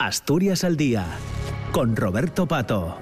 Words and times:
Asturias 0.00 0.64
al 0.64 0.78
Día, 0.78 1.04
con 1.72 1.94
Roberto 1.94 2.46
Pato. 2.48 2.96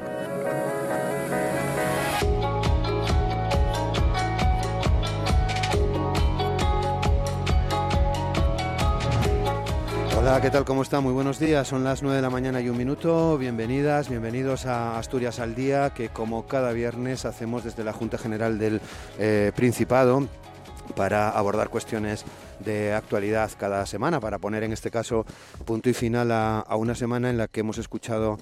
Hola, 10.18 10.40
¿qué 10.42 10.50
tal? 10.50 10.64
¿Cómo 10.64 10.82
está? 10.82 10.98
Muy 10.98 11.12
buenos 11.12 11.38
días. 11.38 11.68
Son 11.68 11.84
las 11.84 12.02
9 12.02 12.16
de 12.16 12.22
la 12.22 12.30
mañana 12.30 12.60
y 12.60 12.68
un 12.68 12.76
minuto. 12.76 13.38
Bienvenidas, 13.38 14.08
bienvenidos 14.08 14.66
a 14.66 14.98
Asturias 14.98 15.38
al 15.38 15.54
Día, 15.54 15.90
que 15.90 16.08
como 16.08 16.48
cada 16.48 16.72
viernes 16.72 17.24
hacemos 17.26 17.62
desde 17.62 17.84
la 17.84 17.92
Junta 17.92 18.18
General 18.18 18.58
del 18.58 18.80
eh, 19.20 19.52
Principado 19.54 20.26
para 20.98 21.30
abordar 21.30 21.68
cuestiones 21.68 22.24
de 22.58 22.92
actualidad 22.92 23.52
cada 23.56 23.86
semana, 23.86 24.18
para 24.18 24.40
poner 24.40 24.64
en 24.64 24.72
este 24.72 24.90
caso 24.90 25.24
punto 25.64 25.88
y 25.88 25.94
final 25.94 26.32
a, 26.32 26.64
una 26.76 26.96
semana 26.96 27.30
en 27.30 27.38
la 27.38 27.46
que 27.46 27.60
hemos 27.60 27.78
escuchado 27.78 28.36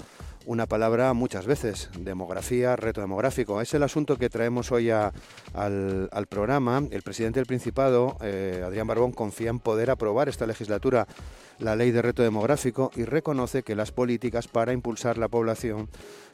una 0.47 0.65
palabra 0.65 1.13
muchas 1.13 1.45
veces, 1.45 1.91
demografía, 1.99 2.75
reto 2.75 3.03
demográfico. 3.03 3.61
Es 3.61 3.75
el 3.75 3.83
asunto 3.83 4.17
que 4.17 4.31
traemos 4.31 4.73
hoy 4.73 4.89
al, 4.89 5.13
programa. 6.31 6.83
El 6.91 7.03
presidente 7.03 7.41
del 7.41 7.47
Principado, 7.47 8.17
eh, 8.23 8.63
Adrián 8.65 8.87
Barbón, 8.87 9.13
confía 9.13 9.51
en 9.51 9.59
poder 9.59 9.91
aprobar 9.91 10.31
esta 10.31 10.47
legislatura 10.47 11.07
la 11.59 11.77
ley 11.77 11.91
de 11.91 12.03
reto 12.03 12.23
demográfico 12.23 12.91
y 12.97 13.05
reconoce 13.05 13.63
que 13.63 13.75
las 13.75 13.93
políticas 13.93 14.49
para 14.49 14.73
impulsar 14.73 15.19
la 15.19 15.29
población 15.29 15.89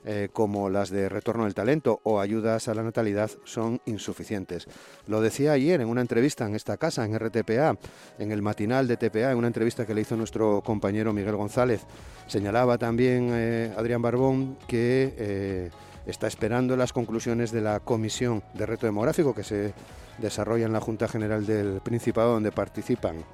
eh, 0.04 0.28
como 0.32 0.68
las 0.68 0.90
de 0.90 1.08
retorno 1.08 1.44
del 1.44 1.54
talento 1.54 2.00
o 2.02 2.18
ayudas 2.18 2.66
a 2.66 2.74
la 2.74 2.82
natalidad 2.82 3.30
son 3.44 3.80
insuficientes. 3.86 4.66
Lo 5.06 5.20
decía 5.20 5.52
ayer 5.52 5.80
en 5.80 5.88
una 5.88 6.00
entrevista 6.00 6.44
en 6.44 6.56
esta 6.56 6.76
casa, 6.76 7.04
en 7.04 7.16
RTPA, 7.16 7.78
en 8.18 8.32
el 8.32 8.42
matinal 8.42 8.88
de 8.88 8.96
TPA, 8.96 9.30
en 9.30 9.38
una 9.38 9.46
entrevista 9.46 9.86
que 9.86 9.94
le 9.94 10.00
hizo 10.00 10.16
nuestro 10.16 10.60
compañero 10.62 11.12
Miguel 11.12 11.36
González. 11.36 11.82
Señalaba 12.26 12.78
también 12.78 13.30
eh, 13.32 13.72
Adrián 13.76 14.02
Barbón 14.02 14.58
que 14.66 15.14
eh, 15.16 15.70
está 16.06 16.26
esperando 16.26 16.76
las 16.76 16.92
conclusiones 16.92 17.52
de 17.52 17.60
la 17.60 17.78
Comisión 17.78 18.42
de 18.54 18.66
Reto 18.66 18.86
Demográfico 18.86 19.34
que 19.34 19.44
se 19.44 19.72
desarrolla 20.18 20.66
en 20.66 20.72
la 20.72 20.80
Junta 20.80 21.06
General 21.06 21.46
del 21.46 21.80
Principado, 21.80 22.32
donde 22.32 22.50
participan 22.50 23.24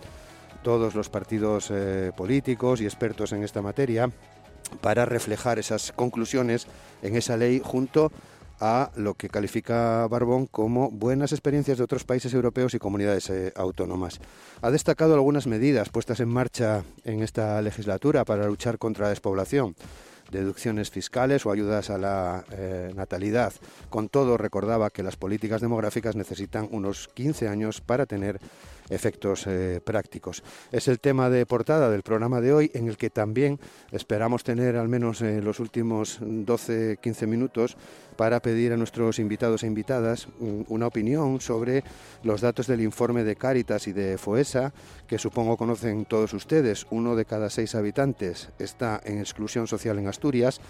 todos 0.62 0.94
los 0.94 1.08
partidos 1.08 1.72
políticos 2.16 2.80
y 2.80 2.84
expertos 2.84 3.32
en 3.32 3.44
esta 3.44 3.62
materia 3.62 4.10
para 4.80 5.04
reflejar 5.04 5.58
esas 5.58 5.92
conclusiones 5.92 6.66
en 7.02 7.16
esa 7.16 7.36
ley 7.36 7.60
junto 7.64 8.12
a 8.60 8.90
lo 8.96 9.14
que 9.14 9.28
califica 9.28 10.06
Barbón 10.08 10.46
como 10.46 10.90
buenas 10.90 11.32
experiencias 11.32 11.78
de 11.78 11.84
otros 11.84 12.04
países 12.04 12.34
europeos 12.34 12.74
y 12.74 12.78
comunidades 12.78 13.30
eh, 13.30 13.52
autónomas. 13.54 14.20
Ha 14.62 14.70
destacado 14.70 15.14
algunas 15.14 15.46
medidas 15.46 15.90
puestas 15.90 16.20
en 16.20 16.28
marcha 16.28 16.82
en 17.04 17.22
esta 17.22 17.62
legislatura 17.62 18.24
para 18.24 18.46
luchar 18.46 18.78
contra 18.78 19.04
la 19.04 19.10
despoblación 19.10 19.76
deducciones 20.30 20.90
fiscales 20.90 21.46
o 21.46 21.50
ayudas 21.50 21.88
a 21.88 21.96
la 21.96 22.44
eh, 22.52 22.92
natalidad. 22.94 23.54
Con 23.88 24.10
todo, 24.10 24.36
recordaba 24.36 24.90
que 24.90 25.02
las 25.02 25.16
políticas 25.16 25.62
demográficas 25.62 26.16
necesitan 26.16 26.68
unos 26.70 27.08
15 27.14 27.48
años 27.48 27.80
para 27.80 28.04
tener 28.04 28.38
efectos 28.90 29.46
eh, 29.46 29.80
prácticos. 29.84 30.42
Es 30.72 30.88
el 30.88 31.00
tema 31.00 31.30
de 31.30 31.46
portada 31.46 31.90
del 31.90 32.02
programa 32.02 32.40
de 32.40 32.52
hoy 32.52 32.70
en 32.74 32.88
el 32.88 32.96
que 32.96 33.10
también 33.10 33.58
esperamos 33.92 34.44
tener 34.44 34.76
al 34.76 34.88
menos 34.88 35.20
en 35.22 35.44
los 35.44 35.60
últimos 35.60 36.20
12-15 36.20 37.26
minutos 37.26 37.76
para 38.16 38.40
pedir 38.40 38.72
a 38.72 38.76
nuestros 38.76 39.18
invitados 39.20 39.62
e 39.62 39.66
invitadas 39.66 40.28
mm, 40.40 40.62
una 40.68 40.88
opinión 40.88 41.40
sobre 41.40 41.84
los 42.24 42.40
datos 42.40 42.66
del 42.66 42.80
informe 42.80 43.22
de 43.22 43.36
Cáritas 43.36 43.86
y 43.86 43.92
de 43.92 44.18
FOESA, 44.18 44.72
que 45.06 45.18
supongo 45.18 45.56
conocen 45.56 46.04
todos 46.04 46.32
ustedes. 46.32 46.86
Uno 46.90 47.14
de 47.14 47.24
cada 47.24 47.48
seis 47.48 47.74
habitantes 47.74 48.50
está 48.58 49.00
en 49.04 49.18
exclusión 49.18 49.66
social 49.66 49.98
en 49.98 50.08
Asturias 50.08 50.60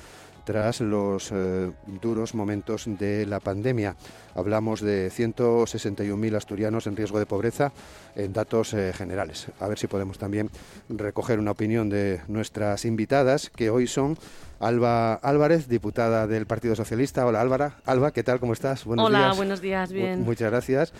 tras 0.48 0.80
los 0.80 1.30
eh, 1.30 1.72
duros 2.00 2.34
momentos 2.34 2.84
de 2.86 3.26
la 3.26 3.38
pandemia. 3.38 3.96
Hablamos 4.34 4.80
de 4.80 5.10
161.000 5.10 6.36
asturianos 6.36 6.86
en 6.86 6.96
riesgo 6.96 7.18
de 7.18 7.26
pobreza 7.26 7.70
en 8.16 8.32
datos 8.32 8.72
eh, 8.72 8.94
generales. 8.94 9.48
A 9.60 9.68
ver 9.68 9.78
si 9.78 9.88
podemos 9.88 10.16
también 10.16 10.48
recoger 10.88 11.38
una 11.38 11.50
opinión 11.50 11.90
de 11.90 12.22
nuestras 12.28 12.86
invitadas, 12.86 13.50
que 13.50 13.68
hoy 13.68 13.86
son 13.86 14.16
Alba 14.58 15.16
Álvarez, 15.16 15.68
diputada 15.68 16.26
del 16.26 16.46
Partido 16.46 16.74
Socialista. 16.74 17.26
Hola 17.26 17.42
Álvara. 17.42 17.76
Alba, 17.84 18.12
¿qué 18.12 18.22
tal? 18.22 18.40
¿Cómo 18.40 18.54
estás? 18.54 18.86
Buenos 18.86 19.04
Hola, 19.04 19.34
buenos 19.34 19.60
días, 19.60 19.92
bien. 19.92 20.22
muchas 20.22 20.50
gracias. 20.50 20.94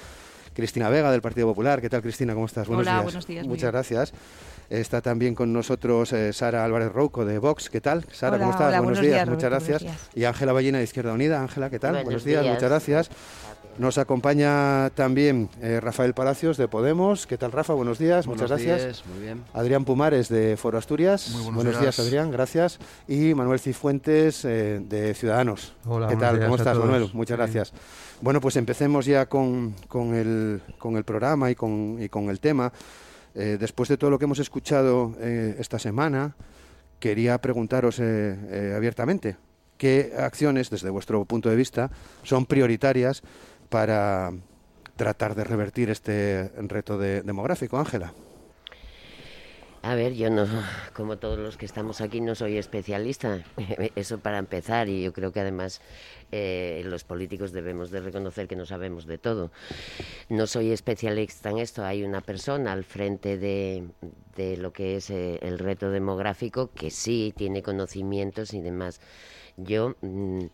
Cristina 0.53 0.91
Vega 0.91 1.11
del 1.11 1.23
Partido 1.23 1.47
Popular. 1.47 1.81
¿Qué 1.81 1.89
tal, 1.89 2.03
Cristina? 2.03 2.35
¿Cómo 2.35 2.45
estás? 2.45 2.69
Buenos 2.69 2.87
Hola, 2.87 3.01
buenos 3.01 3.27
días. 3.27 3.47
Muchas 3.47 3.73
gracias. 3.73 4.13
Está 4.71 5.01
también 5.01 5.35
con 5.35 5.51
nosotros 5.53 6.13
eh, 6.13 6.33
Sara 6.35 6.63
Álvarez 6.63 6.93
Rouco 6.93 7.25
de 7.25 7.39
Vox. 7.39 7.71
¿Qué 7.71 7.81
tal? 7.81 8.05
Sara, 8.13 8.39
¿cómo 8.39 8.51
estás? 8.51 8.77
buenos, 8.83 9.01
días, 9.01 9.27
muchas 9.27 9.51
gracias. 9.51 9.85
Y 10.15 10.25
Ángela 10.25 10.53
Ballina 10.53 10.79
de 10.79 10.85
Izquierda 10.85 11.15
Unida. 11.15 11.41
Ángela, 11.41 11.71
¿qué 11.71 11.79
tal? 11.79 12.05
Buenos, 12.05 12.23
días, 12.23 12.45
muchas 12.45 12.69
gracias. 12.69 13.11
Nos 13.79 13.97
acompaña 13.97 14.91
también 14.91 15.49
eh, 15.63 15.81
Rafael 15.81 16.13
Palacios 16.13 16.57
de 16.57 16.69
Podemos. 16.69 17.27
¿Qué 17.27 17.39
tal, 17.39 17.53
Rafa? 17.53 17.73
Buenos 17.73 17.99
días, 17.99 18.27
muchas 18.27 18.49
gracias. 18.51 19.05
muy 19.07 19.23
bien. 19.23 19.45
Adrián 19.55 19.85
Pumares 19.85 20.29
de 20.29 20.57
Foro 20.57 20.77
Asturias. 20.77 21.31
Muy 21.31 21.55
buenos, 21.55 21.81
días. 21.81 21.99
Adrián, 21.99 22.31
gracias. 22.31 22.79
Y 23.07 23.35
Manuel 23.35 23.61
Cifuentes 23.61 24.45
eh, 24.45 24.81
de 24.83 25.15
Ciudadanos. 25.15 25.75
Hola, 25.87 26.09
¿Qué 26.09 26.17
tal? 26.17 26.41
¿Cómo 26.41 26.57
estás, 26.57 26.77
Manuel? 26.77 27.09
Muchas 27.15 27.39
gracias. 27.39 27.73
Bueno, 28.21 28.41
pues 28.41 28.57
empecemos 28.57 29.07
ya 29.07 29.27
con, 29.27 29.77
con, 29.87 30.15
el, 30.15 30.61
con 30.79 30.97
el 30.97 31.05
programa 31.05 31.51
y 31.51 31.55
con, 31.55 31.99
y 32.01 32.09
con 32.09 32.29
el 32.31 32.41
tema. 32.41 32.73
Eh, 33.35 33.57
después 33.59 33.89
de 33.89 33.97
todo 33.97 34.11
lo 34.11 34.19
que 34.19 34.25
hemos 34.25 34.39
escuchado 34.39 35.15
eh, 35.21 35.57
esta 35.59 35.79
semana, 35.79 36.35
quería 36.99 37.39
preguntaros 37.39 37.99
eh, 38.01 38.75
abiertamente 38.77 39.37
qué 39.77 40.13
acciones, 40.19 40.71
desde 40.71 40.91
vuestro 40.91 41.25
punto 41.25 41.49
de 41.49 41.57
vista, 41.57 41.91
son 42.25 42.47
prioritarias 42.47 43.23
para 43.69 44.33
tratar 44.97 45.35
de 45.37 45.45
revertir 45.45 45.91
este 45.91 46.51
reto 46.57 46.99
demográfico. 46.99 47.79
Ángela. 47.79 48.13
A 49.89 49.95
ver, 49.95 50.13
yo 50.13 50.29
no, 50.29 50.47
como 50.93 51.17
todos 51.17 51.39
los 51.39 51.57
que 51.57 51.65
estamos 51.65 52.03
aquí, 52.03 52.21
no 52.21 52.35
soy 52.35 52.59
especialista. 52.59 53.43
Eso 53.97 54.19
para 54.19 54.37
empezar, 54.37 54.87
y 54.91 55.03
yo 55.03 55.15
creo 55.15 55.33
que 55.33 55.41
además 55.41 55.81
eh, 56.31 56.83
los 56.85 57.05
políticos 57.05 57.53
debemos 57.53 57.91
de 57.91 58.01
reconocer 58.01 58.49
que 58.49 58.55
no 58.55 58.67
sabemos 58.67 59.07
de 59.07 59.17
todo. 59.17 59.51
No 60.29 60.47
soy 60.47 60.73
especialista 60.73 61.49
en 61.49 61.57
esto. 61.57 61.87
Hay 61.87 62.05
una 62.05 62.21
persona 62.21 62.75
al 62.75 62.85
frente 62.85 63.39
de, 63.39 63.89
de 64.37 64.59
lo 64.59 64.75
que 64.75 64.97
es 64.97 65.09
eh, 65.09 65.39
el 65.41 65.59
reto 65.59 65.91
demográfico 65.91 66.71
que 66.75 66.91
sí 66.91 67.33
tiene 67.35 67.63
conocimientos 67.63 68.53
y 68.53 68.61
demás. 68.61 69.01
Yo. 69.57 69.97
Mm, 70.03 70.49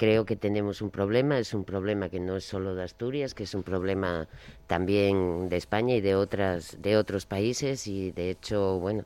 creo 0.00 0.24
que 0.24 0.34
tenemos 0.34 0.80
un 0.80 0.88
problema, 0.88 1.38
es 1.38 1.52
un 1.52 1.64
problema 1.64 2.08
que 2.08 2.20
no 2.20 2.34
es 2.34 2.44
solo 2.44 2.74
de 2.74 2.84
Asturias, 2.84 3.34
que 3.34 3.42
es 3.42 3.54
un 3.54 3.62
problema 3.62 4.28
también 4.66 5.50
de 5.50 5.58
España 5.58 5.94
y 5.94 6.00
de 6.00 6.14
otras 6.14 6.80
de 6.80 6.96
otros 6.96 7.26
países 7.26 7.86
y 7.86 8.10
de 8.10 8.30
hecho, 8.30 8.78
bueno, 8.78 9.04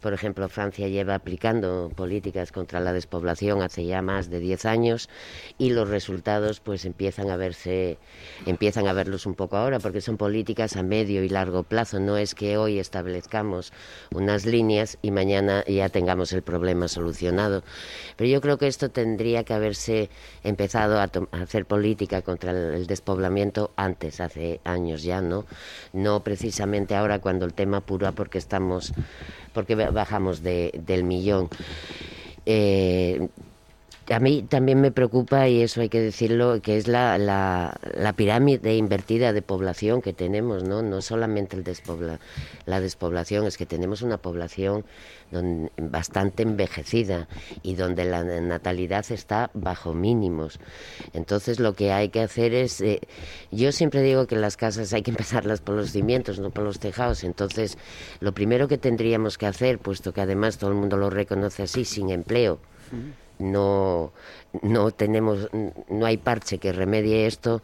por 0.00 0.12
ejemplo, 0.12 0.48
Francia 0.48 0.88
lleva 0.88 1.14
aplicando 1.14 1.90
políticas 1.94 2.52
contra 2.52 2.80
la 2.80 2.92
despoblación 2.92 3.62
hace 3.62 3.84
ya 3.86 4.02
más 4.02 4.30
de 4.30 4.40
10 4.40 4.64
años 4.66 5.08
y 5.58 5.70
los 5.70 5.88
resultados 5.88 6.60
pues 6.60 6.84
empiezan 6.84 7.30
a 7.30 7.36
verse 7.36 7.98
empiezan 8.46 8.86
a 8.88 8.92
verlos 8.92 9.26
un 9.26 9.34
poco 9.34 9.56
ahora 9.56 9.78
porque 9.78 10.00
son 10.00 10.16
políticas 10.16 10.76
a 10.76 10.82
medio 10.82 11.22
y 11.22 11.28
largo 11.28 11.62
plazo, 11.62 12.00
no 12.00 12.16
es 12.16 12.34
que 12.34 12.56
hoy 12.56 12.78
establezcamos 12.78 13.72
unas 14.12 14.46
líneas 14.46 14.98
y 15.02 15.10
mañana 15.10 15.64
ya 15.66 15.88
tengamos 15.88 16.32
el 16.32 16.42
problema 16.42 16.88
solucionado. 16.88 17.62
Pero 18.16 18.30
yo 18.30 18.40
creo 18.40 18.58
que 18.58 18.66
esto 18.66 18.90
tendría 18.90 19.44
que 19.44 19.54
haberse 19.54 20.10
empezado 20.44 20.98
a, 21.00 21.10
hacer 21.42 21.66
política 21.66 22.22
contra 22.22 22.52
el, 22.52 22.86
despoblamiento 22.86 23.72
antes, 23.76 24.20
hace 24.20 24.60
años 24.64 25.02
ya, 25.02 25.20
¿no? 25.20 25.44
No 25.92 26.22
precisamente 26.22 26.94
ahora 26.94 27.18
cuando 27.18 27.44
el 27.44 27.54
tema 27.54 27.80
pura 27.80 28.12
porque 28.12 28.38
estamos 28.38 28.92
porque 29.56 29.74
bajamos 29.74 30.42
de, 30.42 30.70
del 30.84 31.02
millón. 31.02 31.48
Eh, 32.44 33.26
a 34.08 34.20
mí 34.20 34.42
también 34.42 34.80
me 34.80 34.92
preocupa, 34.92 35.48
y 35.48 35.62
eso 35.62 35.80
hay 35.80 35.88
que 35.88 36.00
decirlo, 36.00 36.60
que 36.62 36.76
es 36.76 36.88
la, 36.88 37.18
la, 37.18 37.76
la 37.94 38.12
pirámide 38.12 38.76
invertida 38.76 39.32
de 39.32 39.42
población 39.42 40.02
que 40.02 40.12
tenemos, 40.12 40.62
¿no? 40.62 40.82
No 40.82 41.02
solamente 41.02 41.56
el 41.56 41.64
despobla, 41.64 42.20
la 42.66 42.80
despoblación, 42.80 43.46
es 43.46 43.56
que 43.56 43.66
tenemos 43.66 44.02
una 44.02 44.18
población 44.18 44.84
bastante 45.76 46.44
envejecida 46.44 47.28
y 47.62 47.74
donde 47.74 48.04
la 48.04 48.22
natalidad 48.22 49.04
está 49.10 49.50
bajo 49.54 49.92
mínimos. 49.92 50.60
Entonces 51.14 51.58
lo 51.58 51.74
que 51.74 51.92
hay 51.92 52.10
que 52.10 52.20
hacer 52.20 52.54
es, 52.54 52.80
eh, 52.80 53.00
yo 53.50 53.72
siempre 53.72 54.02
digo 54.02 54.26
que 54.26 54.36
las 54.36 54.56
casas 54.56 54.92
hay 54.92 55.02
que 55.02 55.10
empezarlas 55.10 55.60
por 55.60 55.74
los 55.74 55.90
cimientos, 55.90 56.38
no 56.38 56.50
por 56.50 56.64
los 56.64 56.78
tejados. 56.78 57.24
Entonces 57.24 57.76
lo 58.20 58.32
primero 58.32 58.68
que 58.68 58.78
tendríamos 58.78 59.36
que 59.36 59.46
hacer, 59.46 59.78
puesto 59.78 60.12
que 60.12 60.20
además 60.20 60.58
todo 60.58 60.70
el 60.70 60.76
mundo 60.76 60.96
lo 60.96 61.10
reconoce 61.10 61.64
así, 61.64 61.84
sin 61.84 62.10
empleo, 62.10 62.60
no, 63.38 64.12
no 64.62 64.90
tenemos, 64.90 65.48
no 65.88 66.06
hay 66.06 66.16
parche 66.16 66.58
que 66.58 66.72
remedie 66.72 67.26
esto, 67.26 67.62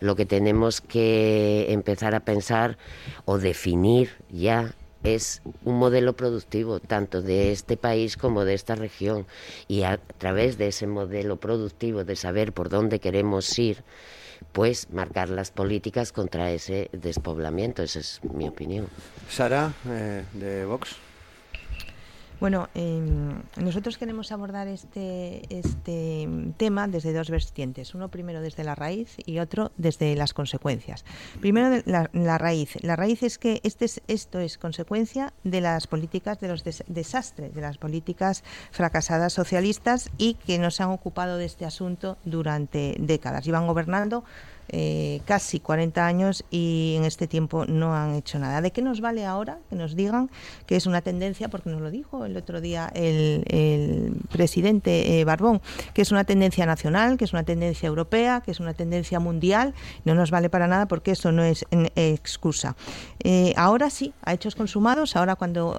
lo 0.00 0.16
que 0.16 0.26
tenemos 0.26 0.80
que 0.80 1.66
empezar 1.70 2.14
a 2.14 2.20
pensar 2.20 2.78
o 3.24 3.38
definir 3.38 4.10
ya 4.30 4.74
es 5.02 5.42
un 5.64 5.78
modelo 5.78 6.14
productivo 6.14 6.80
tanto 6.80 7.22
de 7.22 7.52
este 7.52 7.76
país 7.76 8.16
como 8.16 8.44
de 8.44 8.54
esta 8.54 8.74
región 8.74 9.26
y 9.68 9.82
a 9.82 9.98
través 10.18 10.58
de 10.58 10.68
ese 10.68 10.86
modelo 10.86 11.36
productivo 11.36 12.04
de 12.04 12.16
saber 12.16 12.52
por 12.52 12.68
dónde 12.68 12.98
queremos 12.98 13.58
ir, 13.58 13.84
pues 14.52 14.90
marcar 14.90 15.28
las 15.28 15.50
políticas 15.50 16.12
contra 16.12 16.50
ese 16.50 16.90
despoblamiento. 16.92 17.82
Esa 17.82 18.00
es 18.00 18.20
mi 18.22 18.48
opinión. 18.48 18.88
Sara, 19.28 19.72
eh, 19.88 20.24
de 20.34 20.64
Vox. 20.64 20.96
Bueno, 22.40 22.68
em, 22.74 23.42
nosotros 23.56 23.98
queremos 23.98 24.30
abordar 24.30 24.68
este, 24.68 25.42
este 25.50 26.28
tema 26.56 26.86
desde 26.86 27.12
dos 27.12 27.30
vertientes. 27.30 27.96
Uno 27.96 28.10
primero 28.10 28.40
desde 28.40 28.62
la 28.62 28.76
raíz 28.76 29.16
y 29.26 29.40
otro 29.40 29.72
desde 29.76 30.14
las 30.14 30.34
consecuencias. 30.34 31.04
Primero 31.40 31.82
la, 31.84 32.08
la 32.12 32.38
raíz. 32.38 32.76
La 32.84 32.94
raíz 32.94 33.24
es 33.24 33.38
que 33.38 33.60
este 33.64 33.86
es, 33.86 34.02
esto 34.06 34.38
es 34.38 34.56
consecuencia 34.56 35.32
de 35.42 35.60
las 35.60 35.88
políticas 35.88 36.38
de 36.38 36.46
los 36.46 36.62
desastres, 36.86 37.54
de 37.54 37.60
las 37.60 37.76
políticas 37.76 38.44
fracasadas 38.70 39.32
socialistas 39.32 40.08
y 40.16 40.34
que 40.34 40.60
no 40.60 40.70
se 40.70 40.84
han 40.84 40.90
ocupado 40.90 41.38
de 41.38 41.44
este 41.44 41.64
asunto 41.64 42.18
durante 42.24 42.94
décadas. 43.00 43.48
Iban 43.48 43.66
gobernando 43.66 44.22
eh, 44.70 45.20
casi 45.24 45.60
40 45.60 46.06
años 46.06 46.44
y 46.50 46.94
en 46.96 47.04
este 47.04 47.26
tiempo 47.26 47.64
no 47.66 47.94
han 47.94 48.14
hecho 48.14 48.38
nada. 48.38 48.60
¿De 48.60 48.70
qué 48.70 48.82
nos 48.82 49.00
vale 49.00 49.24
ahora 49.24 49.58
que 49.70 49.76
nos 49.76 49.96
digan 49.96 50.30
que 50.66 50.76
es 50.76 50.86
una 50.86 51.00
tendencia, 51.00 51.48
porque 51.48 51.70
nos 51.70 51.80
lo 51.80 51.90
dijo 51.90 52.24
el 52.24 52.36
otro 52.36 52.60
día 52.60 52.90
el, 52.94 54.14
presidente 54.30 55.20
eh, 55.20 55.24
Barbón, 55.24 55.60
que 55.94 56.02
es 56.02 56.12
una 56.12 56.24
tendencia 56.24 56.66
nacional, 56.66 57.16
que 57.16 57.24
es 57.24 57.32
una 57.32 57.44
tendencia 57.44 57.86
europea, 57.86 58.42
que 58.44 58.50
es 58.50 58.60
una 58.60 58.74
tendencia 58.74 59.20
mundial? 59.20 59.74
No 60.04 60.14
nos 60.14 60.30
vale 60.30 60.50
para 60.50 60.66
nada 60.66 60.86
porque 60.86 61.12
eso 61.12 61.32
no 61.32 61.42
es 61.42 61.64
excusa. 61.96 62.76
Eh, 63.24 63.54
ahora 63.56 63.90
sí, 63.90 64.12
a 64.22 64.34
hechos 64.34 64.54
consumados, 64.54 65.16
ahora 65.16 65.36
cuando 65.36 65.78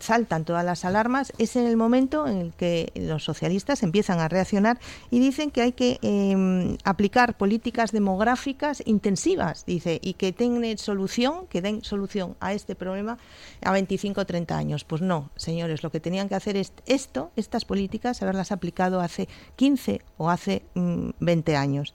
saltan 0.00 0.44
todas 0.44 0.64
las 0.64 0.84
alarmas, 0.84 1.32
es 1.38 1.56
en 1.56 1.66
el 1.66 1.76
momento 1.76 2.26
en 2.26 2.38
el 2.38 2.52
que 2.52 2.92
los 2.94 3.24
socialistas 3.24 3.82
empiezan 3.82 4.20
a 4.20 4.28
reaccionar 4.28 4.78
y 5.10 5.18
dicen 5.20 5.50
que 5.50 5.62
hay 5.62 5.72
que 5.72 5.98
em, 6.02 6.76
aplicar 6.84 7.36
políticas 7.36 7.92
de 7.92 8.00
demográficas 8.10 8.82
intensivas, 8.86 9.64
dice, 9.66 10.00
y 10.02 10.14
que 10.14 10.32
tengan 10.32 10.78
solución, 10.78 11.46
que 11.46 11.62
den 11.62 11.84
solución 11.84 12.34
a 12.40 12.52
este 12.52 12.74
problema 12.74 13.18
a 13.62 13.70
25 13.70 14.20
o 14.20 14.26
30 14.26 14.58
años. 14.58 14.82
Pues 14.82 15.00
no, 15.00 15.30
señores, 15.36 15.84
lo 15.84 15.90
que 15.90 16.00
tenían 16.00 16.28
que 16.28 16.34
hacer 16.34 16.56
es 16.56 16.72
esto, 16.86 17.30
estas 17.36 17.64
políticas, 17.64 18.20
haberlas 18.22 18.50
aplicado 18.50 19.00
hace 19.00 19.28
15 19.54 20.00
o 20.16 20.28
hace 20.28 20.62
20 20.74 21.52
mm, 21.52 21.56
años. 21.56 21.94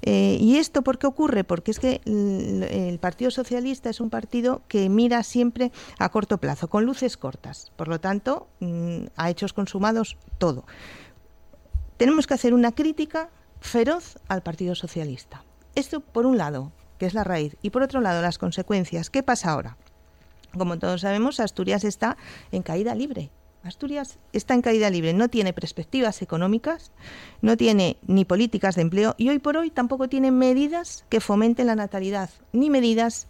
Eh, 0.00 0.38
¿Y 0.40 0.56
esto 0.56 0.80
por 0.80 0.98
qué 0.98 1.06
ocurre? 1.06 1.44
Porque 1.44 1.72
es 1.72 1.78
que 1.78 2.00
el, 2.06 2.98
Partido 2.98 3.30
Socialista 3.30 3.90
es 3.90 4.00
un 4.00 4.08
partido 4.08 4.62
que 4.66 4.88
mira 4.88 5.22
siempre 5.22 5.72
a 5.98 6.08
corto 6.08 6.38
plazo, 6.38 6.68
con 6.68 6.86
luces 6.86 7.18
cortas. 7.18 7.70
Por 7.76 7.88
lo 7.88 8.00
tanto, 8.00 8.48
mm, 8.60 9.12
a 9.16 9.28
hechos 9.28 9.52
consumados 9.52 10.16
todo. 10.38 10.64
Tenemos 11.98 12.26
que 12.26 12.32
hacer 12.32 12.54
una 12.54 12.72
crítica 12.72 13.28
feroz 13.60 14.18
al 14.26 14.42
Partido 14.42 14.74
Socialista. 14.74 15.44
Esto 15.74 16.00
por 16.00 16.26
un 16.26 16.38
lado, 16.38 16.72
que 16.98 17.06
es 17.06 17.14
la 17.14 17.24
raíz, 17.24 17.56
y 17.62 17.70
por 17.70 17.82
otro 17.82 18.00
lado 18.00 18.22
las 18.22 18.38
consecuencias. 18.38 19.10
¿Qué 19.10 19.22
pasa 19.22 19.50
ahora? 19.50 19.76
Como 20.56 20.78
todos 20.78 21.02
sabemos, 21.02 21.40
Asturias 21.40 21.84
está 21.84 22.16
en 22.50 22.62
caída 22.62 22.94
libre. 22.94 23.30
Asturias 23.62 24.18
está 24.32 24.54
en 24.54 24.62
caída 24.62 24.88
libre, 24.88 25.12
no 25.12 25.28
tiene 25.28 25.52
perspectivas 25.52 26.22
económicas, 26.22 26.92
no 27.42 27.58
tiene 27.58 27.98
ni 28.06 28.24
políticas 28.24 28.74
de 28.74 28.82
empleo 28.82 29.14
y 29.18 29.28
hoy 29.28 29.38
por 29.38 29.58
hoy 29.58 29.70
tampoco 29.70 30.08
tiene 30.08 30.30
medidas 30.30 31.04
que 31.10 31.20
fomenten 31.20 31.66
la 31.66 31.76
natalidad, 31.76 32.30
ni 32.52 32.70
medidas 32.70 33.26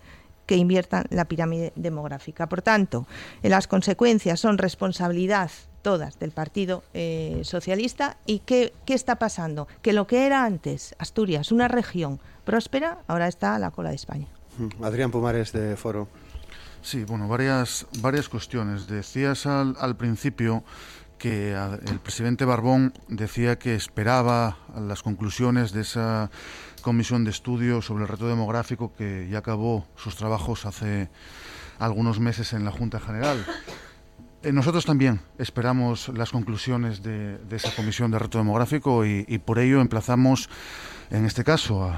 que 0.46 0.56
inviertan 0.56 1.06
la 1.10 1.26
pirámide 1.26 1.72
demográfica. 1.74 2.48
Por 2.48 2.62
tanto, 2.62 3.06
las 3.42 3.66
consecuencias 3.66 4.38
son 4.38 4.58
responsabilidad 4.58 5.50
todas 5.82 6.18
del 6.18 6.30
Partido 6.30 6.82
eh, 6.94 7.40
Socialista. 7.44 8.16
¿Y 8.26 8.40
qué, 8.40 8.72
qué 8.84 8.94
está 8.94 9.16
pasando? 9.16 9.68
Que 9.82 9.92
lo 9.92 10.06
que 10.06 10.26
era 10.26 10.44
antes 10.44 10.94
Asturias, 10.98 11.52
una 11.52 11.68
región 11.68 12.20
próspera, 12.44 12.98
ahora 13.06 13.28
está 13.28 13.54
a 13.54 13.58
la 13.58 13.70
cola 13.70 13.90
de 13.90 13.96
España. 13.96 14.26
Mm, 14.58 14.84
Adrián 14.84 15.10
Pumares 15.10 15.52
de 15.52 15.76
Foro. 15.76 16.08
Sí, 16.82 17.04
bueno, 17.04 17.28
varias, 17.28 17.86
varias 18.00 18.28
cuestiones. 18.28 18.86
Decías 18.86 19.46
al, 19.46 19.76
al 19.78 19.96
principio 19.96 20.64
que 21.20 21.52
el 21.52 22.00
presidente 22.00 22.46
Barbón 22.46 22.94
decía 23.08 23.58
que 23.58 23.74
esperaba 23.74 24.56
las 24.74 25.02
conclusiones 25.02 25.72
de 25.72 25.82
esa 25.82 26.30
comisión 26.80 27.24
de 27.24 27.30
estudio 27.30 27.82
sobre 27.82 28.04
el 28.04 28.08
reto 28.08 28.26
demográfico 28.26 28.94
que 28.96 29.28
ya 29.30 29.38
acabó 29.38 29.86
sus 29.96 30.16
trabajos 30.16 30.64
hace 30.64 31.10
algunos 31.78 32.20
meses 32.20 32.54
en 32.54 32.64
la 32.64 32.70
Junta 32.70 33.00
General. 33.00 33.44
Eh, 34.42 34.52
nosotros 34.52 34.86
también 34.86 35.20
esperamos 35.38 36.08
las 36.08 36.30
conclusiones 36.30 37.02
de, 37.02 37.38
esa 37.50 37.74
comisión 37.74 38.10
de 38.10 38.18
reto 38.18 38.38
demográfico 38.38 39.04
y, 39.04 39.38
por 39.38 39.58
ello 39.58 39.82
emplazamos, 39.82 40.48
en 41.10 41.26
este 41.26 41.44
caso, 41.44 41.94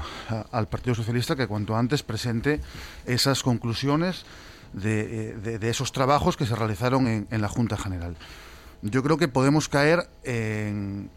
al 0.51 0.67
Partido 0.67 0.93
Socialista 0.93 1.37
que 1.37 1.47
cuanto 1.47 1.77
antes 1.77 2.03
presente 2.03 2.59
esas 3.05 3.43
conclusiones 3.43 4.25
de, 4.73 5.37
eh, 5.45 5.59
esos 5.61 5.93
trabajos 5.93 6.35
que 6.35 6.45
se 6.45 6.55
realizaron 6.55 7.07
en, 7.07 7.41
la 7.41 7.47
Junta 7.47 7.77
General. 7.77 8.17
Yo 8.81 9.03
creo 9.03 9.17
que 9.17 9.29
podemos 9.29 9.69
caer 9.69 10.09
en, 10.25 11.09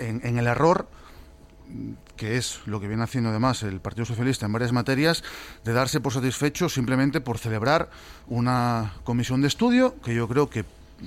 en 0.00 0.38
el 0.38 0.48
error 0.48 0.88
que 2.16 2.36
es 2.36 2.60
lo 2.66 2.80
que 2.80 2.88
viene 2.88 3.04
haciendo 3.04 3.30
además 3.30 3.62
el 3.62 3.80
Partido 3.80 4.04
Socialista 4.04 4.46
en 4.46 4.52
varias 4.52 4.72
materias, 4.72 5.22
de 5.64 5.72
darse 5.72 6.00
por 6.00 6.12
satisfecho 6.12 6.68
simplemente 6.68 7.20
por 7.20 7.38
celebrar 7.38 7.90
una 8.26 8.94
comisión 9.04 9.40
de 9.40 9.48
estudio 9.48 9.94
que 10.02 10.14
yo 10.14 10.28
creo 10.28 10.50
que 10.50 10.64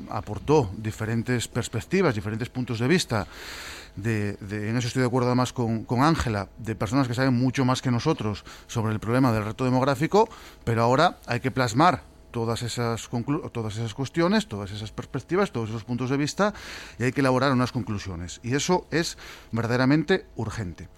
aportó 0.10 0.72
diferentes 0.78 1.48
perspectivas, 1.48 2.16
diferentes 2.16 2.50
puntos 2.50 2.80
de 2.80 2.88
vista. 2.88 3.28
De, 3.96 4.38
en 4.40 4.78
eso 4.78 4.88
estoy 4.88 5.02
de 5.02 5.08
acuerdo 5.08 5.28
además 5.28 5.52
con 5.52 5.86
Ángela, 6.02 6.48
de 6.58 6.76
personas 6.76 7.10
que 7.10 7.14
saben 7.14 7.34
mucho 7.34 7.66
más 7.66 7.82
que 7.82 7.92
nosotros 7.92 8.46
sobre 8.68 8.94
el 8.94 9.02
problema 9.02 9.34
del 9.34 9.44
reto 9.44 9.66
demográfico, 9.66 10.30
pero 10.64 10.82
ahora 10.82 11.18
hay 11.28 11.42
que 11.42 11.52
plasmar 11.52 12.11
todas 12.32 12.64
esas, 12.64 13.10
todas 13.52 13.76
esas 13.76 13.94
cuestiones, 13.94 14.48
todas 14.48 14.72
esas 14.72 14.92
perspectivas, 14.92 15.52
todos 15.52 15.70
esos 15.70 15.84
puntos 15.84 16.10
de 16.10 16.18
vista 16.18 16.54
y 16.98 17.04
hay 17.04 17.12
que 17.12 17.22
elaborar 17.22 17.52
unas 17.52 17.72
conclusiones. 17.72 18.40
Y 18.44 18.56
eso 18.56 18.88
es 18.92 19.18
verdaderamente 19.52 20.26
urgente. 20.36 20.90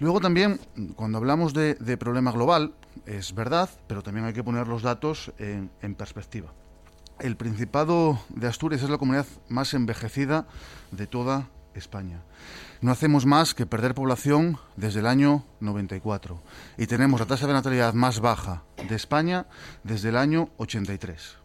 Luego 0.00 0.20
también, 0.20 0.60
cuando 0.96 1.18
hablamos 1.18 1.52
de, 1.52 1.96
problema 1.98 2.32
global, 2.32 2.74
es 3.06 3.34
verdad, 3.34 3.68
pero 3.86 4.02
también 4.02 4.26
hay 4.26 4.32
que 4.32 4.44
poner 4.44 4.68
los 4.68 4.82
datos 4.82 5.32
en, 5.38 5.70
en 5.82 5.94
perspectiva. 5.94 6.52
El 7.18 7.36
Principado 7.36 8.20
de 8.28 8.46
Asturias 8.46 8.82
es 8.82 8.90
la 8.90 8.98
comunidad 8.98 9.26
más 9.48 9.74
envejecida 9.74 10.46
de 10.92 11.06
toda 11.08 11.48
España 11.74 12.22
no 12.80 12.92
hacemos 12.92 13.26
más 13.26 13.54
que 13.54 13.66
perder 13.66 13.94
población 13.94 14.58
desde 14.76 15.00
el 15.00 15.06
año 15.06 15.44
94 15.60 16.40
y 16.76 16.86
tenemos 16.86 17.20
la 17.20 17.26
tasa 17.26 17.46
de 17.46 17.52
natalidad 17.52 17.94
más 17.94 18.20
baja 18.20 18.62
de 18.88 18.94
España 18.94 19.46
desde 19.82 20.10
el 20.10 20.16
año 20.16 20.50
83. 20.58 21.38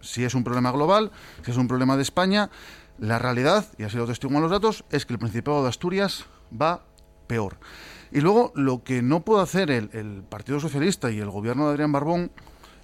Si 0.00 0.24
es 0.24 0.34
un 0.34 0.44
problema 0.44 0.72
global, 0.72 1.12
si 1.44 1.50
es 1.50 1.56
un 1.56 1.68
problema 1.68 1.96
de 1.96 2.02
España, 2.02 2.50
la 2.98 3.18
realidad, 3.18 3.66
y 3.78 3.84
así 3.84 3.96
lo 3.96 4.06
testiguan 4.06 4.42
los 4.42 4.50
datos, 4.50 4.84
es 4.90 5.06
que 5.06 5.12
el 5.12 5.18
Principado 5.18 5.62
de 5.62 5.68
Asturias 5.68 6.24
va 6.60 6.84
peor. 7.26 7.58
Y 8.10 8.20
luego 8.20 8.52
lo 8.54 8.82
que 8.82 9.00
no 9.02 9.24
puede 9.24 9.42
hacer 9.42 9.70
el, 9.70 9.90
el 9.92 10.22
Partido 10.22 10.58
Socialista 10.58 11.10
y 11.10 11.18
el 11.18 11.30
gobierno 11.30 11.66
de 11.66 11.72
Adrián 11.72 11.92
Barbón 11.92 12.32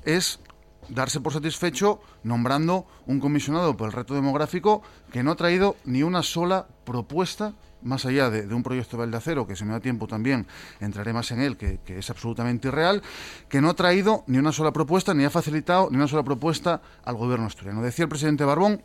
es 0.05 0.41
darse 0.89 1.21
por 1.21 1.33
satisfecho 1.33 2.01
nombrando 2.23 2.87
un 3.07 3.21
comisionado 3.21 3.77
por 3.77 3.89
el 3.89 3.93
reto 3.93 4.15
demográfico 4.15 4.83
que 5.13 5.23
no 5.23 5.33
ha 5.33 5.37
traído 5.37 5.77
ni 5.85 6.03
una 6.03 6.23
sola 6.23 6.67
propuesta 6.85 7.53
más 7.83 8.05
allá 8.05 8.31
de, 8.31 8.53
un 8.55 8.63
proyecto 8.63 9.05
de 9.05 9.17
acero, 9.17 9.47
que 9.47 9.57
si 9.57 9.65
me 9.65 9.73
da 9.73 9.81
tiempo 9.81 10.07
también 10.07 10.47
entraré 10.81 11.13
más 11.13 11.31
en 11.31 11.41
él, 11.41 11.57
que, 11.57 11.79
es 11.87 12.11
absolutamente 12.11 12.69
irreal, 12.69 13.03
que 13.49 13.61
no 13.61 13.71
ha 13.71 13.75
traído 13.75 14.25
ni 14.27 14.39
una 14.39 14.53
sola 14.53 14.73
propuesta, 14.73 15.15
ni 15.15 15.25
ha 15.25 15.31
facilitado 15.31 15.89
ni 15.91 15.97
una 15.97 16.09
sola 16.09 16.23
propuesta 16.23 16.81
al 17.05 17.17
gobierno 17.17 17.47
asturiano. 17.47 17.83
Decía 17.83 18.05
el 18.05 18.09
presidente 18.09 18.45
Barbón 18.45 18.83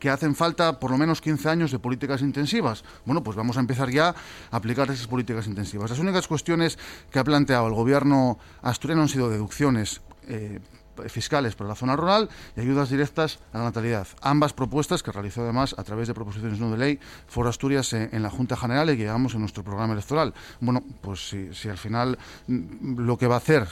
que 0.00 0.10
hacen 0.10 0.34
falta 0.34 0.80
por 0.80 0.90
lo 0.90 0.98
menos 0.98 1.20
15 1.20 1.48
años 1.48 1.70
de 1.70 1.78
políticas 1.78 2.20
intensivas. 2.20 2.84
Bueno, 3.04 3.22
pues 3.22 3.36
vamos 3.36 3.56
a 3.56 3.60
empezar 3.60 3.90
ya 3.90 4.08
a 4.08 4.56
aplicar 4.56 4.90
esas 4.90 5.06
políticas 5.06 5.46
intensivas. 5.46 5.90
Las 5.90 5.98
únicas 5.98 6.26
cuestiones 6.26 6.78
que 7.10 7.18
ha 7.18 7.24
planteado 7.24 7.68
el 7.68 7.74
gobierno 7.74 8.38
asturiano 8.62 9.02
han 9.02 9.08
sido 9.08 9.30
deducciones 9.30 10.00
eh, 10.26 10.60
fiscales 11.08 11.54
para 11.54 11.68
la 11.68 11.74
zona 11.74 11.96
rural 11.96 12.28
y 12.56 12.60
ayudas 12.60 12.90
directas 12.90 13.38
a 13.52 13.58
la 13.58 13.64
natalidad. 13.64 14.06
Ambas 14.20 14.52
propuestas 14.52 15.02
que 15.02 15.12
realizó 15.12 15.42
además 15.42 15.74
a 15.78 15.84
través 15.84 16.08
de 16.08 16.14
proposiciones 16.14 16.58
no 16.58 16.70
de 16.70 16.78
ley 16.78 17.00
Foro 17.26 17.48
Asturias 17.48 17.92
en, 17.92 18.22
la 18.22 18.30
Junta 18.30 18.56
General 18.56 18.88
y 18.90 18.96
que 18.96 19.04
llevamos 19.04 19.34
en 19.34 19.40
nuestro 19.40 19.62
programa 19.62 19.92
electoral. 19.92 20.34
Bueno, 20.60 20.82
pues 21.00 21.28
si, 21.28 21.68
al 21.68 21.78
final 21.78 22.18
mm, 22.46 23.00
lo 23.00 23.18
que 23.18 23.26
va 23.26 23.34
a 23.34 23.38
hacer 23.38 23.66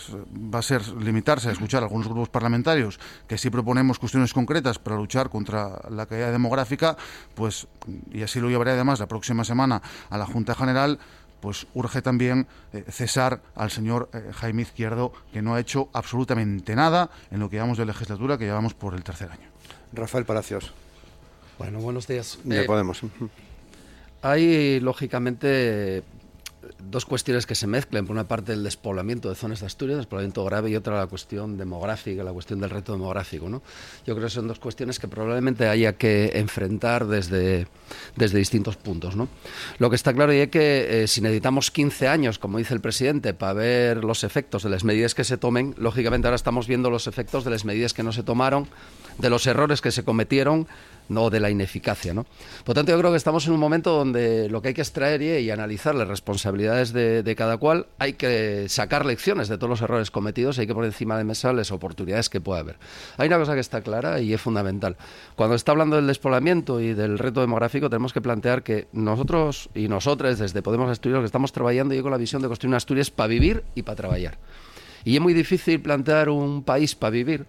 va 0.55 0.59
a 0.59 0.63
ser 0.63 0.87
limitarse 0.89 1.49
a 1.49 1.53
escuchar 1.53 1.83
a 1.83 1.87
algunos 1.87 2.09
grupos 2.09 2.29
parlamentarios 2.29 2.99
que 3.27 3.39
sí 3.39 3.51
proponemos 3.51 3.99
cuestiones 3.99 4.33
concretas 4.33 4.79
para 4.79 4.97
luchar 4.97 5.31
contra 5.31 5.81
la 5.91 6.07
caída 6.07 6.31
demográfica, 6.31 6.97
pues 7.35 7.67
y 8.13 8.23
así 8.23 8.41
lo 8.41 8.49
llevaré 8.49 8.73
además 8.73 9.01
la 9.01 9.09
próxima 9.09 9.45
semana 9.45 9.83
a 10.11 10.19
la 10.19 10.27
Junta 10.27 10.55
General, 10.55 10.99
pues 11.43 11.67
urge 11.75 12.01
también 12.03 12.47
eh, 12.73 12.85
cesar 12.89 13.43
al 13.57 13.73
señor 13.73 14.09
eh, 14.15 14.31
Jaime 14.33 14.63
Izquierdo, 14.63 15.13
que 15.33 15.43
no 15.43 15.57
ha 15.57 15.61
hecho 15.61 15.89
absolutamente 15.93 16.77
nada 16.77 17.11
en 17.33 17.41
lo 17.41 17.51
que 17.51 17.57
llevamos 17.57 17.79
de 17.79 17.85
legislatura, 17.85 18.39
que 18.39 18.45
llevamos 18.45 18.75
por 18.75 18.95
el 18.95 19.03
tercer 19.03 19.31
año. 19.33 19.49
Rafael 19.93 20.25
Palacios. 20.25 20.73
Bueno, 21.59 21.81
buenos 21.81 22.07
días. 22.07 22.39
Ya 22.45 22.65
podemos. 22.65 23.03
Hay, 24.23 24.79
lógicamente, 24.79 26.05
dos 26.79 27.05
cuestiones 27.05 27.47
que 27.47 27.55
se 27.55 27.67
mezclan. 27.67 28.07
Por 28.07 28.15
una 28.15 28.29
parte, 28.29 28.53
el 28.53 28.63
despoblamiento 28.63 29.29
de 29.29 29.35
zonas 29.35 29.61
de 29.61 29.67
Asturias, 29.67 29.99
despoblamiento 29.99 30.45
grave, 30.45 30.71
y 30.71 30.77
otra 30.77 30.97
la 30.97 31.07
cuestión 31.07 31.57
demográfica, 31.57 32.23
la 32.23 32.33
cuestión 32.33 32.61
del 32.61 32.71
reto 32.71 32.93
demográfico. 32.93 33.49
¿no? 33.49 33.63
Yo 34.07 34.15
creo 34.15 34.27
que 34.27 34.31
son 34.31 34.49
dos 34.49 34.59
cuestiones 34.59 34.99
que 34.99 35.09
probablemente 35.09 35.69
haya 35.69 35.95
que 35.95 36.33
enfrentar 36.35 37.07
desde, 37.07 37.67
desde 38.17 38.39
distintos 38.39 38.77
puntos. 38.77 39.17
¿no? 39.17 39.29
Lo 39.79 39.91
que 39.91 39.97
está 39.97 40.13
claro 40.13 40.33
es 40.33 40.49
que 40.49 41.03
eh, 41.03 41.09
si 41.09 41.21
necesitamos 41.21 41.71
15 41.71 42.09
años, 42.09 42.39
como 42.39 42.59
dice 42.59 42.75
el 42.75 42.81
presidente, 42.81 43.35
para 43.35 43.53
ver 43.53 44.05
los 44.05 44.25
efectos 44.25 44.63
de 44.63 44.71
las 44.71 44.85
medidas 44.85 45.15
que 45.15 45.25
se 45.25 45.37
tomen, 45.37 45.75
lógicamente 45.79 46.27
ahora 46.27 46.37
estamos 46.37 46.67
viendo 46.67 46.91
los 46.91 47.07
efectos 47.07 47.45
de 47.45 47.51
las 47.51 47.65
medidas 47.65 47.95
que 47.95 48.03
no 48.03 48.13
se 48.13 48.23
tomaron, 48.23 48.69
de 49.23 49.31
los 49.31 49.47
errores 49.47 49.81
que 49.81 49.93
se 49.93 50.05
cometieron 50.05 50.67
no 51.09 51.31
de 51.31 51.41
la 51.41 51.51
ineficacia. 51.51 52.13
¿no? 52.13 52.27
Por 52.65 52.75
tanto, 52.75 52.93
yo 52.93 52.99
creo 52.99 53.11
que 53.11 53.17
estamos 53.17 53.47
en 53.47 53.53
un 53.53 53.61
momento 53.61 53.93
donde 53.93 54.49
lo 54.49 54.63
que 54.63 54.69
hay 54.69 54.75
que 54.75 54.81
extraer 54.81 55.23
y, 55.23 55.51
analizar 55.51 55.95
las 55.95 56.09
responsabilidades 56.09 56.93
de, 56.93 57.35
cada 57.37 57.57
cual, 57.57 57.87
hay 57.99 58.15
que 58.15 58.67
sacar 58.69 59.05
lecciones 59.07 59.49
de 59.49 59.57
todos 59.59 59.71
los 59.71 59.83
errores 59.83 60.11
cometidos 60.11 60.57
y 60.57 60.63
hay 60.63 60.67
que 60.67 60.75
poner 60.75 60.89
encima 60.89 61.17
de 61.19 61.25
mesa 61.25 61.53
las 61.53 61.71
oportunidades 61.71 62.29
que 62.29 62.41
pueda 62.41 62.61
haber. 62.61 62.77
Hay 63.19 63.29
una 63.29 63.39
cosa 63.39 63.55
que 63.55 63.61
está 63.61 63.83
clara 63.83 64.21
y 64.21 64.33
es 64.33 64.41
fundamental. 64.41 64.97
Cuando 65.37 65.55
está 65.55 65.73
hablando 65.73 65.97
del 65.97 66.07
despoblamiento 66.07 66.81
y 66.81 66.95
del 66.95 67.19
reto 67.19 67.41
demográfico, 67.41 67.91
tenemos 67.91 68.13
que 68.13 68.21
plantear 68.21 68.63
que 68.63 68.89
nosotros 68.93 69.69
y 69.75 69.89
nosotras 69.89 70.39
desde 70.39 70.63
Podemos 70.63 70.91
Asturias 70.91 71.21
que 71.21 71.27
estamos 71.27 71.53
trabajando 71.53 71.95
y 71.95 72.01
con 72.01 72.11
la 72.11 72.17
visión 72.17 72.43
de 72.43 72.49
construir 72.49 72.71
una 72.71 72.79
Asturias 72.79 73.11
para 73.11 73.29
vivir 73.29 73.63
y 73.75 73.83
para 73.83 73.97
trabajar. 73.97 74.39
Y 75.05 75.17
es 75.17 75.21
muy 75.21 75.35
difícil 75.35 75.81
plantear 75.81 76.29
un 76.29 76.63
país 76.63 76.95
para 76.95 77.11
vivir 77.11 77.47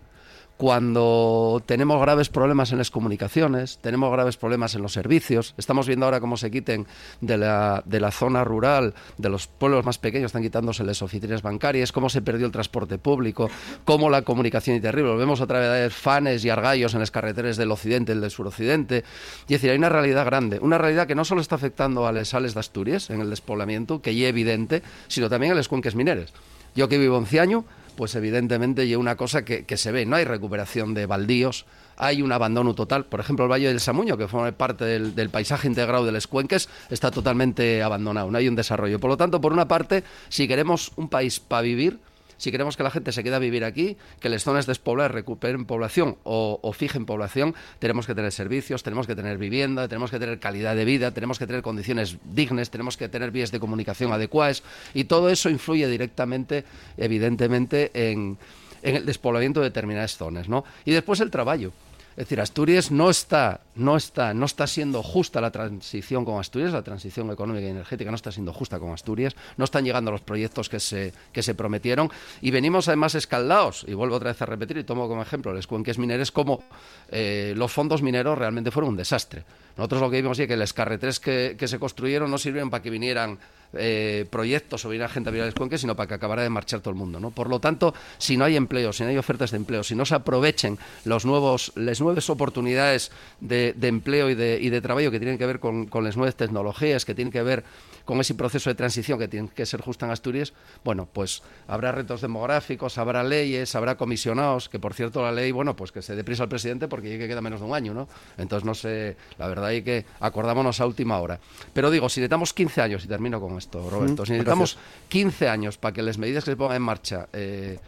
cuando 0.58 1.62
tenemos 1.66 2.00
graves 2.00 2.30
problemas 2.30 2.72
en 2.72 2.78
las 2.78 2.92
comunicaciones, 2.92 3.80
tenemos 3.82 4.12
graves 4.12 4.38
problemas 4.38 4.76
en 4.76 4.82
los 4.82 4.94
servicios. 4.94 5.56
Estamos 5.58 5.88
viendo 5.88 6.06
ahora 6.06 6.20
cómo 6.20 6.38
se 6.38 6.52
quiten 6.52 6.86
de 7.22 7.38
la, 7.38 7.84
de 7.86 8.00
la 8.00 8.12
zona 8.12 8.44
rural, 8.44 8.94
de 9.18 9.30
los 9.30 9.48
pueblos 9.48 9.84
más 9.84 9.98
pequeños, 9.98 10.28
están 10.28 10.44
quitándose 10.44 10.84
las 10.84 11.02
oficinas 11.02 11.42
bancarias, 11.42 11.92
cómo 11.92 12.10
se 12.10 12.22
perdió 12.22 12.46
el 12.46 12.52
transporte 12.52 12.98
público, 12.98 13.50
cómo 13.84 14.10
la 14.10 14.22
comunicación 14.22 14.76
es 14.76 14.82
terrible. 14.82 15.16
Vemos 15.16 15.42
otra 15.42 15.60
vez 15.60 15.94
fanes 15.94 16.46
y 16.46 16.50
argallos 16.50 16.94
en 16.94 17.00
las 17.00 17.12
carreteras 17.12 17.58
del 17.58 17.72
occidente 17.72 18.14
y 18.14 18.20
del 18.20 18.32
suroccidente. 18.32 19.00
Es 19.00 19.48
decir, 19.48 19.72
hay 19.72 19.78
una 19.78 19.90
realidad 19.90 20.26
grande, 20.26 20.60
una 20.60 20.78
realidad 20.78 21.08
que 21.08 21.16
no 21.16 21.26
solo 21.26 21.42
está 21.42 21.56
afectando 21.56 22.08
a 22.08 22.12
las 22.12 22.30
sales 22.30 22.54
de 22.54 22.60
Asturias 22.60 23.10
en 23.10 23.22
el 23.22 23.30
despoblamiento, 23.30 24.02
que 24.02 24.16
ya 24.16 24.26
es 24.26 24.30
evidente, 24.30 24.84
sino 25.08 25.30
también 25.30 25.52
a 25.54 25.56
las 25.56 25.68
cuenques 25.68 25.96
mineras. 25.96 26.32
Yo 26.76 26.90
que 26.90 26.98
vivo 26.98 27.18
en 27.18 27.26
Ciaño, 27.26 27.66
pues 27.96 28.16
evidentemente 28.16 28.84
hay 28.84 28.96
una 28.96 29.16
cosa 29.16 29.44
que, 29.46 29.78
se 29.78 29.92
ve, 29.92 30.06
no 30.06 30.16
hay 30.16 30.26
recuperación 30.26 30.94
de 30.94 31.06
baldíos, 31.06 31.66
hay 31.98 32.22
un 32.22 32.32
abandono 32.32 32.74
total. 32.76 33.06
Por 33.06 33.20
ejemplo, 33.20 33.46
el 33.46 33.52
Valle 33.52 33.68
del 33.68 33.80
Samuño, 33.80 34.18
que 34.18 34.28
forma 34.28 34.52
parte 34.52 34.86
del, 34.86 35.16
del, 35.16 35.30
paisaje 35.30 35.68
integrado 35.68 36.06
de 36.06 36.12
los 36.12 36.28
cuenques, 36.28 36.70
está 36.90 37.12
totalmente 37.12 37.82
abandonado, 37.84 38.32
no 38.32 38.38
hay 38.38 38.48
un 38.48 38.56
desarrollo. 38.56 39.00
Por 39.00 39.10
lo 39.10 39.18
tanto, 39.18 39.42
por 39.42 39.54
una 39.54 39.68
parte, 39.68 40.04
si 40.30 40.48
queremos 40.48 40.92
un 40.96 41.10
país 41.10 41.40
para 41.40 41.62
vivir, 41.62 42.00
si 42.44 42.52
queremos 42.52 42.76
que 42.76 42.84
la 42.84 42.92
gente 42.92 43.14
se 43.14 43.24
quede 43.24 43.36
a 43.36 43.40
vivir 43.40 43.64
aquí, 43.64 43.96
que 44.20 44.28
las 44.28 44.44
zonas 44.44 44.66
despobladas 44.66 45.14
recuperen 45.14 45.64
población 45.64 46.18
o, 46.24 46.74
fijen 46.74 47.06
población, 47.06 47.56
tenemos 47.80 48.06
que 48.06 48.14
tener 48.14 48.34
servicios, 48.34 48.84
tenemos 48.84 49.08
que 49.08 49.16
tener 49.16 49.38
vivienda, 49.38 49.88
tenemos 49.88 50.12
que 50.12 50.20
tener 50.20 50.42
calidad 50.42 50.76
de 50.76 50.84
vida, 50.84 51.12
tenemos 51.12 51.40
que 51.40 51.48
tener 51.48 51.62
condiciones 51.62 52.18
dignas, 52.26 52.70
tenemos 52.70 52.98
que 52.98 53.08
tener 53.08 53.32
vías 53.32 53.54
de 53.54 53.62
comunicación 53.62 54.12
adecuadas 54.12 54.62
y 54.94 55.06
todo 55.06 55.30
eso 55.30 55.50
influye 55.50 55.88
directamente, 55.88 56.66
evidentemente, 56.98 57.92
en, 57.94 58.38
en 58.82 58.96
el 58.98 59.06
despoblamiento 59.06 59.62
de 59.62 59.68
determinadas 59.68 60.18
zonas. 60.18 60.50
¿no? 60.50 60.66
Y 60.84 60.92
después 60.92 61.22
el 61.22 61.32
trabajo. 61.32 61.72
Es 62.16 62.26
decir, 62.26 62.40
Asturias 62.40 62.92
no 62.92 63.10
está, 63.10 63.62
no 63.76 63.98
está, 63.98 64.34
no 64.34 64.46
está 64.46 64.68
siendo 64.68 65.02
justa 65.02 65.42
la 65.42 65.50
transición 65.50 66.26
con 66.26 66.40
Asturias, 66.40 66.72
la 66.72 66.84
transición 66.84 67.32
económica 67.32 67.66
y 67.66 67.72
energética 67.72 68.12
no 68.12 68.16
está 68.16 68.32
siendo 68.32 68.54
justa 68.54 68.78
con 68.78 68.92
Asturias, 68.92 69.36
no 69.58 69.66
están 69.66 69.84
llegando 69.84 70.12
los 70.12 70.22
proyectos 70.22 70.70
que 70.70 70.80
se, 70.80 71.12
que 71.32 71.42
se 71.42 71.56
prometieron 71.56 72.12
y 72.42 72.52
venimos 72.52 72.88
además 72.88 73.16
escaldados, 73.16 73.84
y 73.88 73.96
vuelvo 73.96 74.16
otra 74.16 74.32
vez 74.32 74.42
a 74.42 74.46
repetir 74.46 74.78
y 74.78 74.84
tomo 74.84 75.08
como 75.08 75.24
ejemplo 75.24 75.54
los 75.54 75.66
cuenques 75.66 75.98
mineros, 75.98 76.32
como 76.32 76.64
eh, 77.10 77.54
los 77.56 77.72
fondos 77.72 78.04
mineros 78.04 78.38
realmente 78.38 78.70
fueron 78.70 78.92
un 78.92 78.98
desastre. 78.98 79.44
Nosotros 79.76 80.02
lo 80.02 80.12
que 80.12 80.18
vimos 80.22 80.38
es 80.38 80.48
que 80.48 80.56
las 80.56 80.72
carreteras 80.72 81.20
que, 81.20 81.56
que 81.58 81.68
se 81.68 81.80
construyeron 81.80 82.30
no 82.30 82.38
sirvieron 82.38 82.70
para 82.70 82.84
que 82.84 82.92
vinieran 82.92 83.40
eh, 83.74 84.26
proyectos 84.30 84.86
o 84.86 84.90
venir 84.90 85.04
a 85.04 85.10
gente 85.10 85.30
a 85.30 85.46
el 85.46 85.54
cuenque, 85.54 85.78
sino 85.78 85.96
para 85.96 86.08
que 86.08 86.14
acabara 86.14 86.44
de 86.44 86.50
marchar 86.50 86.82
todo 86.82 86.92
el 86.92 86.96
mundo. 86.96 87.20
¿no? 87.20 87.32
Por 87.32 87.50
lo 87.50 87.60
tanto, 87.60 87.94
si 88.18 88.38
no 88.38 88.46
hay 88.46 88.56
empleo, 88.56 88.94
si 88.94 89.04
no 89.04 89.10
hay 89.10 89.18
ofertas 89.18 89.52
de 89.52 89.58
empleo, 89.58 89.84
si 89.84 89.96
no 89.96 90.06
se 90.06 90.16
aprovechen 90.16 90.78
los 91.06 91.26
nuevos, 91.26 91.72
las 91.76 92.02
nuevas 92.02 92.30
oportunidades 92.30 93.12
de, 93.40 93.76
empleo 93.82 94.30
y 94.30 94.36
de, 94.36 94.60
y 94.62 94.70
de, 94.70 94.82
trabajo 94.82 95.12
que 95.12 95.20
tienen 95.20 95.38
que 95.38 95.46
ver 95.46 95.60
con 95.60 96.04
las 96.04 96.18
nuevas 96.18 96.36
tecnologías, 96.36 97.06
que 97.06 97.16
tienen 97.16 97.32
que 97.32 97.44
ver 97.44 97.64
con 98.06 98.20
ese 98.20 98.36
proceso 98.36 98.70
de 98.70 98.76
transición 98.76 99.18
que 99.18 99.28
tiene 99.28 99.50
que 99.50 99.66
ser 99.66 99.82
justo 99.82 100.06
en 100.06 100.12
Asturias, 100.12 100.54
bueno, 100.84 101.08
pues 101.12 101.42
habrá 101.68 101.92
retos 101.92 102.22
demográficos, 102.22 102.98
habrá 102.98 103.24
leyes, 103.24 103.76
habrá 103.76 103.96
comisionados, 103.96 104.70
que 104.70 104.80
por 104.80 104.94
cierto 104.94 105.22
la 105.22 105.32
ley, 105.32 105.52
bueno, 105.52 105.76
pues 105.76 105.92
que 105.92 106.02
se 106.02 106.16
deprisa 106.16 106.44
al 106.44 106.50
presidente 106.50 106.88
porque 106.88 107.12
ya 107.12 107.18
que 107.18 107.28
queda 107.28 107.42
menos 107.42 107.62
de 107.62 107.68
un 107.68 107.76
año, 107.76 107.94
¿no? 107.94 108.08
Entonces 108.38 108.66
no 108.66 108.74
sé, 108.74 109.16
la 109.38 109.48
verdad 109.48 109.68
hay 109.68 109.82
que 109.82 110.06
acordámonos 110.20 110.82
a 110.82 110.86
última 110.86 111.20
hora. 111.20 111.40
Pero 111.74 111.90
digo, 111.90 112.10
si 112.10 112.20
necesitamos 112.20 112.54
15 112.54 112.82
años, 112.82 113.06
y 113.06 113.08
termino 113.08 113.40
con 113.40 113.58
esto, 113.58 113.90
Roberto, 113.90 114.26
si 114.26 114.34
necesitamos 114.34 114.78
15 115.10 115.50
años 115.50 115.78
para 115.78 115.94
que 115.94 116.02
las 116.02 116.18
medidas 116.18 116.44
que 116.44 116.52
se 116.52 116.58
pongan 116.58 116.78
en 116.78 116.82
marcha 116.82 117.28
eh, 117.32 117.80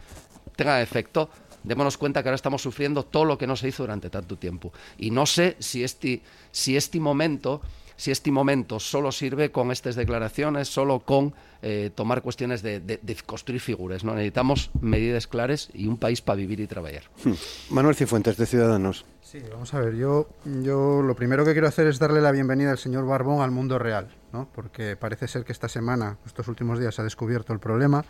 tengan 0.56 0.80
efecto, 0.80 1.28
démonos 1.62 1.98
cuenta 1.98 2.22
que 2.22 2.28
ahora 2.28 2.36
estamos 2.36 2.62
sufriendo 2.62 3.02
todo 3.04 3.24
lo 3.24 3.36
que 3.36 3.46
no 3.46 3.56
se 3.56 3.68
hizo 3.68 3.82
durante 3.82 4.08
tanto 4.08 4.36
tiempo. 4.36 4.72
Y 4.98 5.10
no 5.10 5.26
sé 5.26 5.56
si 5.58 5.84
este, 5.84 6.22
si 6.52 6.76
este 6.76 7.00
momento 7.00 7.60
si 7.96 8.10
este 8.10 8.30
momento 8.30 8.78
solo 8.78 9.10
sirve 9.10 9.50
con 9.50 9.72
estas 9.72 9.96
declaraciones, 9.96 10.68
solo 10.68 11.00
con 11.00 11.34
eh, 11.62 11.90
tomar 11.94 12.22
cuestiones 12.22 12.62
de, 12.62 13.00
construir 13.24 13.60
figuras. 13.60 14.04
¿no? 14.04 14.14
Necesitamos 14.14 14.70
medidas 14.80 15.26
claras 15.26 15.70
y 15.72 15.86
un 15.86 15.96
país 15.96 16.20
para 16.20 16.36
vivir 16.36 16.60
y 16.60 16.66
trabajar. 16.66 17.04
Hmm. 17.24 17.32
Manuel 17.70 17.96
Cifuentes, 17.96 18.36
de 18.36 18.46
Ciudadanos. 18.46 19.04
Sí, 19.22 19.40
vamos 19.50 19.74
a 19.74 19.80
ver, 19.80 19.96
yo, 19.96 20.28
yo 20.62 21.02
lo 21.02 21.16
primero 21.16 21.44
que 21.44 21.52
quiero 21.52 21.66
hacer 21.66 21.88
es 21.88 21.98
darle 21.98 22.20
la 22.20 22.30
bienvenida 22.30 22.70
al 22.70 22.78
señor 22.78 23.06
Barbón 23.06 23.42
al 23.42 23.50
mundo 23.50 23.78
real, 23.78 24.08
¿no? 24.32 24.48
porque 24.54 24.94
parece 24.94 25.26
ser 25.26 25.44
que 25.44 25.50
esta 25.50 25.68
semana, 25.68 26.18
estos 26.24 26.46
últimos 26.46 26.78
días, 26.78 26.98
ha 27.00 27.02
descubierto 27.02 27.52
el 27.52 27.58
problema. 27.58 28.04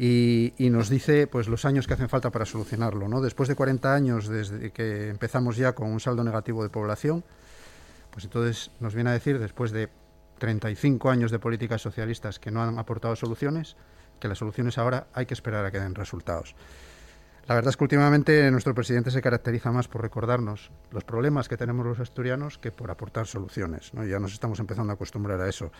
Y, 0.00 0.54
y, 0.56 0.70
nos 0.70 0.88
dice 0.88 1.26
pues 1.26 1.48
los 1.48 1.64
años 1.64 1.88
que 1.88 1.94
hacen 1.94 2.08
falta 2.08 2.30
para 2.30 2.44
solucionarlo. 2.44 3.08
¿no? 3.08 3.20
Después 3.20 3.48
de 3.48 3.56
40 3.56 3.92
años 3.92 4.28
desde 4.28 4.70
que 4.70 5.08
empezamos 5.08 5.56
ya 5.56 5.74
con 5.74 5.90
un 5.90 5.98
saldo 5.98 6.22
negativo 6.22 6.62
de 6.62 6.68
población, 6.68 7.24
pues 8.10 8.24
entonces 8.24 8.70
nos 8.80 8.94
viene 8.94 9.10
a 9.10 9.12
decir, 9.12 9.38
después 9.38 9.70
de 9.70 9.88
35 10.38 11.10
años 11.10 11.30
de 11.30 11.38
políticas 11.38 11.82
socialistas 11.82 12.38
que 12.38 12.50
no 12.50 12.62
han 12.62 12.78
aportado 12.78 13.14
soluciones, 13.16 13.76
que 14.20 14.28
las 14.28 14.38
soluciones 14.38 14.78
ahora 14.78 15.08
hay 15.12 15.26
que 15.26 15.34
esperar 15.34 15.64
a 15.64 15.70
que 15.70 15.80
den 15.80 15.94
resultados. 15.94 16.54
La 17.46 17.54
verdad 17.54 17.70
es 17.70 17.76
que 17.78 17.84
últimamente 17.84 18.50
nuestro 18.50 18.74
presidente 18.74 19.10
se 19.10 19.22
caracteriza 19.22 19.72
más 19.72 19.88
por 19.88 20.02
recordarnos 20.02 20.70
los 20.90 21.04
problemas 21.04 21.48
que 21.48 21.56
tenemos 21.56 21.86
los 21.86 21.98
asturianos 21.98 22.58
que 22.58 22.70
por 22.70 22.90
aportar 22.90 23.26
soluciones. 23.26 23.94
¿no? 23.94 24.04
Ya 24.04 24.18
nos 24.18 24.34
estamos 24.34 24.60
empezando 24.60 24.92
a 24.92 24.94
acostumbrar 24.94 25.40
a 25.40 25.48
eso. 25.48 25.72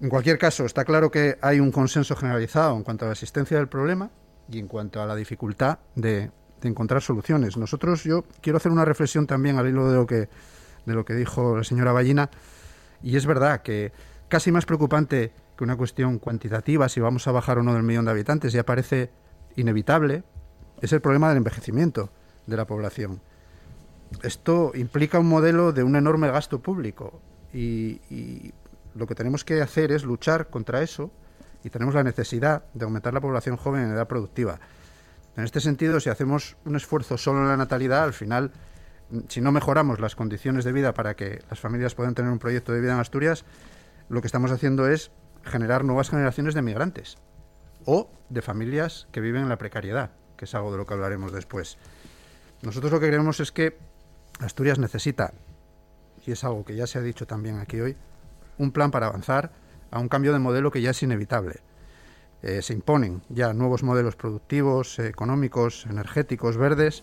En 0.00 0.08
cualquier 0.08 0.36
caso, 0.36 0.64
está 0.64 0.84
claro 0.84 1.10
que 1.10 1.38
hay 1.42 1.60
un 1.60 1.70
consenso 1.70 2.16
generalizado 2.16 2.76
en 2.76 2.82
cuanto 2.82 3.04
a 3.04 3.08
la 3.08 3.12
existencia 3.12 3.56
del 3.56 3.68
problema 3.68 4.10
y 4.50 4.58
en 4.58 4.66
cuanto 4.66 5.00
a 5.00 5.06
la 5.06 5.14
dificultad 5.14 5.78
de, 5.94 6.30
de 6.60 6.68
encontrar 6.68 7.02
soluciones. 7.02 7.56
Nosotros, 7.56 8.02
yo 8.02 8.24
quiero 8.40 8.56
hacer 8.56 8.72
una 8.72 8.84
reflexión 8.84 9.28
también 9.28 9.58
al 9.58 9.68
hilo 9.68 9.88
de 9.88 9.96
lo 9.96 10.06
que 10.06 10.28
de 10.86 10.94
lo 10.94 11.04
que 11.04 11.14
dijo 11.14 11.56
la 11.56 11.64
señora 11.64 11.92
Ballina. 11.92 12.30
Y 13.02 13.16
es 13.16 13.26
verdad 13.26 13.62
que 13.62 13.92
casi 14.28 14.52
más 14.52 14.66
preocupante 14.66 15.32
que 15.56 15.64
una 15.64 15.76
cuestión 15.76 16.18
cuantitativa, 16.18 16.88
si 16.88 17.00
vamos 17.00 17.26
a 17.26 17.32
bajar 17.32 17.58
o 17.58 17.64
del 17.64 17.82
millón 17.82 18.04
de 18.04 18.12
habitantes, 18.12 18.52
ya 18.52 18.64
parece 18.64 19.10
inevitable, 19.56 20.22
es 20.80 20.92
el 20.92 21.00
problema 21.00 21.28
del 21.28 21.38
envejecimiento 21.38 22.10
de 22.46 22.56
la 22.56 22.66
población. 22.66 23.20
Esto 24.22 24.72
implica 24.74 25.18
un 25.18 25.28
modelo 25.28 25.72
de 25.72 25.82
un 25.82 25.96
enorme 25.96 26.30
gasto 26.30 26.60
público 26.60 27.20
y, 27.52 28.00
y 28.10 28.52
lo 28.94 29.06
que 29.06 29.14
tenemos 29.14 29.44
que 29.44 29.60
hacer 29.60 29.92
es 29.92 30.04
luchar 30.04 30.48
contra 30.48 30.82
eso 30.82 31.10
y 31.64 31.70
tenemos 31.70 31.94
la 31.94 32.04
necesidad 32.04 32.64
de 32.74 32.84
aumentar 32.84 33.12
la 33.12 33.20
población 33.20 33.56
joven 33.56 33.82
en 33.82 33.90
edad 33.90 34.06
productiva. 34.06 34.60
En 35.36 35.44
este 35.44 35.60
sentido, 35.60 36.00
si 36.00 36.10
hacemos 36.10 36.56
un 36.64 36.76
esfuerzo 36.76 37.16
solo 37.16 37.40
en 37.42 37.48
la 37.48 37.56
natalidad, 37.56 38.04
al 38.04 38.12
final 38.12 38.50
si 39.28 39.40
no 39.40 39.52
mejoramos 39.52 40.00
las 40.00 40.14
condiciones 40.14 40.64
de 40.64 40.72
vida 40.72 40.94
para 40.94 41.14
que 41.14 41.42
las 41.50 41.60
familias 41.60 41.94
puedan 41.94 42.14
tener 42.14 42.30
un 42.30 42.38
proyecto 42.38 42.72
de 42.72 42.80
vida 42.80 42.94
en 42.94 43.00
Asturias, 43.00 43.44
lo 44.08 44.20
que 44.20 44.26
estamos 44.26 44.50
haciendo 44.50 44.88
es 44.88 45.10
generar 45.44 45.84
nuevas 45.84 46.10
generaciones 46.10 46.54
de 46.54 46.62
migrantes 46.62 47.16
o 47.84 48.10
de 48.28 48.42
familias 48.42 49.08
que 49.12 49.20
viven 49.20 49.42
en 49.42 49.48
la 49.48 49.58
precariedad, 49.58 50.10
que 50.36 50.44
es 50.44 50.54
algo 50.54 50.72
de 50.72 50.78
lo 50.78 50.86
que 50.86 50.94
hablaremos 50.94 51.32
después. 51.32 51.78
Nosotros 52.62 52.92
lo 52.92 53.00
que 53.00 53.08
creemos 53.08 53.40
es 53.40 53.52
que 53.52 53.78
Asturias 54.40 54.78
necesita, 54.78 55.32
y 56.26 56.32
es 56.32 56.44
algo 56.44 56.64
que 56.64 56.76
ya 56.76 56.86
se 56.86 56.98
ha 56.98 57.02
dicho 57.02 57.26
también 57.26 57.58
aquí 57.58 57.80
hoy, 57.80 57.96
un 58.58 58.72
plan 58.72 58.90
para 58.90 59.06
avanzar 59.06 59.52
a 59.90 59.98
un 59.98 60.08
cambio 60.08 60.32
de 60.32 60.38
modelo 60.38 60.70
que 60.70 60.82
ya 60.82 60.90
es 60.90 61.02
inevitable. 61.02 61.60
Eh, 62.42 62.62
se 62.62 62.72
imponen 62.72 63.22
ya 63.28 63.52
nuevos 63.52 63.82
modelos 63.82 64.16
productivos, 64.16 64.98
económicos, 64.98 65.86
energéticos, 65.86 66.56
verdes, 66.56 67.02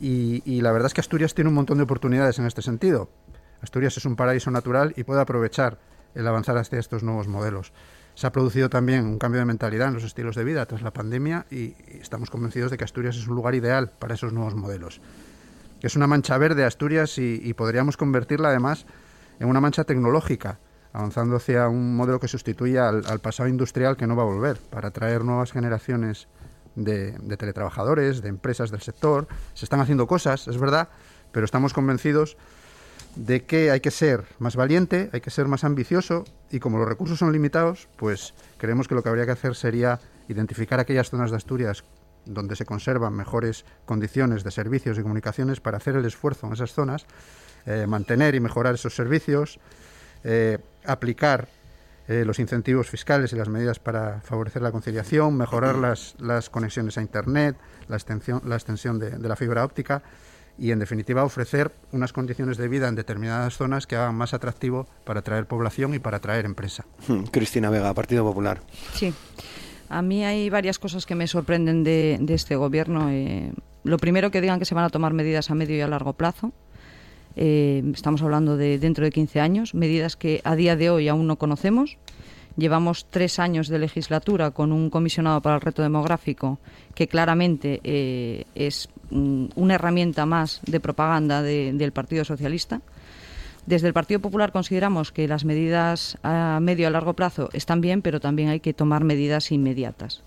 y, 0.00 0.60
la 0.60 0.72
verdad 0.72 0.86
es 0.86 0.94
que 0.94 1.00
Asturias 1.00 1.34
tiene 1.34 1.48
un 1.48 1.54
montón 1.54 1.78
de 1.78 1.84
oportunidades 1.84 2.38
en 2.38 2.46
este 2.46 2.62
sentido. 2.62 3.08
Asturias 3.60 3.96
es 3.96 4.04
un 4.04 4.16
paraíso 4.16 4.50
natural 4.50 4.92
y 4.96 5.04
puede 5.04 5.20
aprovechar 5.20 5.78
el 6.14 6.26
avanzar 6.26 6.56
hacia 6.58 6.78
estos 6.78 7.02
nuevos 7.02 7.28
modelos. 7.28 7.72
Se 8.14 8.26
ha 8.26 8.32
producido 8.32 8.68
también 8.70 9.06
un 9.06 9.18
cambio 9.18 9.40
de 9.40 9.46
mentalidad 9.46 9.88
en 9.88 9.94
los 9.94 10.04
estilos 10.04 10.36
de 10.36 10.44
vida 10.44 10.66
tras 10.66 10.82
la 10.82 10.92
pandemia 10.92 11.46
y 11.50 11.74
estamos 12.00 12.30
convencidos 12.30 12.70
de 12.70 12.76
que 12.76 12.84
Asturias 12.84 13.16
es 13.16 13.26
un 13.26 13.34
lugar 13.34 13.54
ideal 13.54 13.90
para 13.98 14.14
esos 14.14 14.32
nuevos 14.32 14.54
modelos. 14.54 15.00
Es 15.82 15.96
una 15.96 16.06
mancha 16.06 16.38
verde 16.38 16.64
Asturias 16.64 17.18
y, 17.18 17.52
podríamos 17.54 17.96
convertirla 17.96 18.48
además 18.48 18.86
en 19.38 19.48
una 19.48 19.60
mancha 19.60 19.84
tecnológica, 19.84 20.58
avanzando 20.92 21.36
hacia 21.36 21.68
un 21.68 21.96
modelo 21.96 22.20
que 22.20 22.28
sustituya 22.28 22.88
al, 22.88 23.20
pasado 23.20 23.48
industrial 23.48 23.96
que 23.96 24.06
no 24.06 24.16
va 24.16 24.22
a 24.22 24.26
volver, 24.26 24.58
para 24.70 24.88
atraer 24.88 25.24
nuevas 25.24 25.52
generaciones 25.52 26.28
de, 26.74 27.12
de 27.12 27.36
teletrabajadores, 27.36 28.22
de 28.22 28.28
empresas 28.28 28.70
del 28.70 28.80
sector. 28.80 29.26
Se 29.54 29.64
están 29.64 29.80
haciendo 29.80 30.06
cosas, 30.06 30.48
es 30.48 30.58
verdad, 30.58 30.88
pero 31.32 31.44
estamos 31.44 31.72
convencidos 31.72 32.36
de 33.16 33.44
que 33.44 33.70
hay 33.70 33.80
que 33.80 33.90
ser 33.90 34.24
más 34.38 34.56
valiente, 34.56 35.10
hay 35.12 35.20
que 35.20 35.30
ser 35.30 35.46
más 35.46 35.64
ambicioso 35.64 36.24
y 36.50 36.58
como 36.58 36.78
los 36.78 36.88
recursos 36.88 37.18
son 37.18 37.32
limitados, 37.32 37.88
pues 37.96 38.34
creemos 38.58 38.88
que 38.88 38.94
lo 38.94 39.02
que 39.02 39.08
habría 39.08 39.26
que 39.26 39.32
hacer 39.32 39.54
sería 39.54 40.00
identificar 40.28 40.80
aquellas 40.80 41.10
zonas 41.10 41.30
de 41.30 41.36
Asturias 41.36 41.84
donde 42.24 42.56
se 42.56 42.64
conservan 42.64 43.12
mejores 43.12 43.64
condiciones 43.84 44.44
de 44.44 44.50
servicios 44.50 44.98
y 44.98 45.02
comunicaciones 45.02 45.60
para 45.60 45.76
hacer 45.76 45.96
el 45.96 46.04
esfuerzo 46.04 46.46
en 46.46 46.54
esas 46.54 46.72
zonas, 46.72 47.06
eh, 47.66 47.86
mantener 47.86 48.34
y 48.34 48.40
mejorar 48.40 48.74
esos 48.74 48.94
servicios, 48.94 49.58
eh, 50.24 50.58
aplicar 50.84 51.48
eh, 52.08 52.24
los 52.24 52.38
incentivos 52.38 52.88
fiscales 52.88 53.32
y 53.32 53.36
las 53.36 53.48
medidas 53.48 53.78
para 53.78 54.20
favorecer 54.20 54.62
la 54.62 54.72
conciliación, 54.72 55.36
mejorar 55.36 55.76
las, 55.76 56.14
las 56.18 56.50
conexiones 56.50 56.98
a 56.98 57.02
Internet, 57.02 57.56
la 57.88 57.96
extensión, 57.96 58.42
la 58.44 58.56
extensión 58.56 58.98
de, 58.98 59.10
de 59.10 59.28
la 59.28 59.36
fibra 59.36 59.64
óptica 59.64 60.02
y, 60.58 60.70
en 60.70 60.78
definitiva, 60.78 61.24
ofrecer 61.24 61.72
unas 61.92 62.12
condiciones 62.12 62.56
de 62.56 62.68
vida 62.68 62.88
en 62.88 62.94
determinadas 62.94 63.56
zonas 63.56 63.86
que 63.86 63.96
hagan 63.96 64.14
más 64.14 64.34
atractivo 64.34 64.86
para 65.04 65.20
atraer 65.20 65.46
población 65.46 65.94
y 65.94 65.98
para 65.98 66.18
atraer 66.18 66.44
empresa. 66.44 66.84
Hmm, 67.08 67.24
Cristina 67.24 67.70
Vega, 67.70 67.92
Partido 67.94 68.24
Popular. 68.24 68.60
Sí. 68.94 69.12
A 69.88 70.02
mí 70.02 70.24
hay 70.24 70.50
varias 70.50 70.78
cosas 70.78 71.06
que 71.06 71.14
me 71.14 71.26
sorprenden 71.26 71.84
de, 71.84 72.18
este 72.28 72.56
gobierno. 72.56 73.10
Eh, 73.10 73.52
lo 73.82 73.98
primero 73.98 74.30
que 74.30 74.40
digan 74.40 74.58
que 74.58 74.64
se 74.64 74.74
van 74.74 74.84
a 74.84 74.90
tomar 74.90 75.12
medidas 75.12 75.50
a 75.50 75.54
medio 75.54 75.76
y 75.76 75.80
a 75.80 75.88
largo 75.88 76.14
plazo. 76.14 76.52
Eh, 77.36 77.82
estamos 77.92 78.22
hablando 78.22 78.56
de 78.56 78.78
dentro 78.78 79.04
de 79.04 79.10
15 79.10 79.40
años, 79.40 79.74
medidas 79.74 80.16
que 80.16 80.40
a 80.44 80.56
día 80.56 80.76
de 80.76 80.90
hoy 80.90 81.08
aún 81.08 81.26
no 81.26 81.36
conocemos. 81.36 81.96
Llevamos 82.56 83.06
tres 83.10 83.40
años 83.40 83.66
de 83.66 83.80
legislatura 83.80 84.52
con 84.52 84.70
un 84.70 84.88
comisionado 84.88 85.42
para 85.42 85.56
el 85.56 85.60
reto 85.60 85.82
demográfico 85.82 86.60
que 86.94 87.08
claramente 87.08 87.80
eh, 87.82 88.44
es 88.54 88.88
Mm, 89.10 89.46
una 89.54 89.74
herramienta 89.74 90.26
más 90.26 90.60
de 90.66 90.80
propaganda 90.80 91.42
del 91.42 91.92
Partido 91.92 92.24
Socialista. 92.24 92.80
Desde 93.64 93.86
el 93.86 93.94
Partido 93.94 94.20
Popular 94.20 94.52
consideramos 94.52 95.12
que 95.12 95.28
las 95.28 95.44
medidas 95.44 96.18
a 96.22 96.58
medio 96.60 96.82
y 96.82 96.86
a 96.86 96.90
largo 96.90 97.14
plazo 97.14 97.48
están 97.52 97.80
bien, 97.80 98.02
pero 98.02 98.20
también 98.20 98.48
hay 98.48 98.60
que 98.60 98.74
tomar 98.74 99.04
medidas 99.04 99.52
inmediatas. 99.52 100.22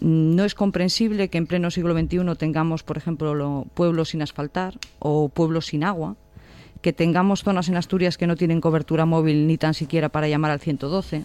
No 0.00 0.44
es 0.44 0.54
comprensible 0.54 1.28
que 1.28 1.38
en 1.38 1.46
pleno 1.46 1.70
siglo 1.70 1.98
XXI 1.98 2.34
tengamos, 2.38 2.82
por 2.82 2.96
ejemplo, 2.96 3.66
pueblos 3.74 4.10
sin 4.10 4.22
asfaltar 4.22 4.78
o 4.98 5.28
pueblos 5.28 5.66
sin 5.66 5.84
agua, 5.84 6.16
que 6.80 6.92
tengamos 6.92 7.42
zonas 7.42 7.68
en 7.68 7.76
Asturias 7.76 8.16
que 8.16 8.26
no 8.26 8.36
tienen 8.36 8.60
cobertura 8.60 9.04
móvil 9.04 9.46
ni 9.46 9.58
tan 9.58 9.74
siquiera 9.74 10.08
para 10.08 10.28
llamar 10.28 10.50
al 10.50 10.60
112, 10.60 11.24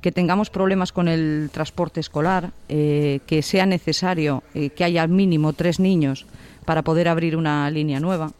que 0.00 0.12
tengamos 0.12 0.50
problemas 0.50 0.92
con 0.92 1.08
el 1.08 1.50
transporte 1.52 2.00
escolar, 2.00 2.50
eh, 2.68 3.20
que 3.26 3.42
sea 3.42 3.66
necesario 3.66 4.42
eh, 4.54 4.70
que 4.70 4.84
haya 4.84 5.02
al 5.02 5.10
mínimo 5.10 5.52
tres 5.52 5.78
niños 5.78 6.26
para 6.64 6.82
poder 6.82 7.08
abrir 7.08 7.36
una 7.36 7.70
línea 7.70 8.00
nueva. 8.00 8.32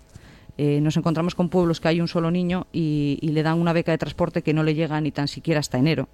Eh, 0.58 0.80
nos 0.80 0.96
encontramos 0.96 1.34
con 1.34 1.48
pueblos 1.48 1.80
que 1.80 1.88
hay 1.88 2.00
un 2.00 2.08
solo 2.08 2.30
niño 2.30 2.66
y, 2.72 3.18
le 3.22 3.42
dan 3.42 3.58
una 3.58 3.72
beca 3.72 3.92
de 3.92 3.98
transporte 3.98 4.42
que 4.42 4.52
no 4.52 4.62
le 4.62 4.74
llega 4.74 5.00
ni 5.00 5.10
tan 5.10 5.28
siquiera 5.28 5.60
hasta 5.60 5.78
enero. 5.78 6.08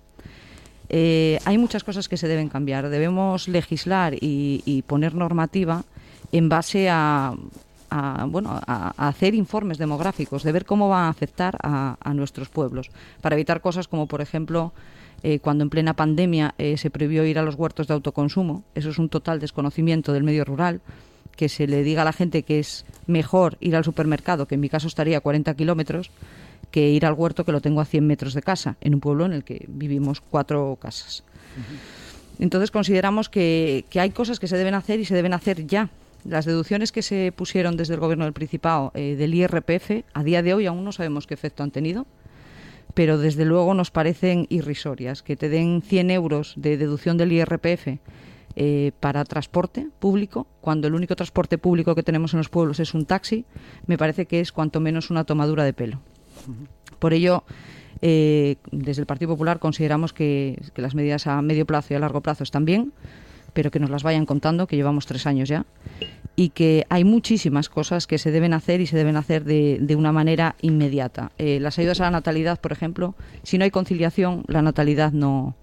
Hay 0.91 1.59
muchas 1.59 1.85
cosas 1.85 2.09
que 2.09 2.17
se 2.17 2.29
deben 2.29 2.49
cambiar. 2.49 2.89
Debemos 2.89 3.49
legislar 3.49 4.15
y, 4.21 4.83
poner 4.87 5.15
normativa 5.15 5.85
en 6.33 6.49
base 6.49 6.89
a, 6.91 7.35
bueno, 8.29 8.61
a, 8.67 9.09
hacer 9.09 9.35
informes 9.35 9.79
demográficos, 9.79 10.43
de 10.43 10.53
ver 10.53 10.65
cómo 10.65 10.89
va 10.89 11.07
a 11.07 11.09
afectar 11.09 11.57
a, 11.63 11.97
a, 12.01 12.15
nuestros 12.15 12.49
pueblos, 12.49 12.91
para 13.21 13.37
evitar 13.37 13.61
cosas 13.61 13.89
como, 13.89 14.07
por 14.07 14.21
ejemplo, 14.21 14.73
eh, 15.23 15.41
cuando 15.41 15.65
en 15.65 15.71
plena 15.71 15.95
pandemia 15.95 16.55
eh, 16.59 16.77
se 16.77 16.91
prohibió 16.91 17.25
ir 17.25 17.39
a 17.39 17.43
los 17.43 17.55
huertos 17.55 17.89
de 17.89 17.95
autoconsumo. 17.95 18.65
Eso 18.75 18.91
es 18.91 18.99
un 18.99 19.09
total 19.09 19.41
desconocimiento 19.41 20.13
del 20.13 20.25
medio 20.25 20.45
rural. 20.45 20.81
Que 21.37 21.49
se 21.49 21.67
le 21.67 21.83
diga 21.83 22.03
a 22.03 22.05
la 22.05 22.13
gente 22.13 22.45
que 22.45 22.59
es 22.59 22.87
mejor 23.07 23.59
ir 23.61 23.77
al 23.77 23.85
supermercado, 23.85 24.47
que 24.47 24.55
en 24.55 24.61
mi 24.61 24.69
caso 24.69 24.87
estaría 24.87 25.19
a 25.19 25.21
40 25.21 25.55
kilómetros, 25.55 26.11
que 26.71 26.89
ir 26.91 27.07
al 27.07 27.15
huerto 27.15 27.45
que 27.45 27.53
lo 27.53 27.61
tengo 27.61 27.81
a 27.81 27.85
100 27.85 28.07
metros 28.07 28.35
de 28.35 28.43
casa, 28.43 28.77
en 28.81 28.95
un 28.95 29.01
pueblo 29.01 29.27
en 29.27 29.33
el 29.33 29.45
que 29.45 29.65
vivimos 29.69 30.21
cuatro 30.21 30.77
casas. 30.81 31.25
Entonces 32.39 32.71
consideramos 32.71 33.29
que, 33.29 33.85
hay 33.95 34.11
cosas 34.11 34.39
que 34.39 34.49
se 34.49 34.57
deben 34.57 34.75
hacer 34.75 35.01
y 35.01 35.05
se 35.05 35.15
deben 35.15 35.33
hacer 35.33 35.67
ya. 35.67 35.91
Las 36.25 36.45
deducciones 36.45 36.93
que 36.93 37.03
se 37.03 37.33
pusieron 37.35 37.77
desde 37.77 37.95
el 37.95 38.01
Gobierno 38.01 38.25
del 38.25 38.33
Principado 38.33 38.91
eh, 38.95 39.15
del 39.17 39.35
IRPF, 39.35 40.05
a 40.13 40.25
día 40.25 40.43
de 40.43 40.55
hoy 40.55 40.67
aún 40.67 40.85
no 40.85 40.93
sabemos 40.93 41.27
qué 41.27 41.35
efecto 41.35 41.63
han 41.63 41.71
tenido 41.71 42.07
pero 42.97 43.19
desde 43.19 43.45
luego 43.45 43.75
nos 43.75 43.91
parecen 43.91 44.47
irrisorias. 44.49 45.23
Que 45.23 45.37
te 45.37 45.51
den 45.51 45.83
100 45.83 46.11
euros 46.11 46.55
de 46.57 46.79
deducción 46.79 47.19
del 47.19 47.31
IRPF 47.31 47.99
eh, 48.57 48.93
para 49.01 49.23
transporte 49.25 49.87
público, 49.99 50.47
cuando 50.63 50.89
el 50.89 50.95
único 50.95 51.15
transporte 51.15 51.59
público 51.59 51.95
que 51.95 52.03
tenemos 52.03 52.33
en 52.33 52.39
los 52.39 52.49
pueblos 52.49 52.81
es 52.81 52.95
un 52.95 53.05
taxi, 53.05 53.45
me 53.87 53.99
parece 53.99 54.25
que 54.25 54.41
es 54.41 54.51
cuanto 54.51 54.81
menos 54.81 55.11
una 55.11 55.25
tomadura 55.25 55.63
de 55.65 55.75
pelo. 55.75 56.01
Por 56.99 57.13
ello, 57.13 57.45
eh, 58.03 58.57
desde 58.71 59.03
el 59.03 59.07
Partido 59.07 59.31
Popular 59.31 59.59
consideramos 59.59 60.13
que, 60.13 60.61
las 60.77 60.95
medidas 60.95 61.27
a 61.27 61.43
medio 61.43 61.67
plazo 61.67 61.95
y 61.95 61.97
a 61.97 62.01
largo 62.01 62.21
plazo 62.21 62.45
están 62.45 62.65
bien, 62.65 62.93
pero 63.53 63.71
que 63.71 63.81
nos 63.81 63.91
las 63.91 64.03
vayan 64.03 64.27
contando, 64.27 64.67
que 64.67 64.77
llevamos 64.77 65.07
tres 65.07 65.27
años 65.27 65.49
ya, 65.49 65.65
y 66.37 66.51
que 66.51 66.87
hay 66.91 67.05
muchísimas 67.05 67.69
cosas 67.69 68.07
que 68.07 68.19
se 68.19 68.31
deben 68.31 68.53
hacer 68.53 68.81
y 68.81 68.87
se 68.87 68.97
deben 68.97 69.17
hacer 69.17 69.45
de, 69.45 69.79
de 69.81 69.97
una 69.97 70.13
manera 70.13 70.57
inmediata. 70.61 71.33
Eh, 71.39 71.59
las 71.61 71.79
ayudas 71.79 72.01
a 72.01 72.05
la 72.05 72.11
natalidad, 72.11 72.61
por 72.61 72.73
ejemplo, 72.73 73.15
si 73.43 73.57
no 73.57 73.65
hay 73.65 73.71
conciliación, 73.71 74.45
la 74.47 74.61
natalidad 74.61 75.13
no, 75.13 75.57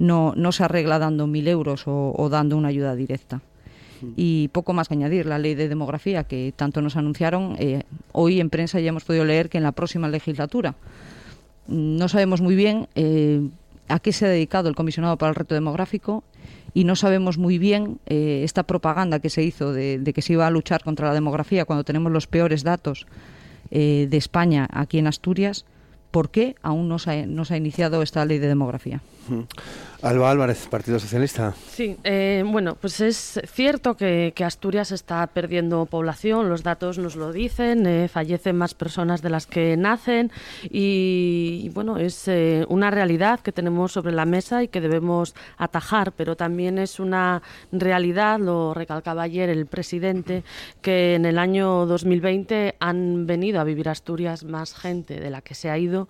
no, 0.00 0.32
no 0.34 0.50
se 0.50 0.64
arregla 0.64 0.98
dando 0.98 1.28
mil 1.28 1.46
euros 1.46 1.84
o, 1.86 2.28
dando 2.28 2.56
una 2.56 2.68
ayuda 2.68 2.96
directa. 2.96 3.42
Y 4.16 4.48
poco 4.48 4.72
más 4.72 4.88
que 4.88 4.94
añadir, 4.94 5.26
la 5.26 5.38
ley 5.38 5.54
de 5.54 5.68
demografía 5.68 6.24
que 6.24 6.52
tanto 6.56 6.82
nos 6.82 6.96
anunciaron, 6.96 7.56
eh, 7.58 7.82
hoy 8.12 8.40
en 8.40 8.50
prensa 8.50 8.80
ya 8.80 8.88
hemos 8.88 9.04
podido 9.04 9.24
leer 9.24 9.48
que 9.48 9.58
en 9.58 9.64
la 9.64 9.72
próxima 9.72 10.08
legislatura 10.08 10.74
no 11.66 12.08
sabemos 12.08 12.40
muy 12.40 12.56
bien 12.56 12.88
eh, 12.94 13.40
a 13.88 13.98
qué 14.00 14.12
se 14.12 14.26
ha 14.26 14.28
dedicado 14.28 14.68
el 14.68 14.74
comisionado 14.74 15.16
para 15.16 15.30
el 15.30 15.36
reto 15.36 15.54
demográfico 15.54 16.24
y 16.74 16.84
no 16.84 16.96
sabemos 16.96 17.38
muy 17.38 17.58
bien 17.58 17.98
eh, 18.06 18.42
esta 18.44 18.62
propaganda 18.62 19.18
que 19.18 19.30
se 19.30 19.42
hizo 19.42 19.72
de, 19.72 20.02
que 20.14 20.22
se 20.22 20.32
iba 20.32 20.46
a 20.46 20.50
luchar 20.50 20.82
contra 20.82 21.08
la 21.08 21.14
demografía 21.14 21.64
cuando 21.64 21.84
tenemos 21.84 22.12
los 22.12 22.26
peores 22.26 22.62
datos 22.62 23.06
de 23.70 24.08
España 24.16 24.66
aquí 24.72 24.98
en 24.98 25.06
Asturias, 25.06 25.64
¿por 26.10 26.30
qué 26.30 26.56
aún 26.60 26.88
no 26.88 26.98
se 26.98 27.12
ha 27.12 27.56
iniciado 27.56 28.02
esta 28.02 28.24
ley 28.24 28.40
de 28.40 28.48
demografía? 28.48 29.00
Alba 30.02 30.30
Álvarez, 30.30 30.66
Partido 30.68 30.98
Socialista. 30.98 31.54
Sí, 31.68 31.96
eh, 32.04 32.42
bueno, 32.46 32.74
pues 32.80 33.00
es 33.00 33.38
cierto 33.52 33.96
que, 33.96 34.32
Asturias 34.40 34.92
está 34.92 35.26
perdiendo 35.26 35.84
población, 35.84 36.48
los 36.48 36.62
datos 36.62 36.96
nos 36.96 37.16
lo 37.16 37.32
dicen, 37.32 37.86
eh, 37.86 38.08
fallecen 38.08 38.56
más 38.56 38.72
personas 38.72 39.20
de 39.20 39.28
las 39.28 39.46
que 39.46 39.76
nacen 39.76 40.32
y, 40.62 41.70
bueno, 41.74 41.98
es 41.98 42.26
eh, 42.28 42.64
una 42.70 42.90
realidad 42.90 43.40
que 43.40 43.52
tenemos 43.52 43.92
sobre 43.92 44.12
la 44.12 44.24
mesa 44.24 44.62
y 44.62 44.68
que 44.68 44.80
debemos 44.80 45.34
atajar, 45.58 46.12
pero 46.12 46.36
también 46.36 46.78
es 46.78 46.98
una 46.98 47.42
realidad, 47.70 48.40
lo 48.40 48.72
recalcaba 48.72 49.22
ayer 49.22 49.50
el 49.50 49.66
presidente, 49.66 50.42
que 50.80 51.16
en 51.16 51.26
el 51.26 51.38
año 51.38 51.84
2020 51.84 52.76
han 52.80 53.26
venido 53.26 53.60
a 53.60 53.64
vivir 53.64 53.90
Asturias 53.90 54.44
más 54.44 54.72
gente 54.72 55.20
de 55.20 55.28
la 55.28 55.42
que 55.42 55.54
se 55.54 55.68
ha 55.68 55.76
ido. 55.76 56.08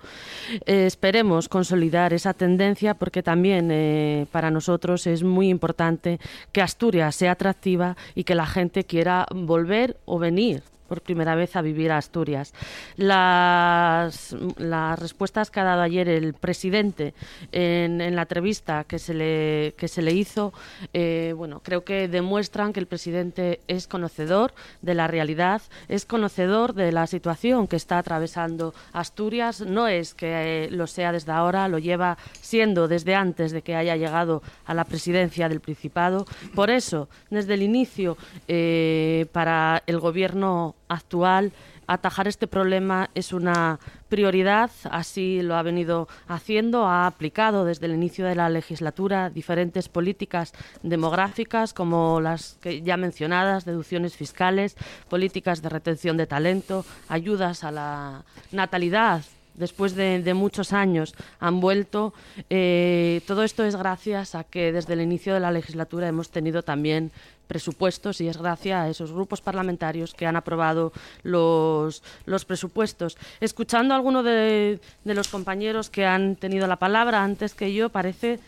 esperemos 0.66 1.48
consolidar 1.48 2.12
esa 2.12 2.33
tendencia 2.35 2.94
porque 2.94 3.10
también 3.23 3.70
eh, 3.70 4.27
para 4.33 4.51
nosotros 4.51 5.07
es 5.07 5.23
muy 5.23 5.49
importante 5.49 6.18
que 6.53 6.62
Asturias 6.62 7.14
sea 7.14 7.33
atractiva 7.33 7.96
y 8.14 8.25
que 8.25 8.35
la 8.35 8.46
gente 8.46 8.85
quiera 8.85 9.27
volver 9.35 9.96
o 10.07 10.18
venir 10.18 10.62
por 10.90 11.03
primera 11.03 11.37
vez 11.37 11.55
a 11.55 11.62
vivir 11.62 11.92
a 11.92 11.98
Asturias. 11.98 12.53
Las, 12.96 14.35
las 14.59 14.98
respuestas 14.98 15.48
que 15.53 15.61
ha 15.61 15.64
dado 15.64 15.83
ayer 15.83 16.09
el 16.09 16.35
presidente 16.35 17.14
en, 17.53 18.00
en 18.00 18.16
la 18.16 18.22
entrevista 18.22 18.83
que 18.83 18.98
se 18.98 19.14
le, 19.14 19.74
que 19.79 19.87
se 19.87 20.03
le 20.03 20.11
hizo, 20.11 20.53
eh, 20.92 21.33
bueno, 21.37 21.61
creo 21.62 21.85
que 21.85 22.09
demuestran 22.09 22.72
que 22.72 22.81
el 22.81 22.87
presidente 22.87 23.61
es 23.68 23.87
conocedor 23.87 24.53
de 24.83 24.94
la 24.94 25.07
realidad, 25.07 25.62
es 25.87 26.07
conocedor 26.07 26.74
de 26.74 26.90
la 26.90 27.07
situación 27.07 27.68
que 27.68 27.76
está 27.76 27.98
atravesando 27.98 28.74
Asturias. 28.92 29.61
No 29.61 29.87
es 29.87 30.12
que 30.12 30.64
eh, 30.64 30.70
lo 30.72 30.88
sea 30.88 31.12
desde 31.12 31.31
ahora, 31.31 31.68
lo 31.68 31.79
lleva 31.79 32.18
siendo 32.40 32.88
desde 32.88 33.14
antes 33.14 33.53
de 33.53 33.62
que 33.62 33.76
haya 33.76 33.94
llegado 33.94 34.42
a 34.66 34.74
la 34.74 34.85
presidencia 34.85 35.48
del 35.48 35.61
Principado. 35.61 36.26
Por 36.57 36.68
eso, 36.68 37.09
desde 37.31 37.55
el 37.55 37.62
inicio, 37.62 38.16
eh, 38.48 39.26
para 39.31 39.85
el 39.87 40.00
gobierno 40.00 40.74
actual, 40.90 41.53
atajar 41.87 42.29
este 42.29 42.46
problema 42.46 43.11
es 43.14 43.33
una 43.33 43.81
prioridad, 44.09 44.70
así 44.90 45.40
lo 45.42 45.57
ha 45.57 45.62
venido 45.62 46.09
haciendo, 46.29 46.87
ha 46.87 47.07
aplicado 47.07 47.64
desde 47.64 47.87
el 47.87 47.94
inicio 47.94 48.26
de 48.26 48.35
la 48.35 48.48
legislatura 48.48 49.31
diferentes 49.31 49.88
políticas 49.88 50.53
demográficas 50.83 51.72
como 51.72 52.20
las 52.20 52.59
que 52.61 52.83
ya 52.83 52.96
mencionadas, 52.96 53.64
deducciones 53.64 54.16
fiscales, 54.16 54.76
políticas 55.09 55.62
de 55.62 55.68
retención 55.68 56.16
de 56.16 56.26
talento, 56.26 56.85
ayudas 57.09 57.64
a 57.64 57.70
la 57.70 58.22
natalidad 58.53 59.22
después 59.55 59.94
de, 59.94 60.35
muchos 60.35 60.72
años 60.72 61.14
han 61.38 61.61
vuelto. 61.61 62.14
Eh, 62.48 63.20
todo 63.26 63.42
esto 63.42 63.64
es 63.64 63.76
gracias 63.76 64.35
a 64.35 64.44
que 64.44 64.72
desde 64.72 64.94
el 64.94 65.03
inicio 65.03 65.35
de 65.35 65.40
la 65.40 65.53
legislatura 65.53 66.09
hemos 66.09 66.31
tenido 66.31 66.62
también 66.62 67.11
presupuestos 67.51 68.21
y 68.21 68.29
es 68.29 68.37
gracias 68.37 68.79
a 68.79 68.89
esos 68.89 69.11
grupos 69.11 69.41
parlamentarios 69.41 70.15
que 70.15 70.25
han 70.25 70.37
aprobado 70.37 70.93
los, 71.25 72.05
los 72.25 72.45
presupuestos. 72.45 73.19
Escuchando 73.41 73.93
a 73.93 73.97
alguno 73.97 74.23
de, 74.23 74.79
de 75.05 75.15
los 75.15 75.27
compañeros 75.27 75.91
que 75.91 76.07
han 76.07 76.37
tenido 76.37 76.69
la 76.69 76.77
palabra 76.77 77.25
antes 77.25 77.55
que 77.55 77.75
yo, 77.75 77.89
parece 77.89 78.39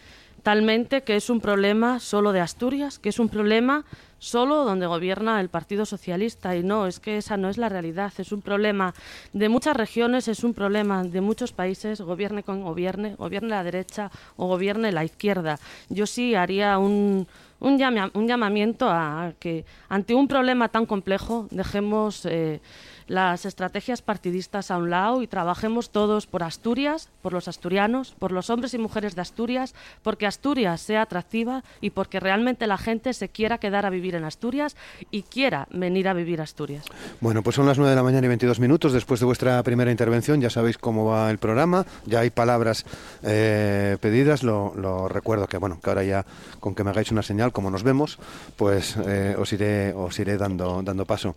talmente 0.45 1.03
que 1.03 1.17
es 1.17 1.31
un 1.31 1.41
problema 1.41 1.99
solo 1.99 2.31
de 2.31 2.41
Asturias, 2.41 3.01
que 3.01 3.09
es 3.09 3.19
un 3.19 3.29
problema 3.29 3.85
solo 4.21 4.65
donde 4.65 4.87
gobierna 4.87 5.41
el 5.41 5.49
Partido 5.49 5.85
Socialista 5.85 6.55
y 6.55 6.63
no, 6.63 6.87
es 6.87 7.01
que 7.01 7.17
esa 7.17 7.37
no 7.37 7.49
es 7.49 7.59
la 7.59 7.69
realidad, 7.69 8.13
es 8.19 8.31
un 8.31 8.41
problema 8.41 8.95
de 9.33 9.49
muchas 9.49 9.77
regiones, 9.77 10.29
es 10.29 10.45
un 10.45 10.55
problema 10.55 11.03
de 11.03 11.21
muchos 11.21 11.53
países, 11.53 12.01
gobierne 12.01 12.45
con 12.45 12.63
gobierne, 12.63 13.17
gobierne 13.17 13.49
la 13.49 13.65
derecha 13.65 14.13
o 14.37 14.47
gobierne 14.47 14.93
la 14.93 15.05
izquierda. 15.05 15.59
Yo 15.89 16.07
sí 16.07 16.37
haría 16.37 16.79
un, 16.79 17.27
un, 17.63 17.81
un 18.15 18.27
llamamiento 18.27 18.89
a 18.89 19.33
que 19.39 19.65
ante 19.89 20.15
un 20.15 20.29
problema 20.29 20.69
tan 20.69 20.85
complejo 20.85 21.47
dejemos 21.51 22.27
eh, 22.27 22.61
las 23.07 23.47
estrategias 23.47 24.03
partidistas 24.03 24.71
a 24.71 24.79
un 24.79 24.91
lado 24.91 25.23
y 25.23 25.27
trabajemos 25.27 25.91
todos 25.91 26.27
por 26.27 26.43
Asturias, 26.43 27.09
por 27.23 27.33
los 27.33 27.49
asturianos, 27.49 28.15
por 28.19 28.33
los 28.33 28.51
hombres 28.51 28.75
y 28.75 28.79
mujeres 28.79 29.15
de 29.15 29.23
Asturias, 29.23 29.75
porque 30.03 30.27
Asturias 30.27 30.81
sea 30.81 31.03
atractiva 31.03 31.63
y 31.81 31.91
porque 31.91 32.21
realmente 32.21 32.67
la 32.67 32.79
gente 32.79 33.13
se 33.13 33.29
quiera 33.29 33.59
quedar 33.59 33.87
a 33.87 33.91
vivir 33.91 34.15
en 34.15 34.25
Asturias 34.25 34.77
y 35.11 35.23
quiera 35.23 35.69
venir 35.71 36.09
a 36.09 36.15
vivir 36.15 36.41
a 36.41 36.45
Asturias. 36.45 36.85
Bueno, 37.21 37.43
pues 37.43 37.57
son 37.57 37.67
las 37.67 37.79
9 37.79 37.91
de 37.91 37.97
la 37.97 38.03
mañana 38.03 38.27
y 38.27 38.29
22 38.29 38.61
minutos 38.61 38.93
después 38.93 39.21
de 39.21 39.27
vuestra 39.27 39.63
primera 39.63 39.91
intervención. 39.91 40.41
Ya 40.41 40.51
sabéis 40.51 40.79
cómo 40.79 41.07
va 41.07 41.31
el 41.31 41.39
programa, 41.39 41.87
ya 42.07 42.21
hay 42.21 42.31
palabras 42.31 42.85
eh, 43.23 43.97
pedidas. 44.01 44.43
Lo, 44.43 45.09
recuerdo 45.09 45.47
que, 45.47 45.59
bueno, 45.59 45.79
que 45.83 45.91
ahora 45.91 46.05
ya 46.05 46.25
con 46.61 46.75
que 46.75 46.85
me 46.85 46.91
hagáis 46.91 47.11
una 47.11 47.23
señal, 47.23 47.53
como 47.53 47.71
nos 47.71 47.83
vemos, 47.83 48.19
pues 48.57 48.97
eh, 49.07 49.35
os 49.39 49.53
iré, 49.53 49.93
os 49.93 50.19
iré 50.19 50.37
dando, 50.37 50.83
dando 50.83 51.05
paso. 51.05 51.35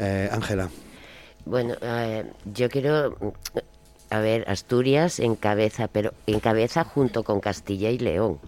Ángela. 0.00 0.64
Eh, 0.64 0.90
bueno, 1.44 1.74
eh, 1.80 2.24
yo 2.52 2.68
quiero, 2.68 3.16
a 4.10 4.18
ver, 4.18 4.48
Asturias 4.48 5.20
encabeza, 5.20 5.88
pero 5.88 6.12
encabeza 6.26 6.84
junto 6.84 7.24
con 7.24 7.40
Castilla 7.40 7.90
y 7.90 7.98
León. 7.98 8.38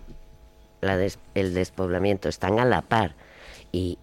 La 0.80 0.96
des, 0.96 1.18
el 1.34 1.54
despoblamiento 1.54 2.28
están 2.28 2.58
a 2.58 2.64
la 2.64 2.82
par 2.82 3.14
y 3.70 3.98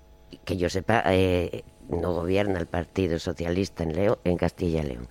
que 0.45 0.57
yo 0.57 0.69
sepa 0.69 1.03
eh, 1.07 1.63
no 1.89 2.13
gobierna 2.13 2.59
el 2.59 2.67
Partido 2.67 3.19
Socialista 3.19 3.83
en, 3.83 3.95
León, 3.95 4.17
en 4.23 4.37
Castilla 4.37 4.81
y 4.81 4.87
León. 4.87 5.07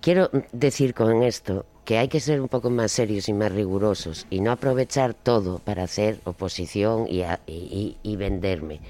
Quiero 0.00 0.30
decir 0.52 0.94
con 0.94 1.22
esto 1.22 1.66
que 1.84 1.98
hay 1.98 2.08
que 2.08 2.20
ser 2.20 2.40
un 2.40 2.48
poco 2.48 2.70
más 2.70 2.92
serios 2.92 3.28
y 3.28 3.32
más 3.32 3.52
rigurosos 3.52 4.26
y 4.30 4.40
no 4.40 4.52
aprovechar 4.52 5.14
todo 5.14 5.58
para 5.58 5.84
hacer 5.84 6.20
oposición 6.24 7.06
y, 7.08 7.22
a, 7.22 7.40
y 7.46 8.16
venderme. 8.16 8.80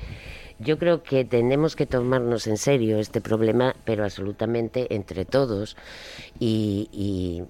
Yo 0.59 0.79
creo 0.79 1.03
que 1.03 1.25
tenemos 1.25 1.77
que 1.77 1.87
tomarnos 1.87 2.47
en 2.47 2.57
serio 2.57 2.99
este 2.99 3.21
problema, 3.21 3.75
pero 3.85 4.05
absolutamente 4.05 4.95
entre 4.95 5.25
todos. 5.25 5.77
Y, 6.39 6.89
y 6.93 7.43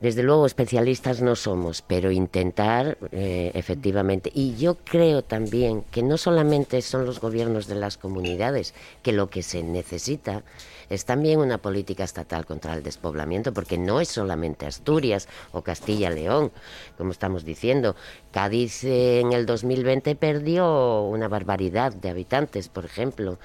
desde 0.00 0.22
luego 0.22 0.46
especialistas 0.46 1.20
no 1.20 1.34
somos, 1.34 1.82
pero 1.82 2.10
intentar 2.10 2.98
eh, 3.10 3.50
efectivamente. 3.54 4.30
Y 4.32 4.54
yo 4.56 4.76
creo 4.76 5.22
también 5.22 5.82
que 5.90 6.02
no 6.02 6.16
solamente 6.18 6.82
son 6.82 7.04
los 7.04 7.20
gobiernos 7.20 7.66
de 7.66 7.74
las 7.74 7.96
comunidades, 7.96 8.74
que 9.02 9.12
lo 9.12 9.28
que 9.28 9.42
se 9.42 9.62
necesita 9.62 10.42
es 10.90 11.04
también 11.04 11.40
una 11.40 11.58
política 11.58 12.04
estatal 12.04 12.46
contra 12.46 12.74
el 12.74 12.82
despoblamiento, 12.82 13.52
porque 13.52 13.76
no 13.76 14.00
es 14.00 14.08
solamente 14.08 14.66
Asturias 14.66 15.28
o 15.52 15.62
Castilla-León, 15.62 16.50
como 16.96 17.12
estamos 17.12 17.44
diciendo. 17.44 17.94
Cádiz 18.32 18.84
eh, 18.84 19.20
en 19.20 19.32
el 19.32 19.46
2020 19.46 20.14
perdió 20.14 21.02
una 21.02 21.28
barbaridad 21.28 21.92
de 21.92 22.08
habitantes, 22.08 22.68
por 22.68 22.84
ejemplo. 22.84 23.38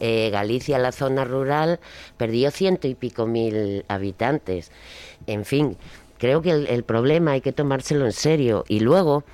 Eh, 0.00 0.30
Galicia, 0.30 0.78
la 0.78 0.92
zona 0.92 1.24
rural, 1.24 1.80
perdió 2.16 2.50
ciento 2.50 2.86
y 2.86 2.94
pico 2.94 3.26
mil 3.26 3.84
habitantes. 3.88 4.70
En 5.26 5.44
fin, 5.44 5.76
creo 6.18 6.42
que 6.42 6.50
el, 6.50 6.84
problema 6.84 7.32
hay 7.32 7.40
que 7.40 7.52
tomárselo 7.52 8.06
en 8.06 8.12
serio. 8.12 8.64
Y 8.68 8.80
luego 8.80 9.24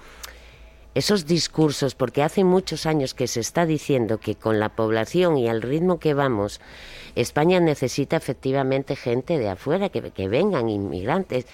esos 0.95 1.27
discursos, 1.27 1.95
porque 1.95 2.23
hace 2.23 2.45
muchos 2.45 2.87
años 2.87 3.15
que 3.15 3.29
se 3.29 3.41
está 3.41 3.67
diciendo 3.67 4.19
que 4.19 4.35
con 4.35 4.59
la 4.59 4.71
población 4.71 5.39
y 5.39 5.49
al 5.49 5.63
ritmo 5.63 5.99
que 5.99 6.15
vamos, 6.15 6.61
España 7.15 7.61
necesita 7.61 8.17
efectivamente 8.17 8.97
gente 8.97 9.39
de 9.39 9.49
afuera, 9.49 9.89
que, 9.89 10.11
que 10.11 10.29
vengan 10.29 10.69
inmigrantes. 10.69 11.47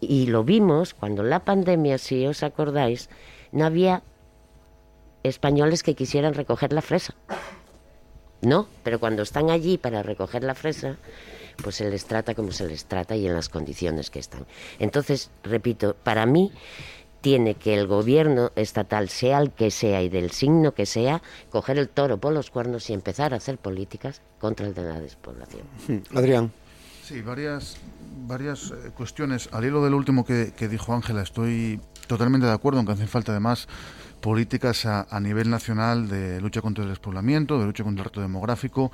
Y 0.00 0.26
lo 0.26 0.44
vimos 0.44 0.94
cuando 0.94 1.22
la 1.22 1.44
pandemia, 1.44 1.98
si 1.98 2.26
os 2.26 2.42
acordáis, 2.42 3.08
no 3.52 3.64
había 3.64 4.02
españoles 5.22 5.82
que 5.82 5.94
quisieran 5.94 6.34
recoger 6.34 6.72
la 6.72 6.82
fresa. 6.82 7.14
No, 8.40 8.66
pero 8.82 8.98
cuando 8.98 9.22
están 9.22 9.50
allí 9.50 9.78
para 9.78 10.02
recoger 10.02 10.42
la 10.42 10.56
fresa, 10.56 10.96
pues 11.62 11.76
se 11.76 11.90
les 11.90 12.04
trata 12.04 12.34
como 12.34 12.52
se 12.52 12.66
les 12.66 12.84
trata 12.84 13.16
y 13.16 13.26
en 13.26 13.34
las 13.34 13.48
condiciones 13.48 14.10
que 14.10 14.18
están. 14.18 14.46
Entonces, 14.78 15.30
repito, 15.42 15.94
para 16.02 16.26
mí 16.26 16.52
tiene 17.20 17.54
que 17.54 17.74
el 17.74 17.86
gobierno 17.86 18.50
estatal, 18.56 19.08
sea 19.08 19.38
el 19.38 19.52
que 19.52 19.70
sea 19.70 20.02
y 20.02 20.08
del 20.08 20.32
signo 20.32 20.74
que 20.74 20.86
sea, 20.86 21.22
coger 21.50 21.78
el 21.78 21.88
toro 21.88 22.18
por 22.18 22.32
los 22.32 22.50
cuernos 22.50 22.90
y 22.90 22.92
empezar 22.92 23.32
a 23.32 23.36
hacer 23.36 23.58
políticas 23.58 24.20
contra 24.40 24.66
el 24.66 24.74
de 24.74 24.82
la 24.82 25.00
despoblación. 25.00 25.62
Adrián. 26.14 26.52
Sí, 27.02 27.20
varias, 27.20 27.76
varias 28.26 28.70
eh, 28.70 28.90
cuestiones. 28.96 29.48
Al 29.52 29.64
hilo 29.64 29.82
del 29.82 29.94
último 29.94 30.24
que, 30.24 30.52
que 30.56 30.68
dijo 30.68 30.94
Ángela, 30.94 31.22
estoy 31.22 31.80
totalmente 32.06 32.46
de 32.46 32.52
acuerdo 32.52 32.80
en 32.80 32.86
que 32.86 32.92
hacen 32.92 33.08
falta 33.08 33.32
además 33.32 33.68
políticas 34.22 34.86
a, 34.86 35.06
a, 35.10 35.20
nivel 35.20 35.50
nacional 35.50 36.08
de 36.08 36.40
lucha 36.40 36.62
contra 36.62 36.84
el 36.84 36.90
despoblamiento, 36.90 37.58
de 37.58 37.66
lucha 37.66 37.84
contra 37.84 38.02
el 38.02 38.08
reto 38.08 38.22
demográfico 38.22 38.90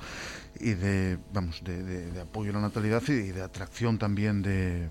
y 0.59 0.71
de, 0.71 1.17
vamos, 1.31 1.63
de, 1.63 1.83
de, 1.83 2.11
de 2.11 2.21
apoyo 2.21 2.49
a 2.49 2.55
la 2.55 2.61
natalidad 2.61 3.01
y 3.07 3.31
de 3.31 3.41
atracción 3.41 3.97
también 3.97 4.41
de, 4.41 4.89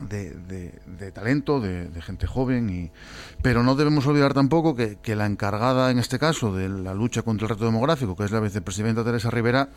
de, 0.00 0.72
de, 0.86 1.12
talento, 1.12 1.60
de, 1.60 1.90
gente 2.02 2.26
joven, 2.26 2.70
y, 2.70 2.90
pero 3.42 3.62
no 3.62 3.74
debemos 3.74 4.06
olvidar 4.06 4.34
tampoco 4.34 4.76
que, 4.76 4.96
que, 4.96 5.16
la 5.16 5.26
encargada 5.26 5.90
en 5.90 5.98
este 5.98 6.18
caso 6.18 6.54
de 6.54 6.68
la 6.68 6.94
lucha 6.94 7.22
contra 7.22 7.46
el 7.46 7.50
reto 7.50 7.64
demográfico, 7.64 8.16
que 8.16 8.24
es 8.24 8.30
la 8.30 8.40
vicepresidenta 8.40 9.04
Teresa 9.04 9.30
Rivera, 9.30 9.70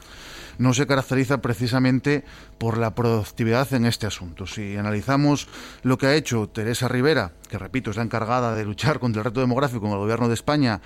no 0.58 0.74
se 0.74 0.86
caracteriza 0.86 1.41
precisamente 1.41 2.24
por 2.58 2.78
la 2.78 2.93
productividad 2.93 3.74
en 3.74 3.86
este 3.86 4.08
asunto. 4.08 4.45
Si 4.45 4.78
analizamos 4.78 5.47
lo 5.84 5.97
que 5.97 6.08
ha 6.08 6.15
hecho 6.15 6.47
Teresa 6.50 6.88
Rivera, 6.88 7.32
que 7.50 7.58
repito 7.58 7.91
es 7.91 7.97
la 7.97 8.04
encargada 8.04 8.56
de 8.56 8.65
luchar 8.65 9.00
contra 9.00 9.21
el 9.21 9.26
reto 9.26 9.39
demográfico 9.39 9.88
en 9.88 9.93
el 9.93 9.97
gobierno 10.00 10.28
de 10.28 10.34
España, 10.36 10.82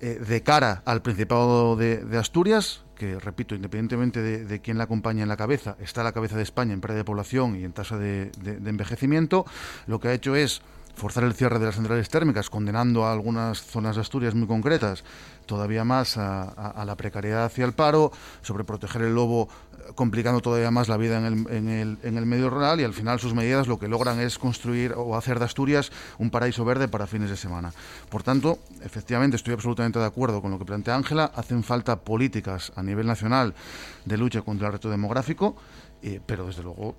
eh, 0.00 0.20
de 0.26 0.42
cara 0.42 0.82
al 0.84 1.02
Principado 1.02 1.76
de, 1.76 1.98
de 1.98 2.18
Asturias, 2.18 2.82
que, 3.00 3.18
repito, 3.18 3.54
independientemente 3.54 4.20
de, 4.20 4.60
quién 4.60 4.76
la 4.76 4.84
acompaña 4.84 5.22
en 5.22 5.30
la 5.30 5.38
cabeza, 5.38 5.74
está 5.80 6.04
la 6.04 6.12
cabeza 6.12 6.36
de 6.36 6.42
España 6.42 6.74
en 6.74 6.82
pérdida 6.82 6.98
de 6.98 7.04
población 7.04 7.56
y 7.56 7.64
en 7.64 7.72
tasa 7.72 7.96
de, 7.96 8.30
envejecimiento, 8.44 9.46
lo 9.86 9.98
que 10.00 10.08
ha 10.08 10.12
hecho 10.12 10.36
es 10.36 10.60
forzar 10.94 11.24
el 11.24 11.34
cierre 11.34 11.58
de 11.58 11.66
las 11.66 11.76
centrales 11.76 12.08
térmicas, 12.08 12.50
condenando 12.50 13.04
a 13.04 13.12
algunas 13.12 13.62
zonas 13.62 13.96
de 13.96 14.02
Asturias 14.02 14.34
muy 14.34 14.46
concretas 14.46 15.04
todavía 15.46 15.82
más 15.82 16.16
a, 16.16 16.84
la 16.86 16.94
precariedad 16.94 17.44
hacia 17.44 17.64
el 17.64 17.72
paro, 17.72 18.12
sobre 18.40 18.62
proteger 18.62 19.02
el 19.02 19.14
lobo, 19.16 19.48
eh, 19.48 19.92
complicando 19.96 20.40
todavía 20.40 20.70
más 20.70 20.88
la 20.88 20.96
vida 20.96 21.18
en 21.18 21.24
el, 21.24 21.32
en, 21.50 21.68
el, 21.68 21.98
en 22.04 22.16
el 22.16 22.24
medio 22.24 22.50
rural 22.50 22.80
y 22.80 22.84
al 22.84 22.94
final 22.94 23.18
sus 23.18 23.34
medidas 23.34 23.66
lo 23.66 23.76
que 23.76 23.88
logran 23.88 24.20
es 24.20 24.38
construir 24.38 24.94
o 24.96 25.16
hacer 25.16 25.40
de 25.40 25.46
Asturias 25.46 25.90
un 26.18 26.30
paraíso 26.30 26.64
verde 26.64 26.86
para 26.86 27.08
fines 27.08 27.30
de 27.30 27.36
semana. 27.36 27.72
Por 28.08 28.22
tanto, 28.22 28.60
efectivamente 28.84 29.36
estoy 29.36 29.54
absolutamente 29.54 29.98
de 29.98 30.04
acuerdo 30.04 30.40
con 30.40 30.52
lo 30.52 30.58
que 30.60 30.64
plantea 30.64 30.94
Ángela, 30.94 31.32
hacen 31.34 31.64
falta 31.64 31.98
políticas 31.98 32.72
a 32.76 32.82
nivel 32.84 33.08
nacional 33.08 33.52
de 34.04 34.16
lucha 34.18 34.42
contra 34.42 34.68
el 34.68 34.74
reto 34.74 34.88
demográfico 34.88 35.56
pero 36.26 36.46
desde 36.46 36.62
luego, 36.62 36.96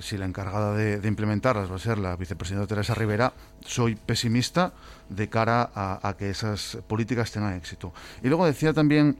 si 0.00 0.16
la 0.16 0.26
encargada 0.26 0.74
de, 0.74 1.06
implementarlas 1.08 1.70
va 1.70 1.76
a 1.76 1.78
ser 1.78 1.98
la 1.98 2.16
vicepresidenta 2.16 2.66
Teresa 2.66 2.94
Rivera, 2.94 3.32
soy 3.64 3.94
pesimista 3.94 4.72
de 5.08 5.28
cara 5.28 5.70
a, 5.74 6.14
que 6.18 6.30
esas 6.30 6.78
políticas 6.86 7.32
tengan 7.32 7.54
éxito. 7.54 7.92
Y 8.22 8.28
luego 8.28 8.46
decía 8.46 8.72
también 8.72 9.18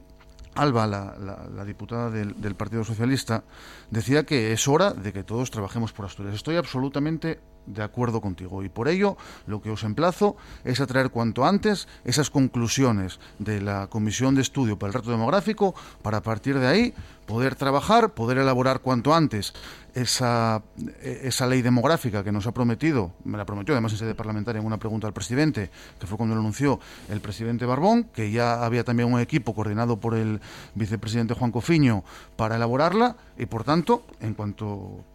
Alba, 0.55 0.87
la, 0.87 1.65
diputada 1.65 2.09
del, 2.09 2.39
del, 2.41 2.55
Partido 2.55 2.83
Socialista, 2.83 3.43
decía 3.91 4.25
que 4.25 4.51
es 4.51 4.67
hora 4.67 4.91
de 4.91 5.13
que 5.13 5.23
todos 5.23 5.51
trabajemos 5.51 5.93
por 5.93 6.05
Asturias. 6.05 6.35
Estoy 6.35 6.57
absolutamente 6.57 7.39
de 7.69 7.83
acuerdo 7.83 8.21
contigo. 8.21 8.63
Y 8.63 8.69
por 8.69 8.87
ello 8.87 9.17
lo 9.47 9.61
que 9.61 9.69
os 9.69 9.83
emplazo 9.83 10.35
es 10.63 10.81
a 10.81 10.87
traer 10.87 11.09
cuanto 11.09 11.45
antes 11.45 11.87
esas 12.03 12.29
conclusiones 12.29 13.19
de 13.37 13.61
la 13.61 13.87
Comisión 13.87 14.35
de 14.35 14.41
Estudio 14.41 14.77
para 14.77 14.89
el 14.89 14.93
Reto 14.95 15.11
Demográfico 15.11 15.75
para 16.01 16.17
a 16.17 16.23
partir 16.23 16.59
de 16.59 16.67
ahí 16.67 16.93
poder 17.25 17.55
trabajar, 17.55 18.13
poder 18.13 18.39
elaborar 18.39 18.79
cuanto 18.79 19.13
antes 19.13 19.53
esa, 19.93 20.63
esa 21.01 21.45
ley 21.45 21.61
demográfica 21.61 22.23
que 22.23 22.31
nos 22.31 22.47
ha 22.47 22.53
prometido, 22.53 23.11
me 23.23 23.37
la 23.37 23.45
prometió 23.45 23.75
además 23.75 23.91
en 23.93 23.99
sede 23.99 24.15
parlamentaria 24.15 24.59
en 24.59 24.65
una 24.65 24.77
pregunta 24.77 25.05
al 25.05 25.13
presidente, 25.13 25.69
que 25.99 26.07
fue 26.07 26.17
cuando 26.17 26.35
lo 26.35 26.41
anunció 26.41 26.79
el 27.09 27.21
presidente 27.21 27.65
Barbón, 27.65 28.05
que 28.05 28.31
ya 28.31 28.65
había 28.65 28.83
también 28.83 29.13
un 29.13 29.19
equipo 29.19 29.53
coordinado 29.53 29.99
por 29.99 30.15
el 30.15 30.41
vicepresidente 30.73 31.35
Juan 31.35 31.51
Cofiño 31.51 32.03
para 32.35 32.55
elaborarla 32.55 33.15
y 33.37 33.45
por 33.45 33.63
tanto, 33.63 34.03
en 34.21 34.33
cuanto 34.33 35.05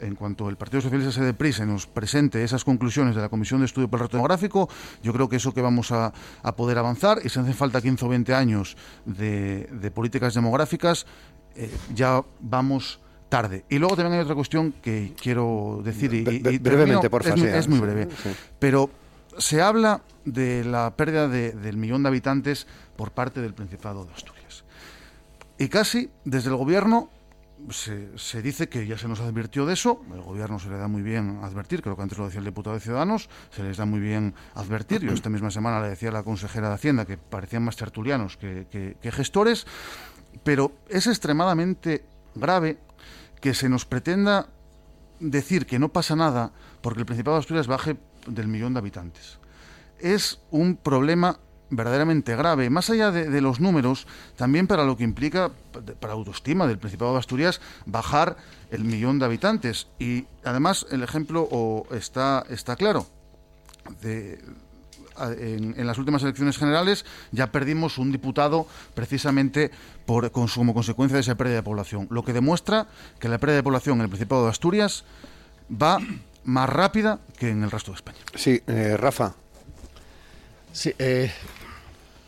en 0.00 0.14
cuanto 0.14 0.48
el 0.48 0.56
Partido 0.56 0.80
Socialista 0.80 1.12
se 1.12 1.22
deprisa 1.22 1.64
y 1.64 1.66
nos 1.66 1.86
presente 1.86 2.42
esas 2.44 2.64
conclusiones 2.64 3.14
de 3.14 3.20
la 3.20 3.28
Comisión 3.28 3.60
de 3.60 3.66
Estudio 3.66 3.88
para 3.88 4.02
el 4.02 4.08
Reto 4.08 4.16
Demográfico, 4.16 4.68
yo 5.02 5.12
creo 5.12 5.28
que 5.28 5.36
eso 5.36 5.52
que 5.52 5.60
vamos 5.60 5.92
a, 5.92 6.12
poder 6.56 6.78
avanzar 6.78 7.20
y 7.24 7.28
si 7.28 7.38
hace 7.38 7.52
falta 7.52 7.80
15 7.80 8.04
o 8.04 8.08
20 8.08 8.34
años 8.34 8.76
de, 9.04 9.92
políticas 9.94 10.34
demográficas, 10.34 11.06
eh, 11.54 11.70
ya 11.94 12.22
vamos 12.40 13.00
tarde. 13.28 13.64
Y 13.68 13.78
luego 13.78 13.96
también 13.96 14.14
hay 14.14 14.20
otra 14.20 14.34
cuestión 14.34 14.72
que 14.82 15.14
quiero 15.20 15.80
decir. 15.84 16.12
Y, 16.14 16.58
brevemente, 16.58 17.10
por 17.10 17.22
favor. 17.22 17.46
Es, 17.46 17.68
muy 17.68 17.78
breve. 17.78 18.08
Pero 18.58 18.90
se 19.36 19.60
habla 19.60 20.02
de 20.24 20.64
la 20.64 20.94
pérdida 20.96 21.28
del 21.28 21.76
millón 21.76 22.02
de 22.02 22.08
habitantes 22.08 22.66
por 22.96 23.12
parte 23.12 23.40
del 23.40 23.54
Principado 23.54 24.04
de 24.04 24.12
Asturias. 24.12 24.64
Y 25.58 25.68
casi 25.68 26.10
desde 26.24 26.50
el 26.50 26.56
gobierno 26.56 27.10
se, 27.70 28.42
dice 28.42 28.68
que 28.68 28.86
ya 28.86 28.96
se 28.98 29.08
nos 29.08 29.20
advirtió 29.20 29.66
de 29.66 29.74
eso, 29.74 30.02
el 30.12 30.22
gobierno 30.22 30.58
se 30.58 30.68
le 30.70 30.76
da 30.76 30.88
muy 30.88 31.02
bien 31.02 31.40
advertir, 31.42 31.82
creo 31.82 31.96
que 31.96 32.02
antes 32.02 32.18
lo 32.18 32.26
decía 32.26 32.38
el 32.38 32.44
diputado 32.44 32.74
de 32.74 32.80
Ciudadanos, 32.80 33.28
se 33.50 33.62
les 33.62 33.76
da 33.76 33.84
muy 33.84 34.00
bien 34.00 34.34
advertir, 34.54 35.02
yo 35.02 35.12
esta 35.12 35.28
misma 35.28 35.50
semana 35.50 35.80
le 35.80 35.88
decía 35.88 36.10
a 36.10 36.12
la 36.12 36.22
consejera 36.22 36.68
de 36.68 36.74
Hacienda 36.74 37.04
que 37.04 37.18
parecían 37.18 37.64
más 37.64 37.76
tertulianos 37.76 38.36
que 38.36 38.96
gestores, 39.12 39.66
pero 40.44 40.72
es 40.88 41.06
extremadamente 41.06 42.04
grave 42.34 42.78
que 43.40 43.54
se 43.54 43.68
nos 43.68 43.84
pretenda 43.84 44.48
decir 45.20 45.66
que 45.66 45.78
no 45.78 45.88
pasa 45.90 46.16
nada 46.16 46.52
porque 46.80 47.00
el 47.00 47.06
Principado 47.06 47.36
de 47.36 47.40
Asturias 47.40 47.66
baje 47.66 47.96
del 48.26 48.48
millón 48.48 48.74
de 48.74 48.80
habitantes. 48.80 49.38
Es 49.98 50.40
un 50.50 50.76
problema 50.76 51.40
verdaderamente 51.70 52.34
grave, 52.36 52.70
más 52.70 52.90
allá 52.90 53.10
de, 53.10 53.40
los 53.40 53.60
números, 53.60 54.06
también 54.36 54.66
para 54.66 54.84
lo 54.84 54.96
que 54.96 55.04
implica, 55.04 55.50
para 56.00 56.14
autoestima 56.14 56.66
del 56.66 56.78
Principado 56.78 57.12
de 57.12 57.18
Asturias, 57.18 57.60
bajar 57.86 58.36
el 58.70 58.84
millón 58.84 59.18
de 59.18 59.26
habitantes. 59.26 59.88
Y 59.98 60.26
además 60.44 60.86
el 60.90 61.02
ejemplo 61.02 61.86
está, 61.90 62.44
está 62.48 62.76
claro. 62.76 63.06
De, 64.02 64.38
en, 65.20 65.86
las 65.86 65.98
últimas 65.98 66.22
elecciones 66.22 66.58
generales 66.58 67.04
ya 67.32 67.50
perdimos 67.50 67.98
un 67.98 68.12
diputado 68.12 68.66
precisamente 68.94 69.70
por, 70.06 70.30
como 70.30 70.74
consecuencia 70.74 71.16
de 71.16 71.20
esa 71.20 71.34
pérdida 71.34 71.56
de 71.56 71.62
población, 71.62 72.06
lo 72.10 72.24
que 72.24 72.32
demuestra 72.32 72.86
que 73.18 73.28
la 73.28 73.38
pérdida 73.38 73.56
de 73.56 73.62
población 73.62 73.98
en 73.98 74.02
el 74.02 74.08
Principado 74.08 74.44
de 74.44 74.50
Asturias 74.50 75.04
va 75.70 75.98
más 76.44 76.68
rápida 76.68 77.20
que 77.38 77.50
en 77.50 77.62
el 77.62 77.70
resto 77.70 77.90
de 77.90 77.96
España. 77.96 78.18
Sí, 78.34 78.62
eh, 78.66 78.96
Rafa. 78.96 79.34
Sí, 80.72 80.94
eh, 80.98 81.32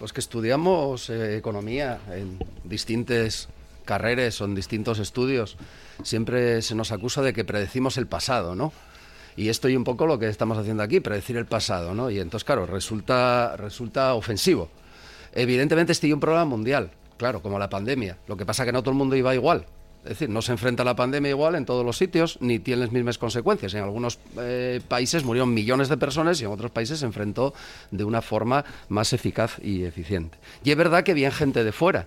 los 0.00 0.12
que 0.12 0.20
estudiamos 0.20 1.10
eh, 1.10 1.36
economía 1.36 2.00
en 2.10 2.38
distintas 2.64 3.48
carreras 3.84 4.40
o 4.40 4.46
en 4.46 4.54
distintos 4.54 4.98
estudios, 4.98 5.56
siempre 6.02 6.62
se 6.62 6.74
nos 6.74 6.90
acusa 6.90 7.22
de 7.22 7.32
que 7.32 7.44
predecimos 7.44 7.98
el 7.98 8.06
pasado, 8.06 8.54
¿no? 8.54 8.72
Y 9.36 9.48
esto 9.48 9.68
y 9.68 9.76
un 9.76 9.84
poco 9.84 10.06
lo 10.06 10.18
que 10.18 10.28
estamos 10.28 10.58
haciendo 10.58 10.82
aquí, 10.82 11.00
predecir 11.00 11.36
el 11.36 11.46
pasado, 11.46 11.94
¿no? 11.94 12.10
Y 12.10 12.18
entonces, 12.18 12.44
claro, 12.44 12.66
resulta, 12.66 13.56
resulta 13.56 14.14
ofensivo. 14.14 14.68
Evidentemente 15.32 15.92
este 15.92 16.08
es 16.08 16.14
un 16.14 16.20
problema 16.20 16.44
mundial, 16.44 16.90
claro, 17.16 17.42
como 17.42 17.58
la 17.58 17.68
pandemia. 17.68 18.18
Lo 18.26 18.36
que 18.36 18.46
pasa 18.46 18.62
es 18.62 18.66
que 18.66 18.72
no 18.72 18.82
todo 18.82 18.92
el 18.92 18.98
mundo 18.98 19.16
iba 19.16 19.34
igual. 19.34 19.66
Es 20.02 20.10
decir, 20.10 20.30
no 20.30 20.40
se 20.40 20.52
enfrenta 20.52 20.82
la 20.82 20.96
pandemia 20.96 21.30
igual 21.30 21.54
en 21.54 21.66
todos 21.66 21.84
los 21.84 21.98
sitios, 21.98 22.38
ni 22.40 22.58
tiene 22.58 22.82
las 22.82 22.92
mismas 22.92 23.18
consecuencias. 23.18 23.74
En 23.74 23.84
algunos 23.84 24.18
eh, 24.38 24.80
países 24.88 25.24
murieron 25.24 25.52
millones 25.52 25.90
de 25.90 25.98
personas 25.98 26.40
y 26.40 26.44
en 26.44 26.50
otros 26.50 26.70
países 26.70 27.00
se 27.00 27.06
enfrentó 27.06 27.52
de 27.90 28.04
una 28.04 28.22
forma 28.22 28.64
más 28.88 29.12
eficaz 29.12 29.58
y 29.62 29.84
eficiente. 29.84 30.38
Y 30.64 30.70
es 30.70 30.76
verdad 30.76 31.04
que 31.04 31.10
había 31.10 31.30
gente 31.30 31.64
de 31.64 31.72
fuera, 31.72 32.06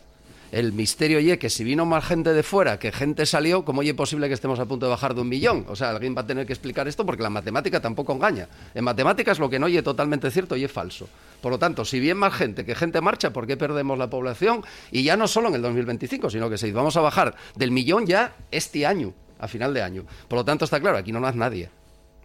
el 0.54 0.72
misterio 0.72 1.20
y 1.20 1.36
que 1.38 1.50
si 1.50 1.64
vino 1.64 1.84
más 1.84 2.06
gente 2.06 2.32
de 2.32 2.44
fuera, 2.44 2.78
que 2.78 2.92
gente 2.92 3.26
salió, 3.26 3.66
¿cómo 3.66 3.82
es 3.82 3.92
posible 3.96 4.28
que 4.28 4.36
estemos 4.36 4.60
a 4.60 4.66
punto 4.66 4.86
de 4.86 4.92
bajar 4.92 5.16
de 5.16 5.22
un 5.22 5.28
millón? 5.28 5.66
O 5.68 5.76
sea, 5.76 5.90
alguien 5.90 6.16
va 6.16 6.22
a 6.22 6.28
tener 6.28 6.46
que 6.46 6.54
explicar 6.54 6.88
esto 6.88 7.08
porque 7.08 7.24
la 7.24 7.32
matemática 7.32 7.82
tampoco 7.82 8.14
engaña. 8.14 8.48
En 8.76 8.84
matemáticas 8.84 9.40
lo 9.40 9.50
que 9.50 9.58
no 9.58 9.66
oye 9.66 9.82
totalmente 9.82 10.30
cierto 10.30 10.56
y 10.56 10.64
es 10.64 10.72
falso. 10.72 11.10
Por 11.42 11.52
lo 11.52 11.58
tanto, 11.58 11.84
si 11.84 12.00
bien 12.00 12.18
más 12.18 12.36
gente 12.36 12.66
que 12.66 12.76
gente 12.76 13.02
marcha, 13.02 13.34
¿por 13.34 13.48
qué 13.48 13.58
perdemos 13.58 13.98
la 13.98 14.12
población? 14.12 14.64
Y 14.92 15.02
ya 15.02 15.18
no 15.18 15.28
solo 15.28 15.48
en 15.48 15.56
el 15.56 15.64
2025, 15.64 16.30
sino 16.30 16.52
que 16.52 16.60
si 16.60 16.72
vamos 16.72 16.96
a 16.98 17.02
bajar 17.02 17.34
del 17.56 17.72
millón 17.72 18.06
ya 18.06 18.36
este 18.52 18.86
año, 18.86 19.12
a 19.40 19.48
final 19.48 19.74
de 19.74 19.82
año. 19.82 20.06
Por 20.28 20.38
lo 20.38 20.46
tanto, 20.46 20.66
está 20.66 20.80
claro, 20.80 20.98
aquí 20.98 21.12
no 21.12 21.20
nadie. 21.20 21.72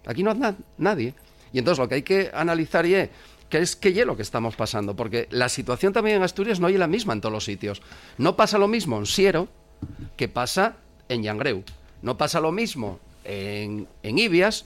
Aquí 0.05 0.23
no 0.23 0.35
nadie. 0.77 1.14
Y 1.51 1.59
entonces 1.61 1.79
lo 1.79 1.88
que 1.88 1.95
hay 1.95 2.03
que 2.03 2.31
analizar 2.35 2.85
y 2.85 2.95
es 2.95 3.09
que 3.48 3.58
es 3.58 3.76
que 3.76 4.04
lo 4.04 4.16
que 4.16 4.22
estamos 4.22 4.56
pasando, 4.56 4.94
porque 4.94 5.28
la 5.30 5.48
situación 5.48 5.92
también 5.92 6.16
en 6.16 6.22
Asturias 6.22 6.61
no 6.61 6.68
es 6.68 6.76
la 6.76 6.87
misma 6.87 7.12
en 7.12 7.20
todos 7.20 7.32
los 7.32 7.44
sitios. 7.44 7.82
No 8.18 8.37
pasa 8.37 8.58
lo 8.58 8.68
mismo 8.68 8.98
en 8.98 9.06
Siero 9.06 9.48
que 10.16 10.28
pasa 10.28 10.76
en 11.08 11.22
Yangreu. 11.22 11.64
No 12.02 12.16
pasa 12.16 12.40
lo 12.40 12.52
mismo 12.52 13.00
en, 13.24 13.88
en 14.02 14.18
Ibias 14.18 14.64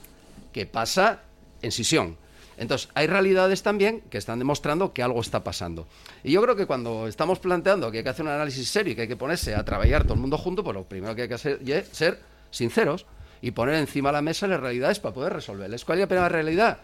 que 0.51 0.65
pasa 0.65 1.21
en 1.61 1.71
Sisión. 1.71 2.17
Entonces, 2.57 2.89
hay 2.93 3.07
realidades 3.07 3.63
también 3.63 4.01
que 4.09 4.17
están 4.17 4.39
demostrando 4.39 4.93
que 4.93 5.01
algo 5.01 5.21
está 5.21 5.43
pasando. 5.43 5.87
Y 6.23 6.33
yo 6.33 6.41
creo 6.41 6.55
que 6.55 6.65
cuando 6.65 7.07
estamos 7.07 7.39
planteando 7.39 7.91
que 7.91 7.99
hay 7.99 8.03
que 8.03 8.09
hacer 8.09 8.25
un 8.25 8.31
análisis 8.31 8.69
serio 8.69 8.93
y 8.93 8.95
que 8.95 9.03
hay 9.03 9.07
que 9.07 9.15
ponerse 9.15 9.55
a 9.55 9.65
trabajar 9.65 10.03
todo 10.03 10.13
el 10.13 10.19
mundo 10.19 10.37
junto, 10.37 10.63
pues 10.63 10.75
lo 10.75 10.83
primero 10.83 11.15
que 11.15 11.23
hay 11.23 11.27
que 11.27 11.33
hacer 11.33 11.59
es 11.65 11.87
ser 11.91 12.19
sinceros 12.51 13.05
y 13.41 13.51
poner 13.51 13.75
encima 13.75 14.09
de 14.09 14.13
la 14.13 14.21
mesa 14.21 14.47
las 14.47 14.59
realidades 14.59 14.99
para 14.99 15.13
poder 15.13 15.33
resolverles. 15.33 15.83
¿Cuál 15.83 15.97
es 15.97 16.03
la 16.03 16.07
primera 16.07 16.29
realidad? 16.29 16.79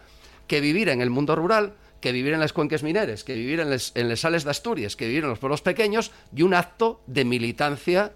Que 0.48 0.60
vivir 0.60 0.90
en 0.90 1.02
el 1.02 1.10
mundo 1.10 1.36
rural 1.36 1.74
que 2.02 2.12
vivir 2.12 2.34
en 2.34 2.40
las 2.40 2.54
cuenques 2.54 2.84
mineras, 2.84 3.24
que 3.24 3.36
vivir 3.36 3.60
en 3.60 3.70
las 3.70 3.92
en 3.96 4.16
sales 4.16 4.44
de 4.44 4.52
Asturias, 4.52 4.96
que 4.96 5.08
vivir 5.08 5.24
en 5.24 5.30
los 5.30 5.40
pueblos 5.40 5.62
pequeños, 5.62 6.12
y 6.36 6.44
un 6.44 6.54
acto 6.54 7.02
de 7.08 7.26
militancia 7.26 8.14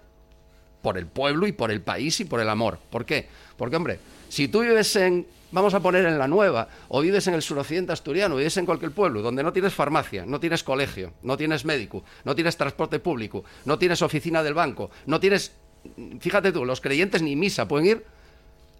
por 0.82 0.98
el 0.98 1.06
pueblo 1.06 1.46
y 1.46 1.52
por 1.52 1.70
el 1.70 1.80
país 1.80 2.20
y 2.20 2.24
por 2.24 2.40
el 2.40 2.48
amor. 2.48 2.78
¿Por 2.90 3.04
qué? 3.04 3.28
Porque, 3.56 3.76
hombre, 3.76 3.98
si 4.28 4.48
tú 4.48 4.60
vives 4.60 4.96
en, 4.96 5.26
vamos 5.50 5.74
a 5.74 5.80
poner 5.80 6.06
en 6.06 6.18
la 6.18 6.28
nueva, 6.28 6.68
o 6.88 7.00
vives 7.00 7.26
en 7.26 7.34
el 7.34 7.42
suroccidente 7.42 7.92
asturiano, 7.92 8.34
o 8.34 8.38
vives 8.38 8.56
en 8.56 8.66
cualquier 8.66 8.92
pueblo, 8.92 9.22
donde 9.22 9.42
no 9.42 9.52
tienes 9.52 9.74
farmacia, 9.74 10.24
no 10.26 10.40
tienes 10.40 10.62
colegio, 10.62 11.12
no 11.22 11.36
tienes 11.36 11.64
médico, 11.64 12.04
no 12.24 12.34
tienes 12.34 12.56
transporte 12.56 12.98
público, 12.98 13.44
no 13.64 13.78
tienes 13.78 14.02
oficina 14.02 14.42
del 14.42 14.54
banco, 14.54 14.90
no 15.06 15.20
tienes, 15.20 15.52
fíjate 16.20 16.52
tú, 16.52 16.64
los 16.64 16.80
creyentes 16.80 17.22
ni 17.22 17.36
misa 17.36 17.68
pueden 17.68 17.86
ir, 17.86 18.04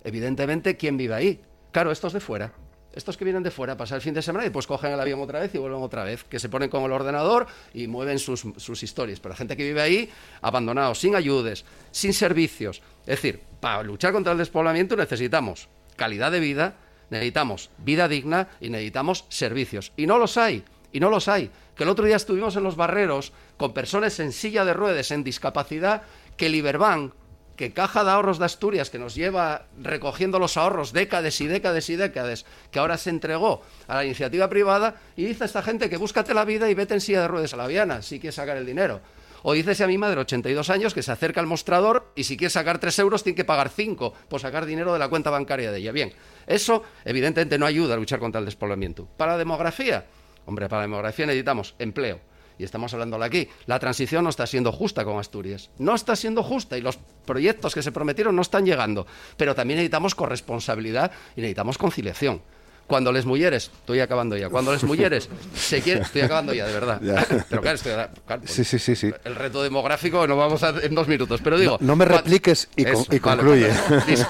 evidentemente, 0.02 0.76
¿quién 0.76 0.96
vive 0.96 1.14
ahí? 1.14 1.40
Claro, 1.72 1.90
estos 1.90 2.12
de 2.12 2.20
fuera 2.20 2.52
estos 2.94 3.16
que 3.16 3.24
vienen 3.24 3.42
de 3.42 3.50
fuera 3.50 3.74
a 3.74 3.76
pasar 3.76 3.96
el 3.96 4.02
fin 4.02 4.14
de 4.14 4.22
semana 4.22 4.46
y 4.46 4.50
pues 4.50 4.66
cogen 4.66 4.92
el 4.92 5.00
avión 5.00 5.20
otra 5.20 5.40
vez 5.40 5.54
y 5.54 5.58
vuelven 5.58 5.82
otra 5.82 6.04
vez, 6.04 6.24
que 6.24 6.38
se 6.38 6.48
ponen 6.48 6.68
con 6.68 6.82
el 6.84 6.92
ordenador 6.92 7.46
y 7.72 7.86
mueven 7.86 8.18
sus, 8.18 8.82
historias. 8.82 9.20
Pero 9.20 9.32
la 9.32 9.36
gente 9.36 9.56
que 9.56 9.64
vive 9.64 9.80
ahí, 9.80 10.10
abandonado, 10.40 10.94
sin 10.94 11.16
ayudes, 11.16 11.64
sin 11.90 12.12
servicios. 12.12 12.82
Es 13.00 13.16
decir, 13.16 13.40
para 13.60 13.82
luchar 13.82 14.12
contra 14.12 14.32
el 14.32 14.38
despoblamiento 14.38 14.96
necesitamos 14.96 15.68
calidad 15.96 16.32
de 16.32 16.40
vida, 16.40 16.76
necesitamos 17.10 17.70
vida 17.78 18.08
digna 18.08 18.48
y 18.60 18.70
necesitamos 18.70 19.24
servicios. 19.28 19.92
Y 19.96 20.06
no 20.06 20.18
los 20.18 20.36
hay, 20.36 20.64
y 20.92 21.00
no 21.00 21.10
los 21.10 21.28
hay. 21.28 21.50
Que 21.76 21.82
el 21.82 21.88
otro 21.88 22.04
día 22.04 22.16
estuvimos 22.16 22.56
en 22.56 22.62
los 22.62 22.76
barreros 22.76 23.32
con 23.56 23.74
personas 23.74 24.18
en 24.20 24.32
silla 24.32 24.64
de 24.64 24.74
ruedas, 24.74 25.10
en 25.10 25.24
discapacidad, 25.24 26.02
que 26.36 26.46
el 26.46 26.54
Iberbank 26.54 27.12
que 27.56 27.72
Caja 27.72 28.04
de 28.04 28.10
Ahorros 28.10 28.38
de 28.38 28.44
Asturias, 28.44 28.90
que 28.90 28.98
nos 28.98 29.14
lleva 29.14 29.66
recogiendo 29.80 30.38
los 30.38 30.56
ahorros 30.56 30.92
décadas 30.92 31.40
y 31.40 31.46
décadas 31.46 31.88
y 31.90 31.96
décadas, 31.96 32.46
que 32.70 32.78
ahora 32.78 32.98
se 32.98 33.10
entregó 33.10 33.62
a 33.86 33.96
la 33.96 34.04
iniciativa 34.04 34.48
privada, 34.48 34.96
y 35.16 35.24
dice 35.24 35.44
a 35.44 35.46
esta 35.46 35.62
gente 35.62 35.88
que 35.88 35.96
búscate 35.96 36.34
la 36.34 36.44
vida 36.44 36.68
y 36.68 36.74
vete 36.74 36.94
en 36.94 37.00
silla 37.00 37.22
de 37.22 37.28
ruedas 37.28 37.54
a 37.54 37.56
la 37.56 37.66
Viana, 37.66 38.02
si 38.02 38.18
quieres 38.18 38.34
sacar 38.34 38.56
el 38.56 38.66
dinero. 38.66 39.00
O 39.46 39.52
dice 39.52 39.84
a 39.84 39.86
mi 39.86 39.98
madre, 39.98 40.20
82 40.20 40.70
años, 40.70 40.94
que 40.94 41.02
se 41.02 41.12
acerca 41.12 41.38
al 41.38 41.46
mostrador 41.46 42.10
y 42.14 42.24
si 42.24 42.38
quiere 42.38 42.48
sacar 42.48 42.78
3 42.78 42.98
euros 43.00 43.22
tiene 43.22 43.36
que 43.36 43.44
pagar 43.44 43.68
5 43.68 44.14
por 44.26 44.40
sacar 44.40 44.64
dinero 44.64 44.94
de 44.94 44.98
la 44.98 45.08
cuenta 45.08 45.28
bancaria 45.28 45.70
de 45.70 45.80
ella. 45.80 45.92
Bien, 45.92 46.14
eso 46.46 46.82
evidentemente 47.04 47.58
no 47.58 47.66
ayuda 47.66 47.92
a 47.92 47.98
luchar 47.98 48.20
contra 48.20 48.38
el 48.38 48.46
despoblamiento. 48.46 49.06
Para 49.18 49.32
la 49.32 49.38
demografía, 49.38 50.06
hombre, 50.46 50.66
para 50.66 50.80
la 50.80 50.86
demografía 50.86 51.26
necesitamos 51.26 51.74
empleo. 51.78 52.20
Y 52.58 52.64
estamos 52.64 52.92
hablando 52.92 53.22
aquí. 53.22 53.48
La 53.66 53.78
transición 53.78 54.24
no 54.24 54.30
está 54.30 54.46
siendo 54.46 54.72
justa 54.72 55.04
con 55.04 55.18
Asturias. 55.18 55.70
No 55.78 55.94
está 55.94 56.16
siendo 56.16 56.42
justa 56.42 56.78
y 56.78 56.80
los 56.80 56.98
proyectos 57.26 57.74
que 57.74 57.82
se 57.82 57.92
prometieron 57.92 58.36
no 58.36 58.42
están 58.42 58.64
llegando. 58.64 59.06
Pero 59.36 59.54
también 59.54 59.78
necesitamos 59.78 60.14
corresponsabilidad 60.14 61.12
y 61.36 61.40
necesitamos 61.40 61.78
conciliación 61.78 62.42
cuando 62.86 63.12
les 63.12 63.24
mujeres, 63.24 63.70
estoy 63.74 64.00
acabando 64.00 64.36
ya, 64.36 64.48
cuando 64.48 64.72
les 64.72 64.84
mujeres 64.84 65.28
se 65.54 65.80
quieren, 65.80 66.02
estoy 66.02 66.22
acabando 66.22 66.52
ya, 66.52 66.66
de 66.66 66.72
verdad. 66.72 67.00
Pero 67.48 67.62
claro, 67.62 67.76
estoy, 67.76 67.92
claro, 68.26 68.42
sí, 68.44 68.64
sí, 68.64 68.78
sí, 68.78 68.94
sí. 68.94 69.10
El 69.24 69.34
reto 69.34 69.62
demográfico 69.62 70.26
no 70.26 70.36
vamos 70.36 70.62
a 70.62 70.74
en 70.82 70.94
dos 70.94 71.08
minutos, 71.08 71.40
pero 71.42 71.58
digo... 71.58 71.78
No, 71.80 71.96
me 71.96 72.04
repliques 72.04 72.68
y, 72.76 72.84
concluye. 73.20 73.70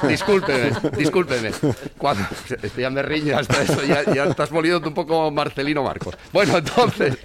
discúlpeme, 0.08 0.72
discúlpeme. 0.96 1.50
Cuando, 1.98 2.24
ya 2.76 2.90
me 2.90 3.02
riñe 3.02 3.34
hasta 3.34 3.62
eso, 3.62 3.82
ya, 3.84 4.04
ya 4.12 4.24
estás 4.24 4.50
volviendo 4.50 4.86
un 4.86 4.94
poco 4.94 5.30
Marcelino 5.30 5.82
Marcos. 5.82 6.16
Bueno, 6.32 6.58
entonces, 6.58 7.16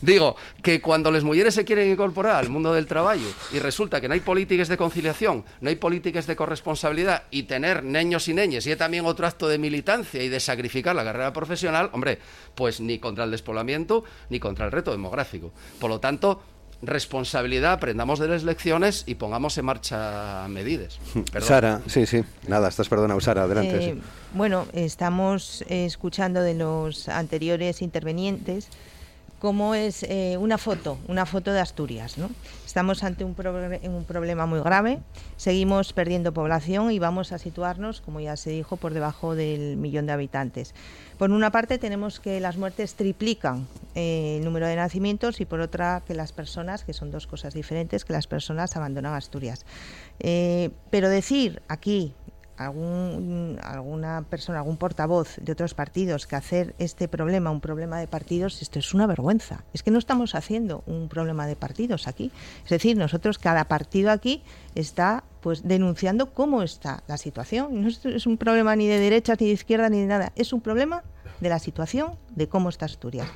digo 0.00 0.36
que 0.62 0.80
cuando 0.80 1.10
las 1.10 1.24
mujeres 1.24 1.54
se 1.54 1.64
quieren 1.64 1.90
incorporar 1.90 2.36
al 2.36 2.48
mundo 2.48 2.72
del 2.72 2.86
trabajo 2.86 3.20
y 3.52 3.58
resulta 3.58 4.00
que 4.00 4.08
no 4.08 4.14
hay 4.14 4.20
políticas 4.20 4.68
de 4.68 4.76
conciliación, 4.76 5.44
no 5.60 5.68
hay 5.68 5.76
políticas 5.76 6.26
de 6.26 6.36
corresponsabilidad 6.36 7.24
y 7.30 7.44
tener 7.44 7.82
niños 7.82 8.28
y 8.28 8.34
niñas, 8.34 8.66
y 8.66 8.70
es 8.70 8.78
también 8.78 9.04
otro 9.06 9.26
acto 9.26 9.48
de 9.48 9.58
militancia 9.58 10.22
y 10.22 10.28
de 10.28 10.40
sacrificio 10.40 10.61
la 10.94 11.04
carrera 11.04 11.32
profesional, 11.32 11.90
hombre, 11.92 12.18
pues 12.54 12.80
ni 12.80 12.98
contra 12.98 13.24
el 13.24 13.30
despoblamiento 13.30 14.04
ni 14.30 14.40
contra 14.40 14.66
el 14.66 14.72
reto 14.72 14.90
demográfico. 14.90 15.52
Por 15.80 15.90
lo 15.90 16.00
tanto, 16.00 16.42
responsabilidad, 16.82 17.72
aprendamos 17.72 18.18
de 18.18 18.28
las 18.28 18.42
lecciones 18.42 19.04
y 19.06 19.14
pongamos 19.14 19.56
en 19.56 19.64
marcha 19.64 20.46
medidas. 20.48 20.98
Sara, 21.40 21.80
sí, 21.86 22.06
sí, 22.06 22.24
nada, 22.48 22.68
estás 22.68 22.88
perdonado, 22.88 23.20
Sara, 23.20 23.44
adelante. 23.44 23.84
Eh, 23.84 23.98
bueno, 24.34 24.66
estamos 24.72 25.64
escuchando 25.68 26.42
de 26.42 26.54
los 26.54 27.08
anteriores 27.08 27.82
intervenientes 27.82 28.68
cómo 29.42 29.74
es 29.74 30.04
eh, 30.04 30.36
una 30.38 30.56
foto, 30.56 30.98
una 31.08 31.26
foto 31.26 31.52
de 31.52 31.58
Asturias. 31.58 32.14
Estamos 32.64 33.02
ante 33.02 33.24
un, 33.24 33.34
un, 33.34 34.04
problema 34.04 34.46
muy 34.46 34.60
grave, 34.60 35.00
seguimos 35.36 35.92
perdiendo 35.92 36.32
población 36.32 36.92
y 36.92 37.00
vamos 37.00 37.32
a 37.32 37.38
situarnos, 37.38 38.00
como 38.02 38.20
ya 38.20 38.36
se 38.36 38.50
dijo, 38.50 38.76
por 38.76 38.94
debajo 38.94 39.34
del 39.34 39.76
millón 39.78 40.06
de 40.06 40.12
habitantes. 40.12 40.76
Por 41.18 41.32
una 41.32 41.50
parte 41.50 41.78
tenemos 41.78 42.20
que 42.20 42.38
las 42.38 42.56
muertes 42.56 42.94
triplican 42.94 43.66
eh, 43.96 44.36
el 44.38 44.44
número 44.44 44.68
de 44.68 44.76
nacimientos 44.76 45.40
y 45.40 45.44
por 45.44 45.58
otra 45.58 46.04
que 46.06 46.14
las 46.14 46.32
personas, 46.32 46.84
que 46.84 46.92
son 46.92 47.10
dos 47.10 47.26
cosas 47.26 47.52
diferentes, 47.52 48.04
que 48.04 48.12
las 48.12 48.28
personas 48.28 48.76
abandonan 48.76 49.14
Asturias. 49.14 49.66
Eh, 50.20 50.70
pero 50.90 51.08
decir 51.08 51.62
aquí 51.66 52.14
algún, 52.64 53.58
alguna 53.62 54.22
persona, 54.28 54.58
algún 54.58 54.76
portavoz 54.76 55.36
de 55.40 55.52
otros 55.52 55.74
partidos 55.74 56.26
que 56.26 56.36
hacer 56.36 56.74
este 56.78 57.08
problema 57.08 57.50
un 57.50 57.60
problema 57.60 57.98
de 57.98 58.06
partidos, 58.06 58.62
esto 58.62 58.78
es 58.78 58.94
una 58.94 59.06
vergüenza. 59.06 59.64
Es 59.72 59.82
que 59.82 59.90
no 59.90 59.98
estamos 59.98 60.34
haciendo 60.34 60.82
un 60.86 61.08
problema 61.08 61.46
de 61.46 61.56
partidos 61.56 62.08
aquí. 62.08 62.30
Es 62.64 62.70
decir, 62.70 62.96
nosotros, 62.96 63.38
cada 63.38 63.64
partido 63.64 64.10
aquí 64.10 64.42
está 64.74 65.24
pues 65.40 65.62
denunciando 65.62 66.32
cómo 66.32 66.62
está 66.62 67.02
la 67.08 67.16
situación. 67.16 67.82
No 67.82 67.88
es 67.88 68.26
un 68.26 68.36
problema 68.36 68.76
ni 68.76 68.86
de 68.86 68.98
derecha, 68.98 69.34
ni 69.38 69.46
de 69.46 69.52
izquierda, 69.52 69.88
ni 69.88 70.00
de 70.00 70.06
nada. 70.06 70.32
Es 70.36 70.52
un 70.52 70.60
problema 70.60 71.02
de 71.40 71.48
la 71.48 71.58
situación 71.58 72.16
de 72.30 72.48
cómo 72.48 72.68
está 72.68 72.86
Asturias 72.86 73.28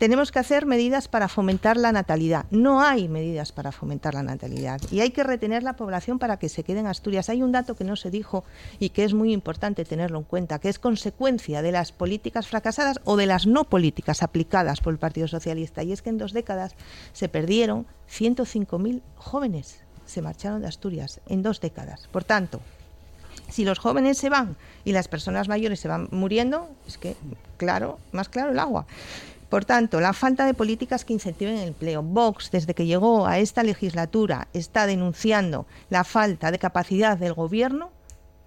tenemos 0.00 0.32
que 0.32 0.38
hacer 0.38 0.64
medidas 0.64 1.08
para 1.08 1.28
fomentar 1.28 1.76
la 1.76 1.92
natalidad. 1.92 2.46
No 2.50 2.80
hay 2.80 3.06
medidas 3.06 3.52
para 3.52 3.70
fomentar 3.70 4.14
la 4.14 4.22
natalidad 4.22 4.80
y 4.90 5.00
hay 5.00 5.10
que 5.10 5.22
retener 5.22 5.62
la 5.62 5.74
población 5.74 6.18
para 6.18 6.38
que 6.38 6.48
se 6.48 6.64
quede 6.64 6.80
en 6.80 6.86
Asturias. 6.86 7.28
Hay 7.28 7.42
un 7.42 7.52
dato 7.52 7.76
que 7.76 7.84
no 7.84 7.96
se 7.96 8.10
dijo 8.10 8.42
y 8.78 8.88
que 8.88 9.04
es 9.04 9.12
muy 9.12 9.30
importante 9.30 9.84
tenerlo 9.84 10.16
en 10.16 10.24
cuenta, 10.24 10.58
que 10.58 10.70
es 10.70 10.78
consecuencia 10.78 11.60
de 11.60 11.72
las 11.72 11.92
políticas 11.92 12.46
fracasadas 12.46 12.98
o 13.04 13.18
de 13.18 13.26
las 13.26 13.46
no 13.46 13.64
políticas 13.64 14.22
aplicadas 14.22 14.80
por 14.80 14.94
el 14.94 14.98
Partido 14.98 15.28
Socialista. 15.28 15.82
Y 15.82 15.92
es 15.92 16.00
que 16.00 16.08
en 16.08 16.16
dos 16.16 16.32
décadas 16.32 16.76
se 17.12 17.28
perdieron 17.28 17.84
105.000 18.10 19.02
jóvenes, 19.16 19.80
se 20.06 20.22
marcharon 20.22 20.62
de 20.62 20.68
Asturias 20.68 21.20
en 21.26 21.42
dos 21.42 21.60
décadas. 21.60 22.08
Por 22.10 22.24
tanto, 22.24 22.62
si 23.50 23.66
los 23.66 23.78
jóvenes 23.78 24.16
se 24.16 24.30
van 24.30 24.56
y 24.82 24.92
las 24.92 25.08
personas 25.08 25.48
mayores 25.48 25.78
se 25.78 25.88
van 25.88 26.08
muriendo, 26.10 26.70
es 26.86 26.96
que, 26.96 27.16
claro, 27.58 27.98
más 28.12 28.30
claro 28.30 28.52
el 28.52 28.58
agua. 28.58 28.86
Por 29.50 29.64
tanto, 29.64 30.00
la 30.00 30.12
falta 30.12 30.46
de 30.46 30.54
políticas 30.54 31.04
que 31.04 31.12
incentiven 31.12 31.58
el 31.58 31.68
empleo. 31.68 32.04
Vox, 32.04 32.52
desde 32.52 32.72
que 32.72 32.86
llegó 32.86 33.26
a 33.26 33.38
esta 33.38 33.64
legislatura, 33.64 34.46
está 34.52 34.86
denunciando 34.86 35.66
la 35.90 36.04
falta 36.04 36.52
de 36.52 36.60
capacidad 36.60 37.18
del 37.18 37.34
Gobierno 37.34 37.90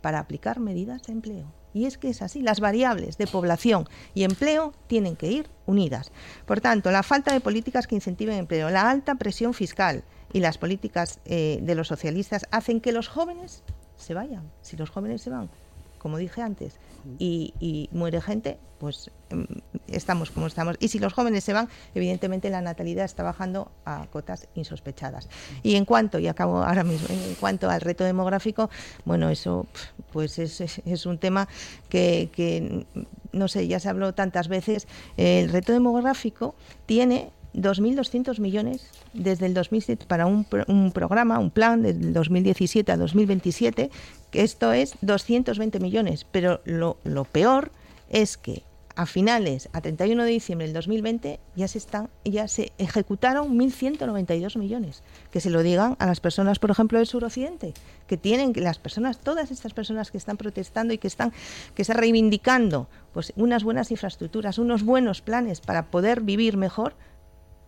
para 0.01 0.19
aplicar 0.19 0.61
medidas 0.61 1.03
de 1.03 1.11
empleo. 1.11 1.51
Y 1.73 1.85
es 1.85 1.97
que 1.97 2.09
es 2.09 2.21
así, 2.21 2.41
las 2.41 2.61
variables 2.61 3.17
de 3.17 3.27
población 3.27 3.89
y 4.13 4.23
empleo 4.23 4.73
tienen 4.87 5.17
que 5.17 5.29
ir 5.29 5.49
unidas. 5.65 6.11
Por 6.45 6.61
tanto, 6.61 6.89
la 6.89 7.03
falta 7.03 7.33
de 7.33 7.41
políticas 7.41 7.85
que 7.85 7.95
incentiven 7.95 8.35
el 8.35 8.41
empleo, 8.41 8.69
la 8.69 8.89
alta 8.89 9.15
presión 9.15 9.53
fiscal 9.53 10.05
y 10.31 10.39
las 10.39 10.57
políticas 10.57 11.19
eh, 11.25 11.59
de 11.61 11.75
los 11.75 11.87
socialistas 11.89 12.45
hacen 12.51 12.79
que 12.79 12.93
los 12.93 13.09
jóvenes 13.09 13.63
se 13.97 14.13
vayan. 14.13 14.49
Si 14.61 14.77
los 14.77 14.89
jóvenes 14.89 15.21
se 15.21 15.31
van, 15.31 15.49
como 15.97 16.17
dije 16.17 16.41
antes, 16.41 16.79
y, 17.19 17.89
muere 17.91 18.21
gente, 18.21 18.57
pues 18.79 19.11
em, 19.29 19.45
estamos 19.87 20.31
como 20.31 20.47
estamos. 20.47 20.75
Y 20.79 20.87
si 20.87 20.99
los 20.99 21.13
jóvenes 21.13 21.43
se 21.43 21.53
van, 21.53 21.69
evidentemente 21.95 22.49
la 22.49 22.61
natalidad 22.61 23.05
está 23.05 23.23
bajando 23.23 23.71
a 23.85 24.07
cotas 24.07 24.47
insospechadas. 24.55 25.29
Y 25.61 25.75
en 25.75 25.85
cuanto, 25.85 26.19
y 26.19 26.27
acabo 26.27 26.63
ahora 26.63 26.83
mismo, 26.83 27.07
en 27.09 27.35
cuanto 27.35 27.69
al 27.69 27.81
reto 27.81 28.03
demográfico, 28.03 28.69
bueno, 29.05 29.29
eso 29.29 29.67
pues 30.11 30.39
es, 30.39 30.61
es, 30.61 31.05
un 31.05 31.17
tema 31.17 31.47
que, 31.89 32.29
que, 32.31 32.85
no 33.31 33.47
sé, 33.47 33.67
ya 33.67 33.79
se 33.79 33.89
habló 33.89 34.13
tantas 34.13 34.47
veces. 34.47 34.87
El 35.17 35.49
reto 35.49 35.73
demográfico 35.73 36.55
tiene 36.85 37.31
2.200 37.53 38.39
millones 38.39 38.87
desde 39.13 39.45
el 39.45 39.53
2007 39.53 40.05
para 40.07 40.25
un, 40.25 40.45
un, 40.67 40.91
programa, 40.91 41.39
un 41.39 41.51
plan 41.51 41.81
del 41.83 42.13
2017 42.13 42.91
a 42.91 42.97
2027, 42.97 43.89
que 44.31 44.41
esto 44.41 44.73
es 44.73 44.95
220 45.01 45.79
millones. 45.79 46.25
Pero 46.31 46.61
lo, 46.65 46.97
peor 47.25 47.71
es 48.09 48.37
que 48.37 48.63
a 48.95 49.07
finales, 49.07 49.69
a 49.73 49.81
31 49.81 50.23
de 50.23 50.29
diciembre 50.29 50.67
del 50.67 50.73
2020, 50.75 51.39
ya 51.55 51.67
se, 51.67 51.79
están, 51.79 52.09
ya 52.25 52.47
se 52.47 52.71
ejecutaron 52.77 53.57
1.192 53.57 54.57
millones. 54.57 55.01
Que 55.31 55.39
se 55.39 55.49
lo 55.49 55.63
digan 55.63 55.95
a 55.99 56.05
las 56.05 56.19
personas, 56.19 56.59
por 56.59 56.69
ejemplo, 56.69 56.99
del 56.99 57.07
suroccidente, 57.07 57.73
que 58.05 58.17
tienen, 58.17 58.53
las 58.55 58.77
personas, 58.77 59.19
todas 59.19 59.49
estas 59.49 59.73
personas 59.73 60.11
que 60.11 60.17
están 60.17 60.37
protestando 60.37 60.93
y 60.93 60.99
que 60.99 61.07
están, 61.07 61.33
que 61.73 61.81
están 61.81 61.97
reivindicando 61.97 62.87
pues, 63.13 63.33
unas 63.35 63.63
buenas 63.63 63.89
infraestructuras, 63.89 64.59
unos 64.59 64.83
buenos 64.83 65.21
planes 65.21 65.59
para 65.59 65.87
poder 65.89 66.21
vivir 66.21 66.57
mejor, 66.57 66.95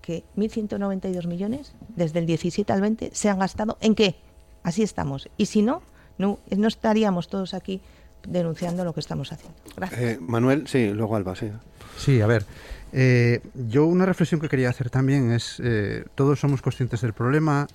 que 0.05 0.23
1.192 0.37 1.25
millones 1.27 1.73
desde 1.95 2.19
el 2.19 2.27
17 2.27 2.71
al 2.71 2.81
20 2.81 3.09
se 3.13 3.29
han 3.29 3.39
gastado 3.39 3.77
en 3.81 3.95
qué? 3.95 4.15
Así 4.61 4.83
estamos. 4.83 5.29
Y 5.35 5.47
si 5.47 5.63
no, 5.63 5.81
no, 6.19 6.39
no 6.55 6.67
estaríamos 6.67 7.27
todos 7.27 7.55
aquí 7.55 7.81
denunciando 8.27 8.85
lo 8.85 8.93
que 8.93 8.99
estamos 8.99 9.31
haciendo. 9.31 9.57
Gracias. 9.75 9.99
Eh, 9.99 10.17
Manuel, 10.21 10.67
sí, 10.67 10.91
luego 10.93 11.15
Alba, 11.15 11.35
sí. 11.35 11.51
Sí, 11.97 12.21
a 12.21 12.27
ver. 12.27 12.45
Eh, 12.93 13.41
yo 13.67 13.87
una 13.87 14.05
reflexión 14.05 14.39
que 14.39 14.47
quería 14.47 14.69
hacer 14.69 14.89
también 14.89 15.31
es, 15.31 15.59
eh, 15.63 16.05
todos 16.13 16.39
somos 16.39 16.61
conscientes 16.61 17.01
del 17.01 17.13
problema, 17.13 17.67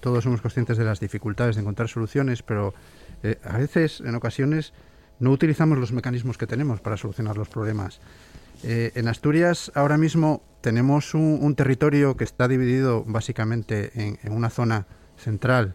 todos 0.00 0.24
somos 0.24 0.40
conscientes 0.40 0.78
de 0.78 0.84
las 0.84 0.98
dificultades 0.98 1.56
de 1.56 1.62
encontrar 1.62 1.88
soluciones, 1.88 2.42
pero 2.42 2.74
a 3.44 3.58
veces, 3.58 4.00
en 4.00 4.14
ocasiones, 4.14 4.72
no 5.18 5.30
utilizamos 5.30 5.78
los 5.78 5.92
mecanismos 5.92 6.38
que 6.38 6.46
tenemos 6.46 6.80
para 6.80 6.96
solucionar 6.96 7.36
los 7.36 7.48
problemas. 7.48 8.00
En 8.62 9.08
Asturias 9.08 9.72
ahora 9.74 9.96
mismo 9.96 10.42
tenemos 10.60 11.14
un, 11.14 11.54
territorio 11.54 12.16
que 12.16 12.24
está 12.24 12.48
dividido 12.48 13.04
básicamente 13.06 14.18
en, 14.22 14.32
una 14.32 14.50
zona 14.50 14.86
central 15.16 15.74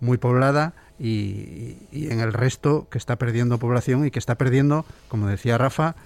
muy 0.00 0.18
poblada 0.18 0.74
y, 0.98 1.76
en 1.92 2.20
el 2.20 2.32
resto 2.32 2.88
que 2.90 2.98
está 2.98 3.16
perdiendo 3.16 3.58
población 3.58 4.06
y 4.06 4.10
que 4.10 4.18
está 4.18 4.36
perdiendo, 4.36 4.84
como 5.08 5.28
decía 5.28 5.58
Rafa, 5.58 5.96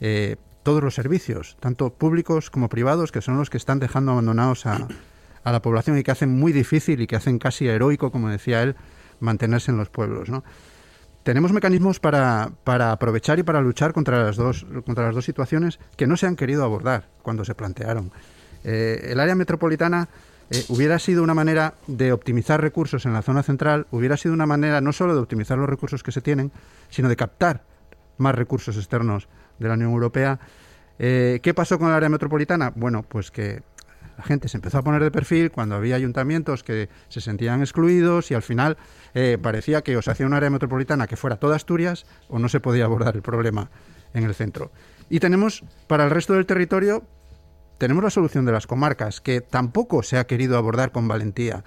eh, 0.00 0.36
todos 0.62 0.82
los 0.82 0.94
servicios, 0.94 1.56
tanto 1.60 1.90
públicos 1.90 2.50
como 2.50 2.68
privados, 2.68 3.12
que 3.12 3.22
son 3.22 3.38
los 3.38 3.50
que 3.50 3.56
están 3.56 3.78
dejando 3.78 4.12
abandonados 4.12 4.66
a, 4.66 4.88
a, 5.44 5.52
la 5.52 5.62
población 5.62 5.96
y 5.98 6.02
que 6.02 6.10
hacen 6.10 6.30
muy 6.30 6.52
difícil 6.52 7.00
y 7.00 7.06
que 7.06 7.16
hacen 7.16 7.38
casi 7.38 7.68
heroico, 7.68 8.10
como 8.10 8.28
decía 8.28 8.62
él, 8.62 8.74
mantenerse 9.20 9.70
en 9.70 9.76
los 9.76 9.90
pueblos. 9.90 10.28
¿no? 10.28 10.42
Tenemos 11.26 11.52
mecanismos 11.52 11.98
para, 11.98 12.52
para, 12.62 12.92
aprovechar 12.92 13.40
y 13.40 13.42
para 13.42 13.60
luchar 13.60 13.92
contra 13.92 14.22
las, 14.22 14.36
dos, 14.36 14.64
contra 14.84 15.06
las 15.06 15.14
dos 15.16 15.24
situaciones 15.24 15.80
que 15.96 16.06
no 16.06 16.16
se 16.16 16.28
han 16.28 16.36
querido 16.36 16.62
abordar 16.62 17.08
cuando 17.22 17.44
se 17.44 17.56
plantearon. 17.56 18.12
Eh, 18.62 19.08
el 19.10 19.18
área 19.18 19.34
metropolitana 19.34 20.08
eh, 20.50 20.64
hubiera 20.68 21.00
sido 21.00 21.24
una 21.24 21.34
manera 21.34 21.74
de 21.88 22.12
optimizar 22.12 22.60
recursos 22.60 23.06
en 23.06 23.12
la 23.12 23.22
zona 23.22 23.42
central, 23.42 23.88
hubiera 23.90 24.16
sido 24.16 24.34
una 24.34 24.46
manera 24.46 24.80
no 24.80 24.92
solo 24.92 25.16
de 25.16 25.20
optimizar 25.20 25.58
los 25.58 25.68
recursos 25.68 26.04
que 26.04 26.12
se 26.12 26.20
tienen, 26.20 26.52
sino 26.90 27.08
de 27.08 27.16
captar 27.16 27.64
más 28.18 28.36
recursos 28.36 28.76
externos 28.76 29.26
de 29.58 29.66
la 29.66 29.74
Unión 29.74 29.90
Europea. 29.90 30.38
Eh, 31.00 31.40
¿Qué 31.42 31.54
pasó 31.54 31.76
con 31.76 31.88
el 31.88 31.94
área 31.94 32.08
metropolitana? 32.08 32.72
Bueno, 32.76 33.02
pues 33.02 33.32
que 33.32 33.64
la 34.16 34.24
gente 34.24 34.48
se 34.48 34.56
empezó 34.56 34.78
a 34.78 34.82
poner 34.82 35.02
de 35.02 35.10
perfil 35.10 35.50
cuando 35.50 35.74
había 35.74 35.96
ayuntamientos 35.96 36.62
que 36.62 36.88
se 37.08 37.20
sentían 37.20 37.60
excluidos 37.60 38.30
y 38.30 38.34
al 38.34 38.42
final 38.42 38.76
eh, 39.14 39.38
parecía 39.40 39.82
que 39.82 39.96
o 39.96 40.02
se 40.02 40.10
hacía 40.10 40.26
un 40.26 40.32
área 40.32 40.50
metropolitana 40.50 41.06
que 41.06 41.16
fuera 41.16 41.36
toda 41.36 41.56
Asturias 41.56 42.06
o 42.28 42.38
no 42.38 42.48
se 42.48 42.60
podía 42.60 42.84
abordar 42.84 43.14
el 43.14 43.22
problema 43.22 43.70
en 44.14 44.24
el 44.24 44.34
centro. 44.34 44.72
Y 45.10 45.20
tenemos 45.20 45.64
para 45.86 46.04
el 46.04 46.10
resto 46.10 46.32
del 46.32 46.46
territorio 46.46 47.04
tenemos 47.78 48.02
la 48.02 48.10
solución 48.10 48.46
de 48.46 48.52
las 48.52 48.66
comarcas, 48.66 49.20
que 49.20 49.40
tampoco 49.40 50.02
se 50.02 50.18
ha 50.18 50.26
querido 50.26 50.56
abordar 50.56 50.92
con 50.92 51.08
valentía. 51.08 51.64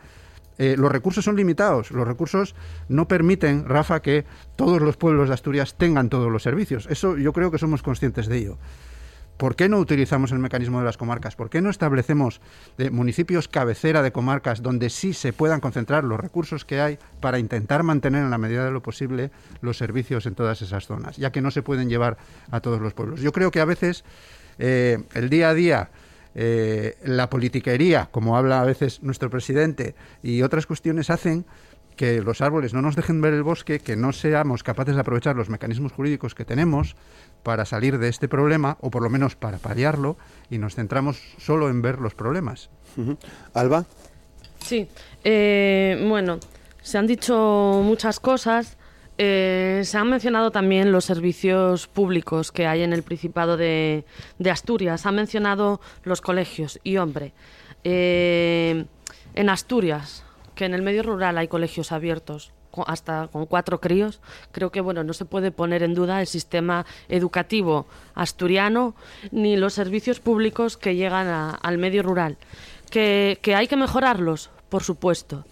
Eh, 0.57 0.75
los 0.77 0.91
recursos 0.91 1.23
son 1.23 1.35
limitados, 1.35 1.91
los 1.91 2.07
recursos 2.07 2.55
no 2.89 3.07
permiten, 3.07 3.65
Rafa, 3.65 4.01
que 4.01 4.25
todos 4.55 4.81
los 4.81 4.97
pueblos 4.97 5.29
de 5.29 5.35
Asturias 5.35 5.75
tengan 5.77 6.09
todos 6.09 6.31
los 6.31 6.43
servicios. 6.43 6.87
Eso 6.89 7.17
yo 7.17 7.31
creo 7.31 7.51
que 7.51 7.57
somos 7.57 7.81
conscientes 7.81 8.27
de 8.27 8.37
ello. 8.37 8.57
¿Por 9.39 9.55
qué 9.55 9.69
no 9.69 9.79
utilizamos 9.79 10.33
el 10.33 10.39
mecanismo 10.39 10.79
de 10.79 10.85
las 10.85 10.97
comarcas? 10.97 11.37
¿Por 11.37 11.49
qué 11.49 11.61
no 11.61 11.69
establecemos 11.69 12.41
municipios 12.91 13.47
cabecera 13.47 14.01
de 14.01 14.11
comarcas 14.11 14.61
donde 14.61 14.89
sí 14.89 15.13
se 15.13 15.31
puedan 15.31 15.61
concentrar 15.61 16.03
los 16.03 16.19
recursos 16.19 16.65
que 16.65 16.81
hay 16.81 16.99
para 17.21 17.39
intentar 17.39 17.83
mantener 17.83 18.21
en 18.21 18.31
la 18.31 18.37
medida 18.37 18.65
de 18.65 18.71
lo 18.71 18.81
posible 18.81 19.31
los 19.61 19.77
servicios 19.77 20.25
en 20.25 20.35
todas 20.35 20.61
esas 20.61 20.85
zonas, 20.85 21.15
ya 21.15 21.31
que 21.31 21.39
no 21.39 21.51
se 21.51 21.61
pueden 21.61 21.87
llevar 21.87 22.17
a 22.51 22.59
todos 22.59 22.81
los 22.81 22.93
pueblos? 22.93 23.21
Yo 23.21 23.31
creo 23.31 23.49
que 23.49 23.61
a 23.61 23.65
veces 23.65 24.03
eh, 24.57 24.97
el 25.13 25.29
día 25.29 25.51
a 25.51 25.53
día, 25.53 25.89
eh, 26.35 26.97
la 27.05 27.29
politiquería, 27.29 28.09
como 28.11 28.35
habla 28.35 28.59
a 28.59 28.65
veces 28.65 29.01
nuestro 29.03 29.29
presidente, 29.29 29.95
y 30.21 30.41
otras 30.41 30.65
cuestiones 30.65 31.09
hacen 31.09 31.45
que 31.99 32.21
los 32.21 32.39
árboles 32.39 32.73
no 32.73 32.81
nos 32.81 32.95
dejen 32.95 33.19
ver 33.19 33.33
el 33.33 33.43
bosque, 33.43 33.81
que 33.81 33.97
no 33.97 34.13
seamos 34.13 34.63
capaces 34.63 34.95
de 34.95 35.01
aprovechar 35.01 35.35
los 35.35 35.49
mecanismos 35.49 35.91
jurídicos 35.91 36.33
que 36.33 36.45
tenemos 36.45 36.95
para 37.43 37.65
salir 37.65 37.97
de 37.97 38.07
este 38.07 38.29
problema, 38.29 38.77
o 38.79 38.89
por 38.89 39.03
lo 39.03 39.09
menos 39.09 39.35
para 39.35 39.57
paliarlo, 39.57 40.15
y 40.49 40.59
nos 40.59 40.75
centramos 40.75 41.21
solo 41.39 41.69
en 41.69 41.81
ver 41.81 41.99
los 41.99 42.15
problemas. 42.15 42.69
Alba. 43.53 43.83
Sí, 44.59 44.87
eh, 45.25 46.01
bueno, 46.07 46.39
se 46.81 46.97
han 46.97 47.05
dicho 47.05 47.81
muchas 47.83 48.21
cosas. 48.21 48.77
Eh, 49.17 49.81
se 49.83 49.97
han 49.97 50.09
mencionado 50.09 50.51
también 50.51 50.93
los 50.93 51.03
servicios 51.03 51.87
públicos 51.87 52.53
que 52.53 52.65
hay 52.65 52.83
en 52.83 52.93
el 52.93 53.03
Principado 53.03 53.57
de, 53.57 54.05
Asturias. 54.49 55.01
Se 55.01 55.09
han 55.09 55.15
mencionado 55.15 55.81
los 56.05 56.21
colegios. 56.21 56.79
Y, 56.81 56.95
hombre, 56.95 57.33
eh, 57.83 58.85
en 59.35 59.49
Asturias, 59.49 60.23
que 60.59 60.65
en 60.65 60.73
el 60.73 60.81
medio 60.81 61.03
rural 61.03 61.37
hay 61.37 61.47
colegios 61.47 61.93
abiertos 61.93 62.51
hasta 62.85 63.29
con 63.31 63.45
cuatro 63.45 63.79
críos, 63.79 64.19
creo 64.51 64.73
que 64.73 64.81
bueno 64.81 65.05
no 65.05 65.13
se 65.13 65.23
puede 65.23 65.51
poner 65.51 65.83
en 65.83 65.93
duda 65.93 66.19
el 66.19 66.27
sistema 66.27 66.85
educativo 67.07 67.87
asturiano 68.13 68.93
ni 69.31 69.55
los 69.55 69.73
servicios 69.73 70.19
públicos 70.19 70.75
que 70.75 70.97
llegan 70.97 71.55
al 71.61 71.77
medio 71.77 72.03
rural. 72.03 72.35
Que, 72.91 73.39
que 73.41 73.55
hay 73.55 73.69
que 73.69 73.77
mejorarlos, 73.77 74.49
por 74.67 74.83
supuesto. 74.83 75.45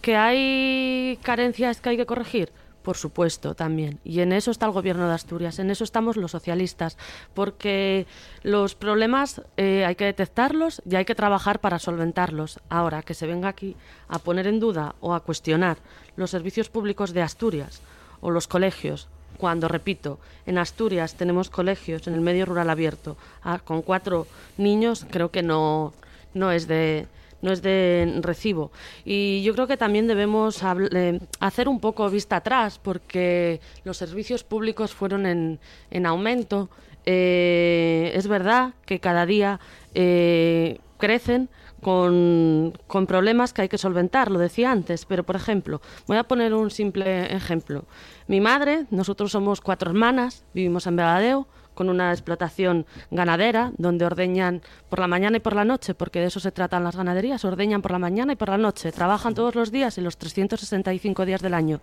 Que 0.00 0.14
hay 0.14 1.18
carencias 1.24 1.80
que 1.80 1.88
hay 1.88 1.96
que 1.96 2.06
corregir, 2.06 2.52
por 2.82 2.96
supuesto, 2.96 3.54
también. 3.54 3.98
Y 4.04 4.20
en 4.20 4.32
eso 4.32 4.50
está 4.50 4.66
el 4.66 4.72
Gobierno 4.72 5.08
de 5.08 5.14
Asturias, 5.14 5.58
en 5.58 5.70
eso 5.70 5.84
estamos 5.84 6.16
los 6.16 6.32
socialistas, 6.32 6.98
porque 7.34 8.06
los 8.42 8.74
problemas 8.74 9.42
eh, 9.56 9.84
hay 9.84 9.94
que 9.94 10.04
detectarlos 10.04 10.82
y 10.88 10.96
hay 10.96 11.04
que 11.04 11.14
trabajar 11.14 11.60
para 11.60 11.78
solventarlos. 11.78 12.60
Ahora, 12.68 13.02
que 13.02 13.14
se 13.14 13.26
venga 13.26 13.48
aquí 13.48 13.76
a 14.08 14.18
poner 14.18 14.46
en 14.46 14.60
duda 14.60 14.94
o 15.00 15.14
a 15.14 15.20
cuestionar 15.20 15.78
los 16.16 16.30
servicios 16.30 16.68
públicos 16.68 17.12
de 17.12 17.22
Asturias 17.22 17.80
o 18.20 18.30
los 18.30 18.48
colegios, 18.48 19.08
cuando, 19.38 19.66
repito, 19.66 20.18
en 20.46 20.58
Asturias 20.58 21.14
tenemos 21.14 21.50
colegios 21.50 22.06
en 22.06 22.14
el 22.14 22.20
medio 22.20 22.46
rural 22.46 22.70
abierto 22.70 23.16
ah, 23.42 23.58
con 23.58 23.82
cuatro 23.82 24.26
niños, 24.56 25.06
creo 25.10 25.30
que 25.30 25.42
no, 25.42 25.92
no 26.34 26.52
es 26.52 26.68
de 26.68 27.06
no 27.42 27.52
es 27.52 27.60
de 27.60 28.20
recibo. 28.22 28.72
Y 29.04 29.42
yo 29.42 29.52
creo 29.52 29.66
que 29.66 29.76
también 29.76 30.06
debemos 30.06 30.62
eh, 30.94 31.20
hacer 31.40 31.68
un 31.68 31.80
poco 31.80 32.08
vista 32.08 32.36
atrás, 32.36 32.78
porque 32.82 33.60
los 33.84 33.96
servicios 33.96 34.44
públicos 34.44 34.94
fueron 34.94 35.26
en, 35.26 35.60
en 35.90 36.06
aumento. 36.06 36.70
Eh, 37.04 38.12
es 38.14 38.28
verdad 38.28 38.74
que 38.86 39.00
cada 39.00 39.26
día 39.26 39.60
eh, 39.94 40.78
crecen 40.98 41.48
con, 41.82 42.78
con, 42.86 43.08
problemas 43.08 43.52
que 43.52 43.62
hay 43.62 43.68
que 43.68 43.76
solventar, 43.76 44.30
lo 44.30 44.38
decía 44.38 44.70
antes, 44.70 45.04
pero 45.04 45.24
por 45.24 45.34
ejemplo, 45.34 45.80
voy 46.06 46.16
a 46.16 46.22
poner 46.22 46.54
un 46.54 46.70
simple 46.70 47.34
ejemplo. 47.34 47.84
Mi 48.28 48.40
madre, 48.40 48.86
nosotros 48.90 49.32
somos 49.32 49.60
cuatro 49.60 49.90
hermanas, 49.90 50.44
vivimos 50.54 50.86
en 50.86 50.94
Vegadeo, 50.94 51.48
con 51.74 51.88
una 51.88 52.12
explotación 52.12 52.86
ganadera 53.10 53.72
donde 53.78 54.04
ordeñan 54.04 54.62
por 54.88 54.98
la 54.98 55.06
mañana 55.06 55.36
y 55.36 55.40
por 55.40 55.54
la 55.54 55.64
noche, 55.64 55.94
porque 55.94 56.20
de 56.20 56.26
eso 56.26 56.40
se 56.40 56.52
tratan 56.52 56.84
las 56.84 56.96
ganaderías, 56.96 57.44
ordeñan 57.44 57.82
por 57.82 57.92
la 57.92 57.98
mañana 57.98 58.32
y 58.32 58.36
por 58.36 58.48
la 58.48 58.58
noche, 58.58 58.92
trabajan 58.92 59.34
todos 59.34 59.54
los 59.54 59.70
días 59.70 59.98
y 59.98 60.00
los 60.00 60.16
365 60.16 61.26
días 61.26 61.42
del 61.42 61.54
año. 61.54 61.80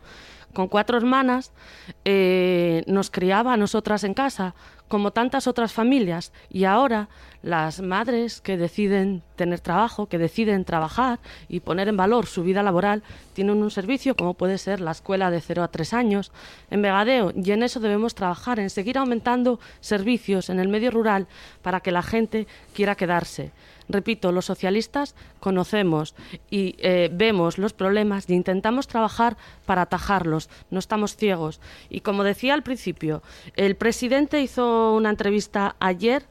Con 0.53 0.67
cuatro 0.67 0.97
hermanas 0.97 1.51
eh, 2.05 2.83
nos 2.87 3.11
criaba 3.11 3.53
a 3.53 3.57
nosotras 3.57 4.03
en 4.03 4.13
casa, 4.13 4.55
como 4.89 5.11
tantas 5.11 5.47
otras 5.47 5.71
familias, 5.71 6.33
y 6.49 6.65
ahora 6.65 7.07
las 7.41 7.79
madres 7.79 8.41
que 8.41 8.57
deciden 8.57 9.23
tener 9.37 9.61
trabajo, 9.61 10.07
que 10.07 10.17
deciden 10.17 10.65
trabajar 10.65 11.19
y 11.47 11.61
poner 11.61 11.87
en 11.87 11.95
valor 11.95 12.25
su 12.25 12.43
vida 12.43 12.63
laboral, 12.63 13.03
tienen 13.33 13.63
un 13.63 13.71
servicio 13.71 14.15
como 14.15 14.33
puede 14.33 14.57
ser 14.57 14.81
la 14.81 14.91
escuela 14.91 15.31
de 15.31 15.39
0 15.39 15.63
a 15.63 15.69
3 15.69 15.93
años 15.93 16.33
en 16.69 16.81
Vegadeo, 16.81 17.31
y 17.33 17.51
en 17.51 17.63
eso 17.63 17.79
debemos 17.79 18.15
trabajar, 18.15 18.59
en 18.59 18.69
seguir 18.69 18.97
aumentando 18.97 19.61
servicios 19.79 20.49
en 20.49 20.59
el 20.59 20.67
medio 20.67 20.91
rural 20.91 21.27
para 21.61 21.79
que 21.79 21.91
la 21.91 22.01
gente 22.01 22.47
quiera 22.73 22.95
quedarse. 22.95 23.53
Repito, 23.89 24.31
los 24.31 24.45
socialistas 24.45 25.15
conocemos 25.39 26.15
y 26.51 26.75
eh, 26.77 27.09
vemos 27.11 27.57
los 27.57 27.73
problemas 27.73 28.29
y 28.29 28.33
intentamos 28.35 28.87
trabajar 28.87 29.35
para 29.65 29.81
atajarlos. 29.81 30.49
No 30.69 30.77
estamos 30.77 31.15
ciegos. 31.15 31.59
Y 31.89 32.01
como 32.01 32.23
decía 32.23 32.53
al 32.53 32.61
principio, 32.61 33.23
el 33.55 33.75
presidente 33.75 34.41
hizo 34.41 34.93
una 34.95 35.09
entrevista 35.09 35.75
ayer 35.79 36.27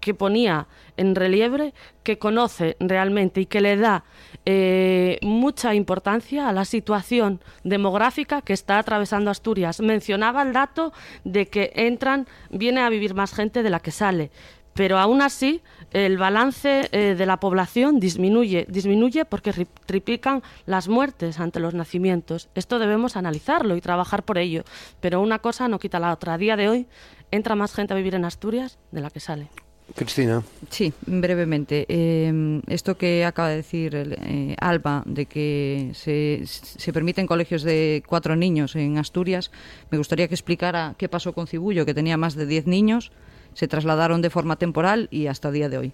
que 0.00 0.14
ponía 0.14 0.66
en 0.96 1.14
relieve 1.14 1.74
que 2.02 2.18
conoce 2.18 2.76
realmente 2.80 3.42
y 3.42 3.46
que 3.46 3.60
le 3.60 3.76
da 3.76 4.04
eh, 4.44 5.18
mucha 5.22 5.74
importancia 5.74 6.48
a 6.48 6.52
la 6.52 6.64
situación 6.64 7.40
demográfica 7.64 8.42
que 8.42 8.52
está 8.52 8.78
atravesando 8.78 9.30
Asturias. 9.30 9.80
Mencionaba 9.80 10.42
el 10.42 10.52
dato 10.52 10.92
de 11.24 11.48
que 11.48 11.72
entran, 11.74 12.26
viene 12.50 12.80
a 12.80 12.88
vivir 12.88 13.14
más 13.14 13.34
gente 13.34 13.62
de 13.62 13.70
la 13.70 13.80
que 13.80 13.90
sale 13.90 14.30
pero 14.78 14.96
aún 14.96 15.22
así 15.22 15.60
el 15.90 16.18
balance 16.18 16.88
eh, 16.92 17.16
de 17.18 17.26
la 17.26 17.40
población 17.40 17.98
disminuye, 17.98 18.64
disminuye 18.68 19.24
porque 19.24 19.52
triplican 19.86 20.44
las 20.66 20.86
muertes 20.86 21.40
ante 21.40 21.58
los 21.58 21.74
nacimientos. 21.74 22.48
Esto 22.54 22.78
debemos 22.78 23.16
analizarlo 23.16 23.74
y 23.74 23.80
trabajar 23.80 24.22
por 24.22 24.38
ello, 24.38 24.62
pero 25.00 25.20
una 25.20 25.40
cosa 25.40 25.66
no 25.66 25.80
quita 25.80 25.98
la 25.98 26.12
otra. 26.12 26.34
A 26.34 26.38
día 26.38 26.54
de 26.54 26.68
hoy 26.68 26.86
entra 27.32 27.56
más 27.56 27.74
gente 27.74 27.92
a 27.92 27.96
vivir 27.96 28.14
en 28.14 28.24
Asturias 28.24 28.78
de 28.92 29.00
la 29.00 29.10
que 29.10 29.18
sale. 29.18 29.48
Cristina. 29.96 30.44
Sí, 30.70 30.92
brevemente. 31.06 31.84
Eh, 31.88 32.60
esto 32.68 32.96
que 32.96 33.24
acaba 33.24 33.48
de 33.48 33.56
decir 33.56 33.96
eh, 33.96 34.54
Alba, 34.60 35.02
de 35.06 35.26
que 35.26 35.90
se, 35.94 36.42
se, 36.46 36.92
permiten 36.92 37.26
colegios 37.26 37.64
de 37.64 38.04
cuatro 38.06 38.36
niños 38.36 38.76
en 38.76 38.96
Asturias, 38.96 39.50
me 39.90 39.98
gustaría 39.98 40.28
que 40.28 40.36
explicara 40.36 40.94
qué 40.98 41.08
pasó 41.08 41.32
con 41.32 41.48
Cibullo, 41.48 41.84
que 41.84 41.94
tenía 41.94 42.16
más 42.16 42.36
de 42.36 42.46
diez 42.46 42.68
niños 42.68 43.10
se 43.54 43.68
trasladaron 43.68 44.22
de 44.22 44.30
forma 44.30 44.56
temporal 44.56 45.08
y 45.10 45.26
hasta 45.26 45.50
día 45.50 45.68
de 45.68 45.78
hoy. 45.78 45.92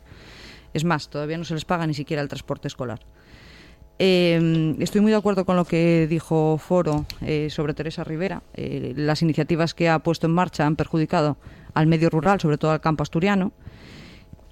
Es 0.72 0.84
más, 0.84 1.08
todavía 1.08 1.38
no 1.38 1.44
se 1.44 1.54
les 1.54 1.64
paga 1.64 1.86
ni 1.86 1.94
siquiera 1.94 2.22
el 2.22 2.28
transporte 2.28 2.68
escolar. 2.68 3.00
Eh, 3.98 4.74
estoy 4.80 5.00
muy 5.00 5.12
de 5.12 5.16
acuerdo 5.16 5.44
con 5.44 5.54
lo 5.54 5.64
que 5.64 6.08
dijo 6.08 6.58
Foro 6.58 7.06
eh, 7.20 7.48
sobre 7.50 7.74
Teresa 7.74 8.02
Rivera. 8.02 8.42
Eh, 8.54 8.92
las 8.96 9.22
iniciativas 9.22 9.72
que 9.72 9.88
ha 9.88 10.00
puesto 10.00 10.26
en 10.26 10.32
marcha 10.32 10.66
han 10.66 10.76
perjudicado 10.76 11.36
al 11.74 11.86
medio 11.86 12.10
rural, 12.10 12.40
sobre 12.40 12.58
todo 12.58 12.72
al 12.72 12.80
campo 12.80 13.02
asturiano. 13.02 13.52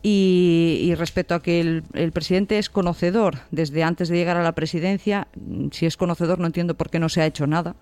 Y, 0.05 0.95
respecto 0.97 1.37
a 1.37 1.43
que 1.43 1.61
el, 1.61 2.13
presidente 2.13 2.59
es 2.59 2.69
conocedor 2.71 3.39
desde 3.53 3.85
antes 3.85 4.09
de 4.09 4.17
llegar 4.17 4.37
a 4.37 4.43
la 4.43 4.53
presidencia, 4.53 5.29
si 5.71 5.87
es 5.87 5.97
conocedor 5.97 6.41
no 6.41 6.47
entiendo 6.47 6.75
por 6.75 6.91
qué 6.91 6.99
no 6.99 7.09
se 7.09 7.23
ha 7.23 7.27
hecho 7.27 7.47
nada 7.47 7.77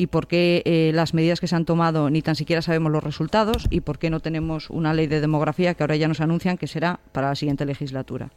y 0.00 0.06
por 0.06 0.28
qué 0.28 0.62
eh, 0.64 0.92
las 0.94 1.12
medidas 1.12 1.40
que 1.40 1.46
se 1.46 1.54
han 1.54 1.66
tomado 1.66 2.08
ni 2.08 2.22
tan 2.22 2.34
siquiera 2.34 2.62
sabemos 2.62 2.90
los 2.90 3.04
resultados 3.04 3.66
y 3.68 3.82
por 3.82 3.98
qué 3.98 4.08
no 4.08 4.20
tenemos 4.20 4.70
una 4.70 4.94
ley 4.94 5.06
de 5.08 5.20
demografía 5.20 5.74
que 5.74 5.82
ahora 5.82 5.94
ya 5.96 6.08
nos 6.08 6.22
anuncian 6.22 6.56
que 6.56 6.66
será 6.66 7.00
para 7.12 7.28
la 7.28 7.34
siguiente 7.34 7.66
legislatura. 7.66 8.30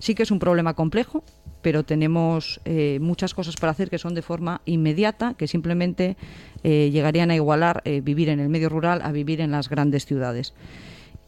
Sí 0.00 0.14
que 0.14 0.24
es 0.24 0.30
un 0.30 0.38
problema 0.38 0.74
complejo, 0.74 1.24
pero 1.62 1.82
tenemos 1.82 2.60
eh, 2.66 2.98
muchas 3.00 3.32
cosas 3.32 3.56
para 3.56 3.72
hacer 3.72 3.88
que 3.88 3.96
son 3.96 4.14
de 4.14 4.20
forma 4.20 4.60
inmediata, 4.66 5.32
que 5.32 5.48
simplemente 5.48 6.18
eh, 6.62 6.90
llegarían 6.92 7.30
a 7.30 7.36
igualar 7.36 7.82
vivir 8.02 8.28
en 8.28 8.38
el 8.38 8.50
medio 8.50 8.68
rural 8.68 9.00
a 9.02 9.10
vivir 9.10 9.40
en 9.40 9.50
las 9.50 9.70
grandes 9.70 10.04
ciudades. 10.04 10.52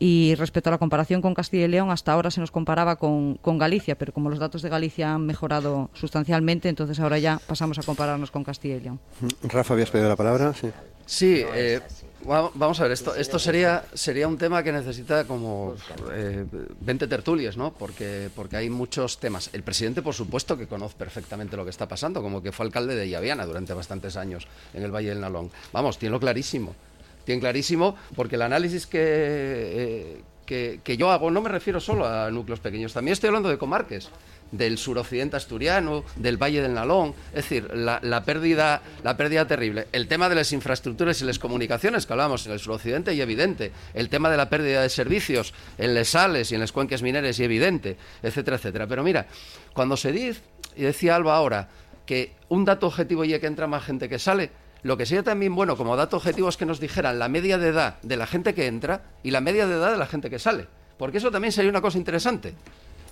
Y 0.03 0.35
respecto 0.37 0.71
a 0.71 0.73
la 0.73 0.79
comparación 0.79 1.21
con 1.21 1.35
Castilla 1.35 1.67
y 1.67 1.69
León, 1.69 1.91
hasta 1.91 2.13
ahora 2.13 2.31
se 2.31 2.41
nos 2.41 2.51
comparaba 2.51 2.97
con, 2.97 3.35
con, 3.35 3.59
Galicia, 3.59 3.99
pero 3.99 4.15
como 4.15 4.31
los 4.31 4.39
datos 4.39 4.63
de 4.63 4.71
Galicia 4.71 5.13
han 5.13 5.27
mejorado 5.27 5.91
sustancialmente, 5.93 6.71
entonces 6.71 6.99
ahora 7.01 7.19
ya 7.19 7.39
pasamos 7.47 7.79
a 7.79 7.83
compararnos 7.83 8.31
con 8.31 8.43
Castilla 8.43 8.77
y 8.77 8.81
León. 8.81 9.01
Rafa, 9.43 9.75
habías 9.75 9.91
pedido 9.91 10.09
la 10.09 10.17
palabra. 10.17 10.55
Sí. 10.55 10.71
Sí, 11.11 11.45
eh, 11.55 11.81
vamos 12.25 12.79
a 12.79 12.85
ver, 12.85 12.93
esto, 12.93 13.17
esto 13.17 13.39
sería, 13.41 13.85
sería 13.95 14.29
un 14.29 14.39
tema 14.39 14.63
que 14.63 14.71
necesita 14.71 15.25
como 15.25 15.75
eh, 16.13 16.47
20 16.81 17.09
tertulias, 17.09 17.57
¿no? 17.57 17.73
Porque, 17.73 18.31
porque 18.35 18.57
hay 18.57 18.71
muchos 18.71 19.19
temas. 19.19 19.51
El 19.53 19.65
presidente, 19.65 20.03
por 20.03 20.15
supuesto, 20.15 20.57
que 20.57 20.69
conoce 20.69 20.95
perfectamente 20.97 21.57
lo 21.57 21.65
que 21.65 21.71
está 21.71 21.89
pasando, 21.89 22.23
como 22.23 22.41
que 22.41 22.53
fue 22.53 22.65
alcalde 22.65 22.95
de 22.95 23.09
Llaviana 23.09 23.45
durante 23.45 23.75
bastantes 23.75 24.17
años 24.17 24.47
en 24.73 24.85
el 24.85 24.95
Valle 24.95 25.09
del 25.09 25.21
Nalón. 25.21 25.51
Vamos, 25.73 25.99
tiene 25.99 26.13
lo 26.13 26.21
clarísimo. 26.21 26.77
Tiene 27.25 27.41
clarísimo 27.41 27.97
porque 28.15 28.37
el 28.37 28.43
análisis 28.43 28.87
que, 28.87 29.01
eh, 29.03 30.21
que, 30.47 30.81
que 30.83 30.97
yo 30.97 31.11
hago 31.11 31.31
no 31.31 31.41
me 31.41 31.49
refiero 31.49 31.81
solo 31.81 32.07
a 32.07 32.31
núcleos 32.31 32.61
pequeños, 32.61 32.93
también 32.93 33.13
estoy 33.13 33.29
hablando 33.29 33.49
de 33.49 33.59
comarques 33.59 34.11
del 34.53 34.79
suroccidente 34.79 35.37
asturiano, 35.37 36.05
del 36.17 36.37
Valle 36.37 36.63
del 36.63 36.75
Nalón, 36.75 37.15
es 37.31 37.49
decir, 37.49 37.71
la, 37.73 38.25
pérdida, 38.25 38.83
la 39.03 39.17
pérdida 39.17 39.47
terrible. 39.47 39.87
El 39.93 40.09
tema 40.09 40.29
de 40.29 40.35
las 40.35 40.53
infraestructuras 40.53 41.21
y 41.21 41.25
las 41.25 41.39
comunicaciones 41.39 42.07
que 42.07 42.13
hablábamos 42.13 42.47
en 42.47 42.53
el 42.53 42.59
suroccidente 42.59 43.15
y 43.15 43.21
evidente. 43.21 43.73
El 43.95 44.09
tema 44.09 44.31
de 44.31 44.37
la 44.37 44.51
pérdida 44.51 44.83
de 44.83 44.89
servicios 44.89 45.55
en 45.79 45.95
les 45.95 46.09
sales 46.09 46.51
y 46.51 46.55
en 46.55 46.61
las 46.61 46.73
cuencas 46.73 47.03
mineras 47.03 47.39
y 47.39 47.45
evidente, 47.45 47.97
etcétera, 48.23 48.57
etcétera. 48.57 48.87
Pero 48.87 49.03
mira, 49.03 49.27
cuando 49.73 49.97
se 49.97 50.13
dice, 50.13 50.41
y 50.77 50.83
decía 50.83 51.17
Alba 51.17 51.37
ahora, 51.37 51.69
que 52.07 52.33
un 52.49 52.65
dato 52.65 52.87
objetivo 52.87 53.25
y 53.25 53.39
que 53.39 53.47
entra 53.47 53.67
más 53.67 53.85
gente 53.85 54.09
que 54.09 54.19
sale, 54.19 54.51
lo 54.83 54.97
que 54.97 55.07
sería 55.07 55.23
también 55.23 55.55
bueno 55.55 55.77
como 55.77 55.97
dato 55.97 56.17
objetivo 56.17 56.49
es 56.49 56.57
que 56.57 56.67
nos 56.67 56.81
dijeran 56.81 57.19
la 57.19 57.29
media 57.29 57.59
de 57.59 57.69
edad 57.69 58.01
de 58.03 58.17
la 58.17 58.27
gente 58.27 58.55
que 58.55 58.67
entra 58.67 59.03
y 59.23 59.31
la 59.31 59.41
media 59.41 59.67
de 59.67 59.75
edad 59.75 59.93
de 59.93 59.99
la 59.99 60.07
gente 60.07 60.31
que 60.31 60.39
sale. 60.39 60.67
Porque 60.97 61.19
eso 61.19 61.31
también 61.31 61.53
sería 61.53 61.71
una 61.71 61.81
cosa 61.81 61.99
interesante. 61.99 62.55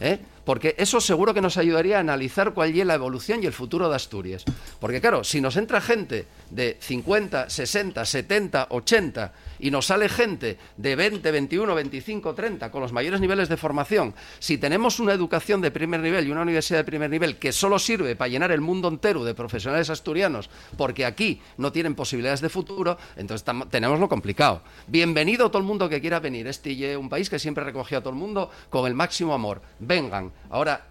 ¿Eh? 0.01 0.19
Porque 0.49 0.74
eso 0.78 0.99
seguro 1.03 1.34
que 1.34 1.42
nos 1.42 1.59
ayudaría 1.59 1.99
a 1.99 2.01
analizar 2.01 2.55
cuál 2.55 2.74
es 2.74 2.86
la 2.86 2.94
evolución 2.94 3.42
y 3.42 3.46
el 3.46 3.53
futuro 3.53 3.90
de 3.90 3.96
Asturias. 3.96 4.46
Porque 4.80 4.99
claro, 4.99 5.22
si 5.22 5.42
nos 5.42 5.59
entra 5.59 5.78
gente 5.82 6.24
de 6.49 6.78
50, 6.80 7.51
60, 7.51 8.03
70, 8.03 8.68
80 8.70 9.32
y 9.59 9.70
nos 9.70 9.84
sale 9.84 10.09
gente 10.09 10.57
de 10.78 10.96
20, 10.96 11.30
21, 11.30 11.74
25, 11.74 12.34
30 12.34 12.70
con 12.70 12.80
los 12.80 12.94
mayores 12.94 13.20
niveles 13.20 13.51
de 13.51 13.59
formación, 13.59 14.14
si 14.38 14.57
tenemos 14.57 15.01
una 15.01 15.12
educación 15.12 15.61
de 15.61 15.70
primer 15.70 16.01
nivel 16.01 16.26
y 16.26 16.30
una 16.30 16.40
universidad 16.40 16.78
de 16.78 16.84
primer 16.84 17.11
nivel 17.11 17.36
que 17.36 17.53
solo 17.53 17.78
sirve 17.78 18.16
para 18.16 18.28
llenar 18.28 18.51
el 18.51 18.62
mundo 18.62 18.88
entero 18.88 19.24
de 19.24 19.34
profesionales 19.34 19.90
asturianos 19.90 20.49
porque 20.78 21.05
aquí 21.05 21.42
no 21.59 21.72
tienen 21.72 21.94
posibilidades 21.94 22.40
de 22.40 22.49
futuro, 22.49 22.96
entonces 23.16 23.44
tenemos 23.68 24.01
lo 24.01 24.09
complicado. 24.09 24.62
Bienvenido 24.86 25.51
todo 25.51 25.59
el 25.59 25.68
mundo 25.68 25.90
que 25.90 26.01
quiera 26.01 26.20
venir. 26.20 26.46
Este 26.46 26.96
un 26.96 27.11
país 27.11 27.28
que 27.28 27.38
siempre 27.38 27.64
recogió 27.64 27.99
a 27.99 28.01
todo 28.01 28.14
el 28.14 28.18
mundo 28.18 28.51
con 28.70 28.86
el 28.86 28.94
máximo 28.94 29.34
amor. 29.34 29.61
Vengan. 29.78 30.38
Ahora, 30.51 30.86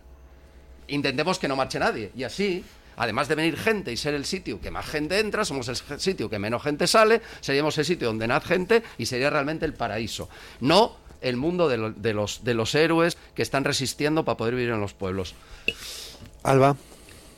intentemos 0.87 1.39
que 1.39 1.47
no 1.47 1.55
marche 1.55 1.79
nadie. 1.79 2.11
Y 2.15 2.23
así 2.23 2.63
además 2.97 3.27
de 3.27 3.35
venir 3.35 3.57
gente 3.57 3.91
y 3.91 3.97
ser 3.97 4.13
el 4.13 4.25
sitio 4.25 4.59
que 4.59 4.71
más 4.71 4.85
gente 4.85 5.19
entra, 5.19 5.45
somos 5.45 5.67
el 5.69 5.99
sitio 5.99 6.29
que 6.29 6.39
menos 6.39 6.63
gente 6.63 6.87
sale, 6.87 7.21
seríamos 7.39 7.77
el 7.77 7.85
sitio 7.85 8.07
donde 8.07 8.27
nace 8.27 8.47
gente 8.47 8.83
y 8.97 9.05
sería 9.05 9.29
realmente 9.29 9.65
el 9.65 9.73
paraíso. 9.73 10.29
No 10.59 10.97
el 11.21 11.37
mundo 11.37 11.67
de, 11.67 11.77
lo, 11.77 11.91
de, 11.91 12.13
los, 12.13 12.43
de 12.43 12.53
los 12.53 12.75
héroes 12.75 13.17
que 13.33 13.41
están 13.41 13.63
resistiendo 13.63 14.25
para 14.25 14.37
poder 14.37 14.55
vivir 14.55 14.71
en 14.71 14.81
los 14.81 14.93
pueblos. 14.93 15.35
Alba. 16.43 16.75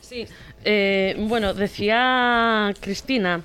Sí, 0.00 0.26
eh, 0.64 1.14
bueno, 1.18 1.54
decía 1.54 2.74
Cristina 2.80 3.42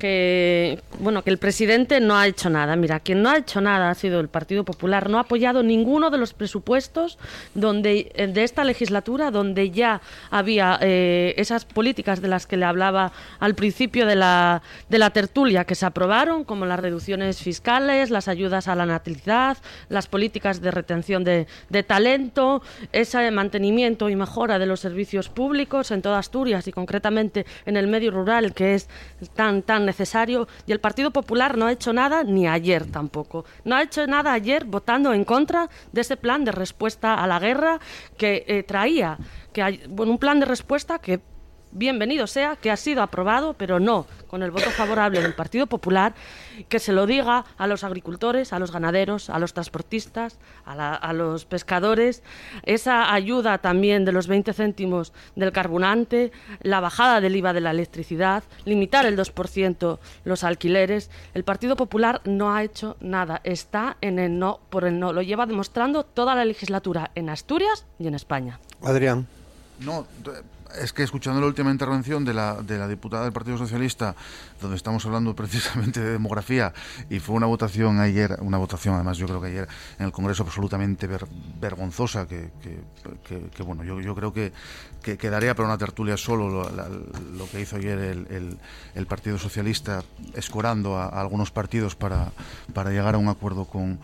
que 0.00 0.82
bueno 0.98 1.22
que 1.22 1.30
el 1.30 1.38
presidente 1.38 2.00
no 2.00 2.16
ha 2.16 2.26
hecho 2.26 2.50
nada. 2.50 2.74
Mira, 2.74 2.98
quien 2.98 3.22
no 3.22 3.30
ha 3.30 3.38
hecho 3.38 3.60
nada 3.60 3.90
ha 3.90 3.94
sido 3.94 4.18
el 4.18 4.28
Partido 4.28 4.64
Popular. 4.64 5.08
No 5.08 5.18
ha 5.18 5.22
apoyado 5.22 5.62
ninguno 5.62 6.10
de 6.10 6.18
los 6.18 6.32
presupuestos 6.32 7.18
donde 7.54 8.30
de 8.34 8.42
esta 8.42 8.64
legislatura 8.64 9.30
donde 9.30 9.70
ya 9.70 10.00
había 10.30 10.78
eh, 10.80 11.34
esas 11.36 11.64
políticas 11.64 12.20
de 12.20 12.28
las 12.28 12.46
que 12.46 12.56
le 12.56 12.64
hablaba 12.64 13.12
al 13.38 13.54
principio 13.54 14.06
de 14.06 14.16
la 14.16 14.62
de 14.88 14.98
la 14.98 15.10
tertulia 15.10 15.64
que 15.64 15.74
se 15.74 15.86
aprobaron, 15.86 16.44
como 16.44 16.66
las 16.66 16.80
reducciones 16.80 17.40
fiscales, 17.40 18.10
las 18.10 18.26
ayudas 18.26 18.66
a 18.66 18.74
la 18.74 18.86
natalidad, 18.86 19.58
las 19.90 20.06
políticas 20.06 20.60
de 20.62 20.70
retención 20.70 21.22
de, 21.22 21.46
de 21.68 21.82
talento, 21.82 22.62
ese 22.92 23.30
mantenimiento 23.30 24.08
y 24.08 24.16
mejora 24.16 24.58
de 24.58 24.66
los 24.66 24.80
servicios 24.80 25.28
públicos 25.28 25.90
en 25.90 26.00
toda 26.00 26.18
Asturias 26.18 26.66
y 26.66 26.72
concretamente 26.72 27.44
en 27.66 27.76
el 27.76 27.86
medio 27.86 28.10
rural 28.10 28.54
que 28.54 28.74
es 28.74 28.88
tan 29.34 29.60
tan 29.62 29.89
necesario 29.90 30.46
y 30.66 30.72
el 30.72 30.80
Partido 30.80 31.10
Popular 31.10 31.58
no 31.58 31.66
ha 31.66 31.72
hecho 31.72 31.92
nada 31.92 32.22
ni 32.22 32.46
ayer 32.46 32.86
tampoco. 32.86 33.44
No 33.64 33.74
ha 33.74 33.82
hecho 33.82 34.06
nada 34.06 34.32
ayer 34.32 34.64
votando 34.64 35.12
en 35.12 35.24
contra 35.24 35.68
de 35.92 36.00
ese 36.00 36.16
plan 36.16 36.44
de 36.44 36.52
respuesta 36.52 37.14
a 37.14 37.26
la 37.26 37.38
guerra 37.38 37.80
que 38.16 38.44
eh, 38.46 38.62
traía, 38.62 39.18
que 39.52 39.62
hay, 39.62 39.82
bueno, 39.88 40.12
un 40.12 40.18
plan 40.18 40.38
de 40.38 40.46
respuesta 40.46 40.98
que 40.98 41.20
bienvenido 41.72 42.26
sea, 42.26 42.56
que 42.56 42.70
ha 42.70 42.76
sido 42.76 43.02
aprobado, 43.02 43.54
pero 43.54 43.80
no 43.80 44.06
con 44.26 44.42
el 44.42 44.50
voto 44.50 44.70
favorable 44.70 45.20
del 45.20 45.34
Partido 45.34 45.66
Popular, 45.66 46.14
que 46.68 46.78
se 46.78 46.92
lo 46.92 47.06
diga 47.06 47.44
a 47.58 47.66
los 47.66 47.82
agricultores, 47.82 48.52
a 48.52 48.58
los 48.58 48.70
ganaderos, 48.70 49.28
a 49.28 49.38
los 49.38 49.54
transportistas, 49.54 50.38
a, 50.64 50.74
la, 50.76 50.94
a 50.94 51.12
los 51.12 51.44
pescadores, 51.46 52.22
esa 52.62 53.12
ayuda 53.12 53.58
también 53.58 54.04
de 54.04 54.12
los 54.12 54.28
20 54.28 54.52
céntimos 54.52 55.12
del 55.34 55.52
carburante, 55.52 56.30
la 56.60 56.80
bajada 56.80 57.20
del 57.20 57.34
IVA 57.36 57.52
de 57.52 57.60
la 57.60 57.72
electricidad, 57.72 58.44
limitar 58.64 59.04
el 59.04 59.16
2% 59.16 59.98
los 60.24 60.44
alquileres. 60.44 61.10
El 61.34 61.42
Partido 61.42 61.76
Popular 61.76 62.20
no 62.24 62.54
ha 62.54 62.62
hecho 62.62 62.96
nada, 63.00 63.40
está 63.42 63.96
en 64.00 64.18
el 64.18 64.38
no 64.38 64.60
por 64.70 64.84
el 64.84 64.98
no, 64.98 65.12
lo 65.12 65.22
lleva 65.22 65.46
demostrando 65.46 66.04
toda 66.04 66.34
la 66.34 66.44
legislatura 66.44 67.10
en 67.14 67.30
Asturias 67.30 67.86
y 67.98 68.06
en 68.06 68.14
España. 68.14 68.60
Adrián. 68.82 69.26
No, 69.80 70.06
es 70.78 70.92
que 70.92 71.02
escuchando 71.02 71.40
la 71.40 71.46
última 71.46 71.70
intervención 71.70 72.24
de 72.24 72.34
la, 72.34 72.62
de 72.62 72.78
la 72.78 72.88
diputada 72.88 73.24
del 73.24 73.32
Partido 73.32 73.58
Socialista, 73.58 74.14
donde 74.60 74.76
estamos 74.76 75.04
hablando 75.06 75.34
precisamente 75.36 76.00
de 76.00 76.12
demografía, 76.12 76.72
y 77.08 77.18
fue 77.18 77.36
una 77.36 77.46
votación 77.46 78.00
ayer, 78.00 78.36
una 78.40 78.58
votación 78.58 78.94
además 78.94 79.18
yo 79.18 79.26
creo 79.26 79.40
que 79.40 79.48
ayer 79.48 79.68
en 79.98 80.06
el 80.06 80.12
Congreso 80.12 80.42
absolutamente 80.42 81.06
ver, 81.06 81.26
vergonzosa, 81.60 82.26
que, 82.26 82.50
que, 82.60 83.62
bueno, 83.62 83.84
yo, 83.84 84.00
yo 84.00 84.14
creo 84.14 84.32
que, 84.32 84.52
que 85.02 85.16
quedaría 85.16 85.54
para 85.54 85.68
una 85.68 85.78
tertulia 85.78 86.16
solo 86.16 86.48
lo, 86.48 87.50
que 87.50 87.60
hizo 87.60 87.76
ayer 87.76 87.98
el, 87.98 88.26
el, 88.30 88.58
el, 88.94 89.06
Partido 89.06 89.38
Socialista, 89.38 90.04
escorando 90.34 90.96
a, 90.96 91.06
a 91.06 91.20
algunos 91.20 91.50
partidos 91.50 91.96
para, 91.96 92.32
para 92.72 92.90
llegar 92.90 93.14
a 93.14 93.18
un 93.18 93.28
acuerdo 93.28 93.64
con 93.64 93.98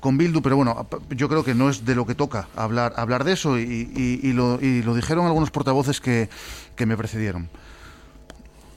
con 0.00 0.18
Bildu, 0.18 0.42
pero 0.42 0.56
bueno, 0.56 0.86
yo 1.10 1.28
creo 1.28 1.44
que 1.44 1.54
no 1.54 1.68
es 1.68 1.84
de 1.84 1.94
lo 1.94 2.06
que 2.06 2.14
toca 2.14 2.48
hablar, 2.56 2.94
hablar 2.96 3.24
de 3.24 3.32
eso 3.32 3.58
y, 3.58 4.32
lo, 4.32 4.60
y 4.60 4.82
lo, 4.82 4.94
dijeron 4.94 5.26
algunos 5.26 5.50
portavoces 5.50 6.00
que, 6.00 6.28
que, 6.74 6.86
me 6.86 6.96
precedieron. 6.96 7.48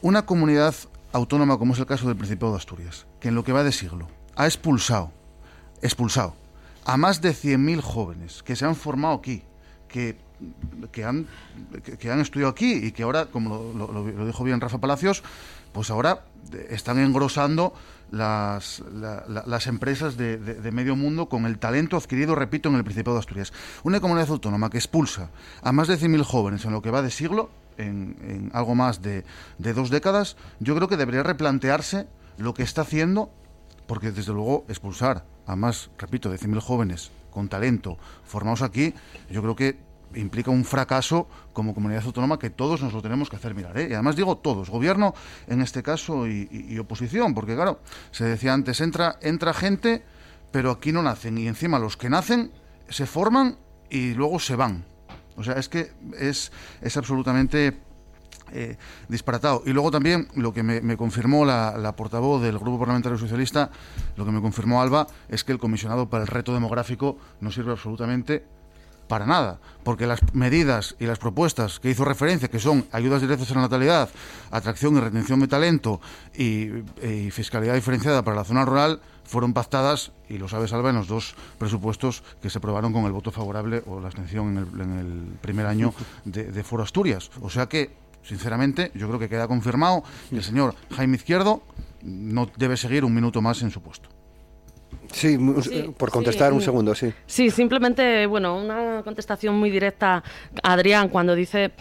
Una 0.01 0.25
comunidad 0.25 0.75
autónoma 1.11 1.57
como 1.57 1.73
es 1.73 1.79
el 1.79 1.85
caso 1.85 2.07
del 2.07 2.15
Principado 2.15 2.51
de 2.53 2.57
Asturias, 2.57 3.05
que 3.19 3.29
en 3.29 3.35
lo 3.35 3.43
que 3.43 3.53
va 3.53 3.63
de 3.63 3.71
siglo 3.71 4.07
ha 4.35 4.45
expulsado, 4.45 5.11
expulsado 5.81 6.35
a 6.85 6.97
más 6.97 7.21
de 7.21 7.31
100.000 7.31 7.81
jóvenes 7.81 8.43
que 8.43 8.55
se 8.55 8.65
han 8.65 8.75
formado 8.75 9.15
aquí, 9.15 9.43
que, 9.87 10.17
que, 10.91 11.03
han, 11.03 11.27
que, 11.99 12.11
han 12.11 12.19
estudiado 12.19 12.51
aquí 12.51 12.71
y 12.73 12.91
que 12.91 13.03
ahora, 13.03 13.25
como 13.27 13.73
lo, 13.75 13.91
lo, 13.91 14.03
lo 14.03 14.25
dijo 14.25 14.43
bien 14.43 14.61
Rafa 14.61 14.79
Palacios, 14.79 15.23
pues 15.73 15.89
ahora 15.91 16.23
están 16.69 16.99
engrosando 16.99 17.73
las, 18.11 18.83
la, 18.93 19.23
la, 19.27 19.43
las 19.45 19.67
empresas 19.67 20.17
de, 20.17 20.37
de, 20.37 20.71
medio 20.71 20.95
mundo 20.95 21.29
con 21.29 21.45
el 21.45 21.59
talento 21.59 21.97
adquirido, 21.97 22.35
repito, 22.35 22.69
en 22.69 22.75
el 22.75 22.83
Principado 22.83 23.15
de 23.15 23.19
Asturias. 23.19 23.53
Una 23.83 23.99
comunidad 23.99 24.29
autónoma 24.29 24.69
que 24.69 24.77
expulsa 24.77 25.29
a 25.61 25.71
más 25.71 25.87
de 25.87 25.95
100.000 25.97 26.23
jóvenes 26.23 26.65
en 26.65 26.71
lo 26.71 26.81
que 26.81 26.91
va 26.91 27.01
de 27.01 27.11
siglo, 27.11 27.49
en, 27.77 28.17
en 28.21 28.51
algo 28.53 28.75
más 28.75 29.01
de, 29.01 29.23
de, 29.57 29.73
dos 29.73 29.89
décadas, 29.89 30.37
yo 30.59 30.75
creo 30.75 30.87
que 30.87 30.97
debería 30.97 31.23
replantearse 31.23 32.07
lo 32.37 32.53
que 32.53 32.63
está 32.63 32.81
haciendo, 32.81 33.31
porque 33.87 34.11
desde 34.11 34.33
luego 34.33 34.65
expulsar 34.67 35.25
a 35.45 35.55
más, 35.55 35.89
repito, 35.97 36.29
de 36.29 36.37
100.000 36.37 36.59
jóvenes 36.59 37.11
con 37.31 37.47
talento 37.47 37.97
formados 38.25 38.61
aquí, 38.61 38.93
yo 39.29 39.41
creo 39.41 39.55
que 39.55 39.88
implica 40.15 40.51
un 40.51 40.65
fracaso 40.65 41.27
como 41.53 41.73
comunidad 41.73 42.03
autónoma 42.05 42.39
que 42.39 42.49
todos 42.49 42.81
nos 42.81 42.93
lo 42.93 43.01
tenemos 43.01 43.29
que 43.29 43.35
hacer 43.35 43.55
mirar. 43.55 43.77
¿eh? 43.77 43.87
Y 43.89 43.93
además 43.93 44.15
digo 44.15 44.37
todos, 44.37 44.69
gobierno 44.69 45.13
en 45.47 45.61
este 45.61 45.83
caso 45.83 46.27
y, 46.27 46.77
oposición, 46.79 47.33
porque 47.33 47.55
claro, 47.55 47.79
se 48.11 48.25
decía 48.25 48.53
antes, 48.53 48.81
entra, 48.81 49.17
entra 49.21 49.53
gente, 49.53 50.03
pero 50.51 50.71
aquí 50.71 50.91
no 50.91 51.03
nacen. 51.03 51.37
Y 51.37 51.47
encima 51.47 51.79
los 51.79 51.97
que 51.97 52.09
nacen 52.09 52.51
se 52.89 53.05
forman 53.05 53.57
y 53.89 54.13
luego 54.13 54.39
se 54.39 54.55
van. 54.55 54.85
O 55.35 55.43
sea, 55.43 55.55
es 55.55 55.69
que 55.69 55.91
es, 56.17 56.51
es 56.81 56.97
absolutamente 56.97 57.77
eh, 58.51 58.77
disparatado. 59.07 59.61
Y 59.65 59.73
luego 59.73 59.91
también 59.91 60.27
lo 60.35 60.53
que 60.53 60.63
me, 60.63 60.97
confirmó 60.97 61.45
la, 61.45 61.93
portavoz 61.95 62.41
del 62.41 62.57
Grupo 62.57 62.79
Parlamentario 62.79 63.17
Socialista, 63.17 63.69
lo 64.15 64.25
que 64.25 64.31
me 64.31 64.41
confirmó 64.41 64.81
Alba, 64.81 65.07
es 65.27 65.43
que 65.43 65.51
el 65.51 65.59
comisionado 65.59 66.09
para 66.09 66.23
el 66.23 66.27
reto 66.27 66.53
demográfico 66.53 67.17
no 67.41 67.51
sirve 67.51 67.71
absolutamente 67.71 68.45
para 69.09 69.25
nada, 69.25 69.59
porque 69.83 70.05
las 70.05 70.21
medidas 70.33 70.95
y 70.99 71.05
las 71.05 71.17
propuestas 71.17 71.79
que 71.79 71.89
hizo 71.89 72.05
referencia, 72.05 72.47
que 72.47 72.59
son 72.59 72.85
ayudas 72.91 73.21
directas 73.21 73.51
a 73.51 73.55
la 73.55 73.61
natalidad, 73.61 74.09
atracción 74.51 74.95
y 74.95 74.99
retención 75.01 75.39
de 75.41 75.47
talento 75.47 75.99
y, 76.33 76.69
fiscalidad 77.31 77.73
diferenciada 77.73 78.23
para 78.23 78.37
la 78.37 78.43
zona 78.45 78.63
rural, 78.65 79.01
fueron 79.25 79.53
pactadas, 79.53 80.11
y 80.29 80.37
lo 80.37 80.47
sabe 80.47 80.67
Salva, 80.67 80.91
en 80.91 80.95
los 80.95 81.07
dos 81.07 81.35
presupuestos 81.57 82.23
que 82.41 82.49
se 82.49 82.59
aprobaron 82.59 82.93
con 82.93 83.05
el 83.05 83.11
voto 83.11 83.31
favorable 83.31 83.83
o 83.87 83.99
la 83.99 84.07
abstención 84.07 84.49
en 84.49 84.57
el, 84.57 84.81
en 84.81 84.99
el 84.99 85.37
primer 85.41 85.65
año 85.65 85.93
de, 86.23 86.51
de 86.51 86.63
Foro 86.63 86.83
Asturias. 86.83 87.31
O 87.41 87.49
sea 87.49 87.65
que, 87.67 87.95
sinceramente, 88.21 88.91
yo 88.93 89.07
creo 89.07 89.19
que 89.19 89.27
queda 89.27 89.47
confirmado 89.47 90.03
que 90.29 90.37
el 90.37 90.43
señor 90.43 90.75
Jaime 90.95 91.17
Izquierdo 91.17 91.63
no 92.03 92.47
debe 92.57 92.77
seguir 92.77 93.03
un 93.03 93.13
minuto 93.13 93.41
más 93.41 93.63
en 93.63 93.71
su 93.71 93.81
puesto. 93.81 94.18
Sí, 95.11 95.37
Sí, 95.61 95.93
por 95.97 96.11
contestar 96.11 96.49
sí. 96.49 96.55
un 96.55 96.61
segundo, 96.61 96.95
sí. 96.95 97.13
Sí, 97.25 97.49
simplemente, 97.49 98.25
bueno, 98.25 98.57
una 98.57 99.01
contestación 99.03 99.55
muy 99.55 99.69
directa 99.69 100.23
a 100.63 100.73
Adrián 100.73 101.09
cuando 101.09 101.35
dice, 101.35 101.71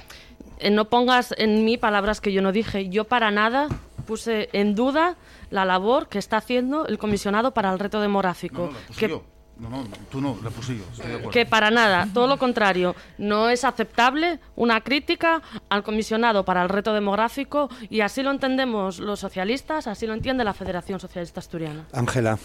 eh, 0.58 0.70
no 0.70 0.86
pongas 0.86 1.34
en 1.38 1.64
mí 1.64 1.76
palabras 1.78 2.20
que 2.20 2.32
yo 2.32 2.42
no 2.42 2.52
dije. 2.52 2.88
Yo 2.88 3.04
para 3.04 3.30
nada 3.30 3.68
puse 4.06 4.48
en 4.52 4.74
duda 4.74 5.16
la 5.50 5.64
labor 5.64 6.08
que 6.08 6.18
está 6.18 6.38
haciendo 6.38 6.86
el 6.86 6.98
comisionado 6.98 7.52
para 7.52 7.72
el 7.72 7.78
reto 7.78 8.00
demográfico. 8.00 8.70
No, 8.70 8.70
no, 8.70 8.72
la 8.72 8.86
puse 8.86 9.00
que, 9.00 9.08
yo. 9.08 9.24
No, 9.58 9.70
no, 9.70 9.84
tú 10.10 10.20
no, 10.20 10.38
la 10.42 10.50
puse 10.50 10.76
yo. 10.76 10.84
Estoy 10.92 11.06
de 11.06 11.12
acuerdo. 11.14 11.30
que 11.30 11.46
para 11.46 11.70
nada, 11.70 12.08
todo 12.14 12.26
lo 12.26 12.38
contrario, 12.38 12.94
no 13.18 13.48
es 13.48 13.64
aceptable 13.64 14.38
una 14.56 14.80
crítica 14.82 15.42
al 15.68 15.82
comisionado 15.82 16.44
para 16.44 16.62
el 16.62 16.68
reto 16.68 16.92
demográfico 16.94 17.68
y 17.90 18.00
así 18.00 18.22
lo 18.22 18.30
entendemos 18.30 19.00
los 19.00 19.18
socialistas, 19.20 19.86
así 19.86 20.06
lo 20.06 20.14
entiende 20.14 20.44
la 20.44 20.54
Federación 20.54 21.00
Socialista 21.00 21.40
Asturiana. 21.40 21.86
Ángela. 21.92 22.38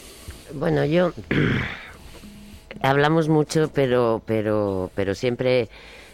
Bueno, 0.54 0.86
yo 0.86 1.12
hablamos 2.82 3.28
mucho, 3.28 3.72
pero 3.74 4.22
pero 4.26 4.91
pero 4.93 5.16
siempre 5.16 5.70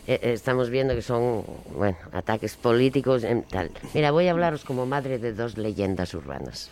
eh, 0.07 0.19
estamos 0.23 0.69
viendo 0.69 0.95
que 0.95 1.01
son 1.01 1.43
bueno 1.75 1.97
ataques 2.13 2.55
políticos 2.55 3.25
tal. 3.49 3.71
Mira, 3.93 4.11
voy 4.11 4.27
a 4.27 4.31
hablaros 4.31 4.63
como 4.63 4.85
madre 4.85 5.19
de 5.19 5.33
dos 5.33 5.57
leyendas 5.57 6.13
urbanas, 6.13 6.69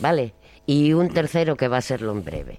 ¿vale? 0.00 0.34
Y 0.66 0.92
un 0.92 1.08
tercero 1.10 1.56
que 1.56 1.68
va 1.68 1.76
a 1.76 1.82
serlo 1.82 2.10
en 2.12 2.24
breve. 2.24 2.58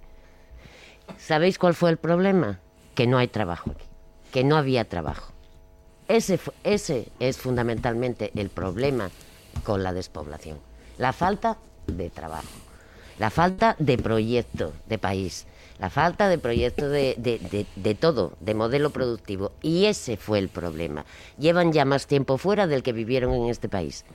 ¿Sabéis 1.17 1.59
cuál 1.59 1.73
fue 1.73 1.89
el 1.89 1.97
problema? 1.97 2.59
Que 2.95 3.07
no 3.07 3.17
hay 3.17 3.27
trabajo 3.27 3.71
aquí, 3.71 3.85
que 4.31 4.45
no 4.45 4.55
había 4.55 4.85
trabajo. 4.85 5.33
Ese, 6.07 6.39
ese 6.63 7.09
es 7.19 7.37
fundamentalmente 7.37 8.31
el 8.35 8.49
problema 8.49 9.11
con 9.63 9.83
la 9.83 9.93
despoblación. 9.93 10.59
La 10.97 11.13
falta 11.13 11.57
de 11.87 12.09
trabajo, 12.09 12.47
la 13.19 13.29
falta 13.29 13.75
de 13.79 13.97
proyecto 13.97 14.73
de 14.87 14.97
país, 14.97 15.45
la 15.79 15.89
falta 15.89 16.27
de 16.29 16.37
proyecto 16.37 16.89
de, 16.89 17.15
de- 17.17 17.39
de- 17.39 17.65
de 17.75 17.95
todo, 17.95 18.33
de 18.39 18.53
modelo 18.53 18.89
productivo. 18.89 19.51
Y 19.61 19.85
ese 19.85 20.17
fue 20.17 20.39
el 20.39 20.49
problema. 20.49 21.05
Llevan 21.37 21.71
ya 21.71 21.85
más 21.85 22.07
tiempo 22.07 22.37
fuera 22.37 22.65
del 22.67 22.81
que 22.83 22.93
vivieron 22.93 23.33
en 23.33 23.45
este 23.49 23.69
país. 23.69 24.05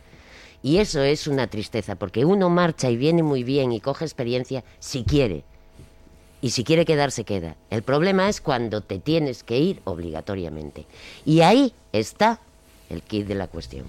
Y 0.63 0.79
eso 0.79 1.03
es 1.03 1.27
una 1.27 1.47
tristeza, 1.47 1.95
porque 1.97 2.25
uno 2.25 2.49
marcha 2.49 2.91
y 2.91 2.97
viene 2.97 3.23
muy 3.23 3.45
bien 3.45 3.73
y 3.73 3.81
coge 3.81 4.05
experiencia 4.07 4.65
si 4.79 5.05
quiere. 5.05 5.45
Y 6.41 6.51
si 6.51 6.65
quiere 6.65 6.85
quedar, 6.85 7.11
se 7.11 7.25
queda. 7.25 7.57
El 7.71 7.83
problema 7.83 8.29
es 8.29 8.41
cuando 8.41 8.81
te 8.83 8.99
tienes 8.99 9.43
que 9.45 9.59
ir 9.59 9.81
obligatoriamente. 9.85 10.87
Y 11.25 11.41
ahí 11.43 11.73
está 11.93 12.41
el 12.91 13.03
kit 13.03 13.27
de 13.27 13.35
la 13.35 13.47
cuestión. 13.47 13.87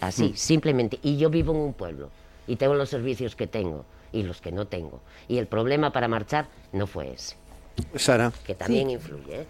Así, 0.00 0.32
simplemente. 0.36 0.98
Y 1.02 1.16
yo 1.16 1.28
vivo 1.28 1.52
en 1.52 1.60
un 1.60 1.72
pueblo 1.74 2.10
y 2.46 2.56
tengo 2.56 2.74
los 2.74 2.88
servicios 2.88 3.34
que 3.36 3.46
tengo 3.46 3.84
y 4.12 4.22
los 4.22 4.40
que 4.40 4.52
no 4.52 4.66
tengo. 4.66 5.00
Y 5.28 5.38
el 5.38 5.46
problema 5.46 5.92
para 5.92 6.08
marchar 6.08 6.48
no 6.72 6.86
fue 6.86 7.12
ese, 7.12 7.36
Sara. 7.96 8.32
que 8.44 8.54
también 8.54 8.90
influye. 8.90 9.42
¿eh? 9.42 9.46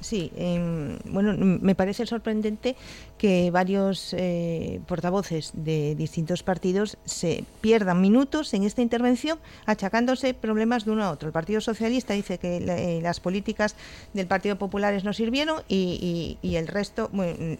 Sí, 0.00 0.30
em, 0.36 0.98
bueno, 1.06 1.34
me 1.36 1.74
parece 1.74 2.06
sorprendente 2.06 2.76
que 3.18 3.50
varios 3.50 4.14
eh, 4.16 4.80
portavoces 4.86 5.50
de 5.54 5.94
distintos 5.96 6.42
partidos 6.42 6.96
se 7.04 7.44
pierdan 7.60 8.00
minutos 8.00 8.54
en 8.54 8.62
esta 8.62 8.80
intervención 8.80 9.38
achacándose 9.66 10.34
problemas 10.34 10.84
de 10.84 10.92
uno 10.92 11.04
a 11.04 11.10
otro. 11.10 11.26
El 11.28 11.32
Partido 11.32 11.60
Socialista 11.60 12.14
dice 12.14 12.38
que 12.38 12.58
eh, 12.58 13.00
las 13.02 13.18
políticas 13.20 13.74
del 14.14 14.26
Partido 14.28 14.56
Populares 14.56 15.02
no 15.04 15.12
sirvieron 15.12 15.62
y, 15.68 16.38
el 16.42 16.66
resto 16.68 17.10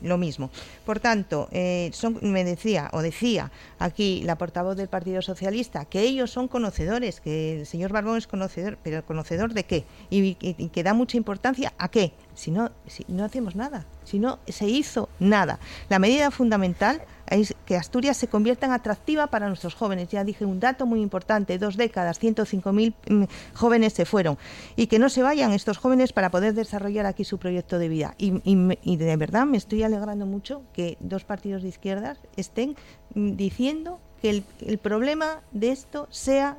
lo 0.03 0.17
mismo. 0.19 0.51
Por 0.87 0.99
tanto, 1.01 1.49
eh, 1.53 1.91
son, 1.93 2.19
me 2.23 2.45
decía 2.45 2.89
o 2.93 3.03
decía 3.03 3.51
aquí 3.79 4.23
la 4.25 4.39
portavoz 4.39 4.77
del 4.77 4.89
Partido 4.89 5.23
Socialista 5.23 5.85
que 5.85 6.01
ellos 6.03 6.31
son 6.31 6.49
conocedores, 6.49 7.21
que 7.21 7.61
el 7.61 7.67
señor 7.67 7.93
Barbón 7.93 8.17
es 8.19 8.27
conocedor, 8.27 8.79
pero 8.83 9.05
conocedor 9.05 9.53
de 9.55 9.65
qué 9.65 9.85
y, 10.11 10.37
y- 10.41 10.57
y 10.59 10.69
que 10.69 10.83
da 10.83 10.95
mucha 10.95 11.17
importancia 11.17 11.73
a 11.79 11.89
qué. 11.91 12.13
Si 12.35 12.51
no, 12.53 12.71
si 12.87 13.05
no 13.09 13.25
hacemos 13.25 13.57
nada, 13.57 13.85
si 14.09 14.19
no 14.19 14.39
se 14.49 14.67
hizo 14.67 15.09
nada. 15.21 15.59
La 15.89 15.99
medida 15.99 16.31
fundamental 16.31 17.03
es 17.31 17.55
que 17.67 17.77
Asturias 17.77 18.17
se 18.17 18.29
convierta 18.29 18.67
en 18.67 18.73
atractiva 18.73 19.27
para 19.27 19.49
nuestros 19.49 19.75
jóvenes. 19.75 20.09
Ya 20.09 20.25
dije 20.25 20.45
un 20.45 20.61
dato 20.61 20.87
muy 20.87 21.01
importante, 21.01 21.59
dos 21.59 21.77
décadas, 21.77 22.21
105.000 22.21 22.95
mm, 23.09 23.25
jóvenes 23.55 23.93
se 23.93 24.07
fueron. 24.07 24.39
Y 24.77 24.87
que 24.87 24.99
no 24.99 25.09
se 25.09 25.23
vayan 25.23 25.53
estos 25.53 25.79
jóvenes 25.79 26.13
para 26.13 26.31
poder 26.31 26.55
desarrollar 26.55 27.07
aquí 27.07 27.25
su 27.25 27.39
proyecto 27.39 27.79
de 27.79 27.89
vida. 27.89 28.15
Y, 28.19 28.41
y 28.45 28.79
y 28.83 28.97
de 28.97 29.17
verdad 29.17 29.45
me 29.45 29.57
estoy 29.57 29.83
alegrando 29.83 30.27
mucho 30.27 30.63
que 30.73 30.97
dos 31.01 31.25
partidos 31.25 31.63
de 31.63 31.69
izquierdas 31.69 32.19
estén 32.37 32.77
mm, 33.15 33.33
diciendo 33.37 34.01
que 34.23 34.43
el 34.61 34.79
problema 34.79 35.43
de 35.53 35.71
esto 35.71 36.09
sea 36.11 36.59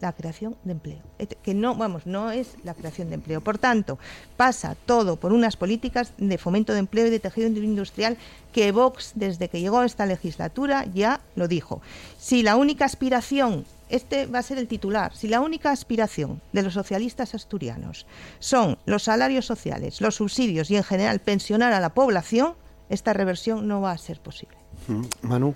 la 0.00 0.12
creación 0.12 0.56
de 0.64 0.72
empleo. 0.72 0.98
Que 1.42 1.54
no, 1.54 1.74
vamos, 1.74 2.06
no 2.06 2.30
es 2.30 2.54
la 2.64 2.74
creación 2.74 3.08
de 3.08 3.14
empleo. 3.14 3.40
Por 3.40 3.58
tanto, 3.58 3.98
pasa 4.36 4.76
todo 4.86 5.16
por 5.16 5.32
unas 5.32 5.56
políticas 5.56 6.12
de 6.18 6.38
fomento 6.38 6.72
de 6.72 6.80
empleo 6.80 7.06
y 7.06 7.10
de 7.10 7.18
tejido 7.18 7.48
industrial 7.48 8.16
que 8.52 8.72
Vox, 8.72 9.12
desde 9.14 9.48
que 9.48 9.60
llegó 9.60 9.80
a 9.80 9.86
esta 9.86 10.06
legislatura, 10.06 10.84
ya 10.92 11.20
lo 11.34 11.48
dijo. 11.48 11.80
Si 12.18 12.42
la 12.42 12.56
única 12.56 12.84
aspiración, 12.84 13.64
este 13.88 14.26
va 14.26 14.40
a 14.40 14.42
ser 14.42 14.58
el 14.58 14.68
titular, 14.68 15.14
si 15.16 15.28
la 15.28 15.40
única 15.40 15.70
aspiración 15.70 16.40
de 16.52 16.62
los 16.62 16.74
socialistas 16.74 17.34
asturianos 17.34 18.06
son 18.38 18.78
los 18.86 19.04
salarios 19.04 19.46
sociales, 19.46 20.00
los 20.00 20.16
subsidios 20.16 20.70
y 20.70 20.76
en 20.76 20.84
general 20.84 21.20
pensionar 21.20 21.72
a 21.72 21.80
la 21.80 21.94
población, 21.94 22.54
esta 22.88 23.12
reversión 23.12 23.66
no 23.66 23.80
va 23.80 23.92
a 23.92 23.98
ser 23.98 24.20
posible. 24.20 24.56
Mm, 24.88 25.04
Manu. 25.22 25.54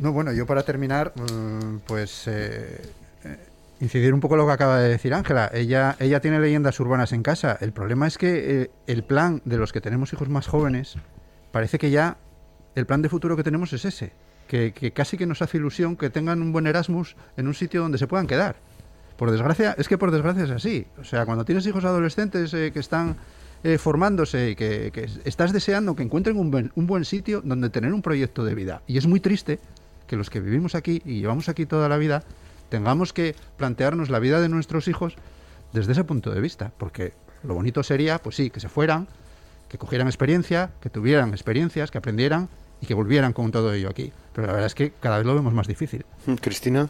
No, 0.00 0.14
bueno, 0.14 0.32
yo 0.32 0.46
para 0.46 0.62
terminar, 0.62 1.12
mm, 1.14 1.80
pues 1.86 2.26
eh, 2.26 2.80
eh, 3.22 3.36
incidir 3.80 4.14
un 4.14 4.20
poco 4.20 4.34
lo 4.34 4.46
que 4.46 4.52
acaba 4.52 4.78
de 4.78 4.88
decir 4.88 5.12
Ángela. 5.12 5.50
Ella, 5.52 5.94
ella 6.00 6.20
tiene 6.20 6.40
leyendas 6.40 6.80
urbanas 6.80 7.12
en 7.12 7.22
casa. 7.22 7.58
El 7.60 7.72
problema 7.72 8.06
es 8.06 8.16
que 8.16 8.62
eh, 8.62 8.70
el 8.86 9.04
plan 9.04 9.42
de 9.44 9.58
los 9.58 9.74
que 9.74 9.82
tenemos 9.82 10.10
hijos 10.14 10.30
más 10.30 10.46
jóvenes, 10.46 10.96
parece 11.52 11.78
que 11.78 11.90
ya 11.90 12.16
el 12.74 12.86
plan 12.86 13.02
de 13.02 13.10
futuro 13.10 13.36
que 13.36 13.42
tenemos 13.42 13.74
es 13.74 13.84
ese. 13.84 14.12
Que, 14.48 14.72
que 14.72 14.92
casi 14.92 15.18
que 15.18 15.26
nos 15.26 15.42
hace 15.42 15.58
ilusión 15.58 15.96
que 15.96 16.08
tengan 16.08 16.40
un 16.40 16.50
buen 16.50 16.66
Erasmus 16.66 17.14
en 17.36 17.46
un 17.46 17.54
sitio 17.54 17.82
donde 17.82 17.98
se 17.98 18.06
puedan 18.06 18.26
quedar. 18.26 18.56
Por 19.18 19.30
desgracia, 19.30 19.74
es 19.76 19.86
que 19.86 19.98
por 19.98 20.12
desgracia 20.12 20.44
es 20.44 20.50
así. 20.50 20.86
O 20.98 21.04
sea, 21.04 21.26
cuando 21.26 21.44
tienes 21.44 21.66
hijos 21.66 21.84
adolescentes 21.84 22.54
eh, 22.54 22.70
que 22.72 22.80
están 22.80 23.16
eh, 23.62 23.76
formándose 23.76 24.50
y 24.50 24.56
que, 24.56 24.92
que 24.94 25.10
estás 25.26 25.52
deseando 25.52 25.94
que 25.94 26.02
encuentren 26.02 26.38
un 26.38 26.50
buen, 26.50 26.72
un 26.74 26.86
buen 26.86 27.04
sitio 27.04 27.42
donde 27.44 27.68
tener 27.68 27.92
un 27.92 28.00
proyecto 28.00 28.46
de 28.46 28.54
vida. 28.54 28.80
Y 28.86 28.96
es 28.96 29.06
muy 29.06 29.20
triste 29.20 29.58
que 30.10 30.16
los 30.16 30.28
que 30.28 30.40
vivimos 30.40 30.74
aquí 30.74 31.00
y 31.04 31.20
llevamos 31.20 31.48
aquí 31.48 31.66
toda 31.66 31.88
la 31.88 31.96
vida 31.96 32.24
tengamos 32.68 33.12
que 33.12 33.36
plantearnos 33.56 34.10
la 34.10 34.18
vida 34.18 34.40
de 34.40 34.48
nuestros 34.48 34.88
hijos 34.88 35.14
desde 35.72 35.92
ese 35.92 36.02
punto 36.02 36.32
de 36.32 36.40
vista. 36.40 36.72
Porque 36.78 37.12
lo 37.44 37.54
bonito 37.54 37.84
sería, 37.84 38.18
pues 38.18 38.34
sí, 38.34 38.50
que 38.50 38.58
se 38.58 38.68
fueran, 38.68 39.06
que 39.68 39.78
cogieran 39.78 40.08
experiencia, 40.08 40.72
que 40.80 40.90
tuvieran 40.90 41.30
experiencias, 41.30 41.92
que 41.92 41.98
aprendieran 41.98 42.48
y 42.80 42.86
que 42.86 42.94
volvieran 42.94 43.32
con 43.32 43.52
todo 43.52 43.72
ello 43.72 43.88
aquí. 43.88 44.12
Pero 44.34 44.48
la 44.48 44.54
verdad 44.54 44.66
es 44.66 44.74
que 44.74 44.90
cada 44.98 45.18
vez 45.18 45.26
lo 45.26 45.34
vemos 45.36 45.54
más 45.54 45.68
difícil. 45.68 46.04
Mm, 46.26 46.34
Cristina. 46.34 46.88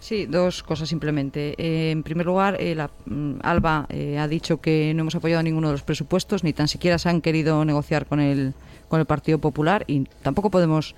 Sí, 0.00 0.26
dos 0.26 0.62
cosas 0.62 0.90
simplemente. 0.90 1.54
Eh, 1.56 1.90
en 1.90 2.02
primer 2.02 2.26
lugar, 2.26 2.58
eh, 2.60 2.74
la, 2.74 2.90
mm, 3.06 3.36
Alba 3.42 3.86
eh, 3.88 4.18
ha 4.18 4.28
dicho 4.28 4.60
que 4.60 4.92
no 4.94 5.00
hemos 5.00 5.14
apoyado 5.14 5.42
ninguno 5.42 5.68
de 5.68 5.72
los 5.72 5.82
presupuestos, 5.82 6.44
ni 6.44 6.52
tan 6.52 6.68
siquiera 6.68 6.98
se 6.98 7.08
han 7.08 7.22
querido 7.22 7.64
negociar 7.64 8.04
con 8.04 8.20
el, 8.20 8.52
con 8.88 9.00
el 9.00 9.06
Partido 9.06 9.38
Popular 9.38 9.84
y 9.86 10.04
tampoco 10.22 10.50
podemos 10.50 10.94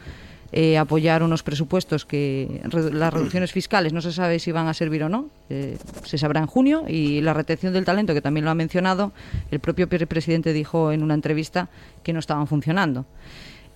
eh, 0.52 0.78
apoyar 0.78 1.22
unos 1.22 1.42
presupuestos 1.42 2.04
que 2.04 2.60
las 2.92 3.12
reducciones 3.14 3.52
fiscales 3.52 3.92
no 3.92 4.00
se 4.00 4.12
sabe 4.12 4.38
si 4.38 4.50
van 4.52 4.66
a 4.68 4.74
servir 4.74 5.04
o 5.04 5.08
no, 5.08 5.28
eh, 5.48 5.76
se 6.04 6.18
sabrá 6.18 6.40
en 6.40 6.46
junio 6.46 6.84
y 6.88 7.20
la 7.20 7.34
retención 7.34 7.72
del 7.72 7.84
talento, 7.84 8.14
que 8.14 8.20
también 8.22 8.44
lo 8.44 8.50
ha 8.50 8.54
mencionado, 8.54 9.12
el 9.50 9.60
propio 9.60 9.88
pre- 9.88 10.06
presidente 10.06 10.52
dijo 10.52 10.92
en 10.92 11.02
una 11.02 11.14
entrevista 11.14 11.68
que 12.02 12.12
no 12.12 12.18
estaban 12.18 12.46
funcionando. 12.46 13.04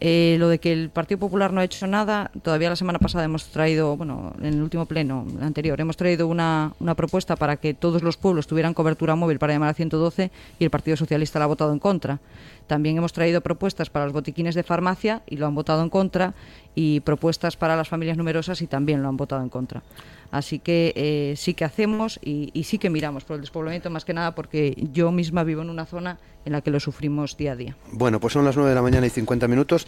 Eh, 0.00 0.36
lo 0.40 0.48
de 0.48 0.58
que 0.58 0.72
el 0.72 0.90
Partido 0.90 1.18
Popular 1.20 1.52
no 1.52 1.60
ha 1.60 1.64
hecho 1.64 1.86
nada, 1.86 2.30
todavía 2.42 2.68
la 2.68 2.76
semana 2.76 2.98
pasada 2.98 3.24
hemos 3.24 3.46
traído, 3.46 3.96
bueno, 3.96 4.34
en 4.40 4.46
el 4.54 4.62
último 4.62 4.84
pleno 4.86 5.24
anterior, 5.40 5.80
hemos 5.80 5.96
traído 5.96 6.26
una, 6.26 6.72
una 6.80 6.94
propuesta 6.96 7.36
para 7.36 7.56
que 7.56 7.72
todos 7.74 8.02
los 8.02 8.16
pueblos 8.16 8.46
tuvieran 8.48 8.74
cobertura 8.74 9.14
móvil 9.14 9.38
para 9.38 9.52
llamar 9.52 9.70
a 9.70 9.74
112 9.74 10.30
y 10.58 10.64
el 10.64 10.70
Partido 10.70 10.96
Socialista 10.96 11.38
la 11.38 11.44
ha 11.44 11.48
votado 11.48 11.72
en 11.72 11.78
contra. 11.78 12.18
También 12.66 12.96
hemos 12.96 13.12
traído 13.12 13.40
propuestas 13.40 13.90
para 13.90 14.06
los 14.06 14.14
botiquines 14.14 14.54
de 14.54 14.62
farmacia 14.62 15.22
y 15.26 15.36
lo 15.36 15.46
han 15.46 15.54
votado 15.54 15.82
en 15.82 15.90
contra 15.90 16.34
y 16.74 17.00
propuestas 17.00 17.56
para 17.56 17.76
las 17.76 17.88
familias 17.88 18.16
numerosas 18.16 18.62
y 18.62 18.66
también 18.66 19.02
lo 19.02 19.08
han 19.08 19.16
votado 19.16 19.42
en 19.42 19.48
contra. 19.48 19.82
Así 20.30 20.58
que 20.58 20.92
eh, 20.96 21.34
sí 21.36 21.54
que 21.54 21.64
hacemos 21.64 22.18
y, 22.22 22.50
y, 22.54 22.64
sí 22.64 22.78
que 22.78 22.90
miramos 22.90 23.24
por 23.24 23.36
el 23.36 23.40
despoblamiento, 23.42 23.90
más 23.90 24.04
que 24.04 24.14
nada 24.14 24.34
porque 24.34 24.74
yo 24.92 25.12
misma 25.12 25.44
vivo 25.44 25.62
en 25.62 25.70
una 25.70 25.86
zona 25.86 26.18
en 26.44 26.52
la 26.52 26.60
que 26.60 26.70
lo 26.70 26.80
sufrimos 26.80 27.36
día 27.36 27.52
a 27.52 27.56
día. 27.56 27.76
Bueno, 27.92 28.18
pues 28.18 28.32
son 28.32 28.44
las 28.44 28.56
9 28.56 28.70
de 28.70 28.74
la 28.74 28.82
mañana 28.82 29.06
y 29.06 29.10
50 29.10 29.46
minutos. 29.46 29.86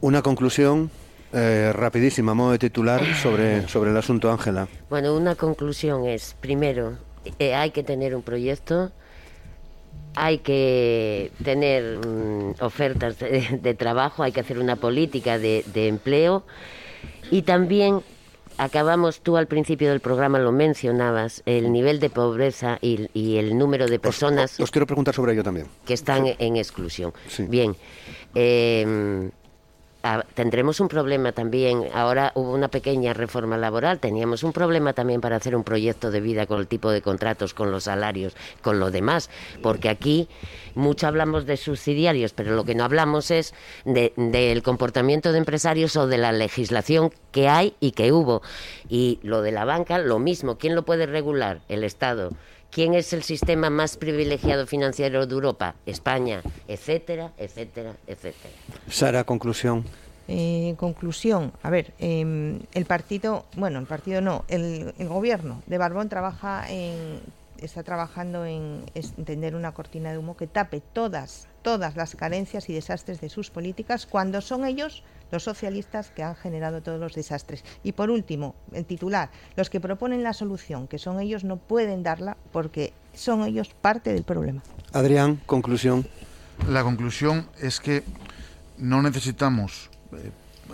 Una 0.00 0.22
conclusión 0.22 0.90
eh, 1.32 1.72
rapidísima, 1.74 2.34
modo 2.34 2.52
de 2.52 2.58
titular, 2.58 3.02
sobre, 3.14 3.66
sobre 3.68 3.90
el 3.90 3.96
asunto, 3.96 4.30
Ángela. 4.30 4.68
Bueno, 4.90 5.16
una 5.16 5.34
conclusión 5.34 6.06
es, 6.06 6.36
primero, 6.38 6.98
eh, 7.38 7.54
hay 7.54 7.70
que 7.70 7.82
tener 7.82 8.14
un 8.14 8.22
proyecto, 8.22 8.92
hay 10.14 10.38
que 10.38 11.30
tener 11.42 11.98
mm, 12.06 12.54
ofertas 12.60 13.18
de, 13.18 13.58
de, 13.60 13.74
trabajo, 13.74 14.22
hay 14.22 14.32
que 14.32 14.40
hacer 14.40 14.58
una 14.58 14.76
política 14.76 15.38
de, 15.38 15.64
de 15.72 15.88
empleo 15.88 16.44
y 17.30 17.42
también 17.42 18.00
acabamos, 18.58 19.20
tú 19.20 19.36
al 19.36 19.46
principio 19.46 19.90
del 19.90 20.00
programa 20.00 20.38
lo 20.38 20.52
mencionabas, 20.52 21.42
el 21.46 21.72
nivel 21.72 22.00
de 22.00 22.10
pobreza 22.10 22.78
y, 22.80 23.08
y 23.14 23.38
el 23.38 23.56
número 23.56 23.86
de 23.86 23.98
personas... 23.98 24.54
Os, 24.54 24.60
os, 24.60 24.70
quiero 24.70 24.86
preguntar 24.86 25.14
sobre 25.14 25.32
ello 25.32 25.42
también. 25.42 25.66
Que 25.86 25.94
están 25.94 26.26
sí. 26.26 26.34
en 26.38 26.56
exclusión. 26.56 27.12
Sí. 27.28 27.44
Bien. 27.48 27.74
Eh, 28.34 29.30
tendremos 30.34 30.80
un 30.80 30.88
problema 30.88 31.32
también. 31.32 31.88
Ahora 31.94 32.32
hubo 32.34 32.52
una 32.52 32.68
pequeña 32.68 33.12
reforma 33.12 33.56
laboral, 33.56 33.98
teníamos 33.98 34.42
un 34.42 34.52
problema 34.52 34.92
también 34.92 35.20
para 35.20 35.36
hacer 35.36 35.54
un 35.54 35.64
proyecto 35.64 36.10
de 36.10 36.20
vida 36.20 36.46
con 36.46 36.60
el 36.60 36.66
tipo 36.66 36.90
de 36.90 37.02
contratos, 37.02 37.54
con 37.54 37.70
los 37.70 37.84
salarios, 37.84 38.34
con 38.60 38.78
lo 38.80 38.90
demás, 38.90 39.30
porque 39.62 39.88
aquí 39.88 40.28
mucho 40.74 41.06
hablamos 41.06 41.46
de 41.46 41.56
subsidiarios, 41.56 42.32
pero 42.32 42.54
lo 42.54 42.64
que 42.64 42.74
no 42.74 42.84
hablamos 42.84 43.30
es 43.30 43.54
del 43.84 44.12
de, 44.16 44.54
de 44.54 44.62
comportamiento 44.62 45.32
de 45.32 45.38
empresarios 45.38 45.96
o 45.96 46.06
de 46.06 46.18
la 46.18 46.32
legislación 46.32 47.12
que 47.30 47.48
hay 47.48 47.74
y 47.80 47.92
que 47.92 48.12
hubo. 48.12 48.42
Y 48.88 49.18
lo 49.22 49.42
de 49.42 49.52
la 49.52 49.64
banca, 49.64 49.98
lo 49.98 50.18
mismo. 50.18 50.58
¿Quién 50.58 50.74
lo 50.74 50.84
puede 50.84 51.06
regular? 51.06 51.60
El 51.68 51.84
Estado. 51.84 52.32
¿Quién 52.72 52.94
es 52.94 53.12
el 53.12 53.22
sistema 53.22 53.68
más 53.68 53.98
privilegiado 53.98 54.66
financiero 54.66 55.26
de 55.26 55.34
Europa? 55.34 55.74
España, 55.84 56.40
etcétera, 56.66 57.30
etcétera, 57.36 57.92
etcétera. 58.06 58.54
Sara, 58.88 59.24
conclusión. 59.24 59.84
Eh, 60.26 60.74
conclusión, 60.78 61.52
a 61.62 61.68
ver, 61.68 61.92
eh, 61.98 62.58
el 62.72 62.84
partido, 62.86 63.44
bueno, 63.58 63.78
el 63.78 63.84
partido 63.84 64.22
no, 64.22 64.46
el, 64.48 64.94
el, 64.98 65.08
gobierno 65.08 65.60
de 65.66 65.76
Barbón 65.76 66.08
trabaja 66.08 66.64
en, 66.70 67.20
está 67.60 67.82
trabajando 67.82 68.46
en 68.46 68.86
entender 68.94 69.54
una 69.54 69.72
cortina 69.72 70.10
de 70.10 70.16
humo 70.16 70.38
que 70.38 70.46
tape 70.46 70.80
todas, 70.94 71.48
todas 71.60 71.94
las 71.94 72.16
carencias 72.16 72.70
y 72.70 72.72
desastres 72.72 73.20
de 73.20 73.28
sus 73.28 73.50
políticas 73.50 74.06
cuando 74.06 74.40
son 74.40 74.64
ellos 74.64 75.02
los 75.32 75.42
socialistas 75.42 76.10
que 76.10 76.22
han 76.22 76.36
generado 76.36 76.82
todos 76.82 77.00
los 77.00 77.14
desastres. 77.14 77.64
Y 77.82 77.92
por 77.92 78.10
último, 78.10 78.54
el 78.72 78.84
titular, 78.84 79.30
los 79.56 79.70
que 79.70 79.80
proponen 79.80 80.22
la 80.22 80.34
solución, 80.34 80.86
que 80.86 80.98
son 80.98 81.18
ellos, 81.20 81.42
no 81.42 81.56
pueden 81.56 82.02
darla 82.02 82.36
porque 82.52 82.92
son 83.14 83.42
ellos 83.44 83.70
parte 83.80 84.12
del 84.12 84.22
problema. 84.22 84.62
Adrián, 84.92 85.40
conclusión. 85.46 86.06
La 86.68 86.82
conclusión 86.84 87.48
es 87.60 87.80
que 87.80 88.04
no 88.78 89.02
necesitamos 89.02 89.90
eh, 90.12 90.30